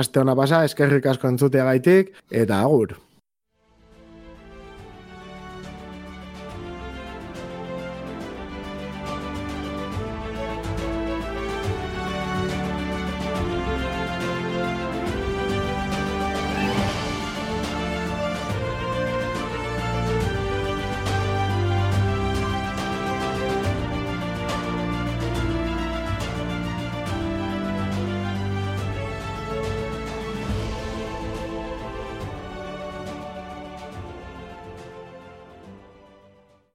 aste 0.00 0.20
hona 0.22 0.32
pasa, 0.38 0.62
eskerrik 0.64 1.06
asko 1.12 1.28
entzuteagaitik, 1.28 2.14
eta 2.32 2.62
agur. 2.64 2.96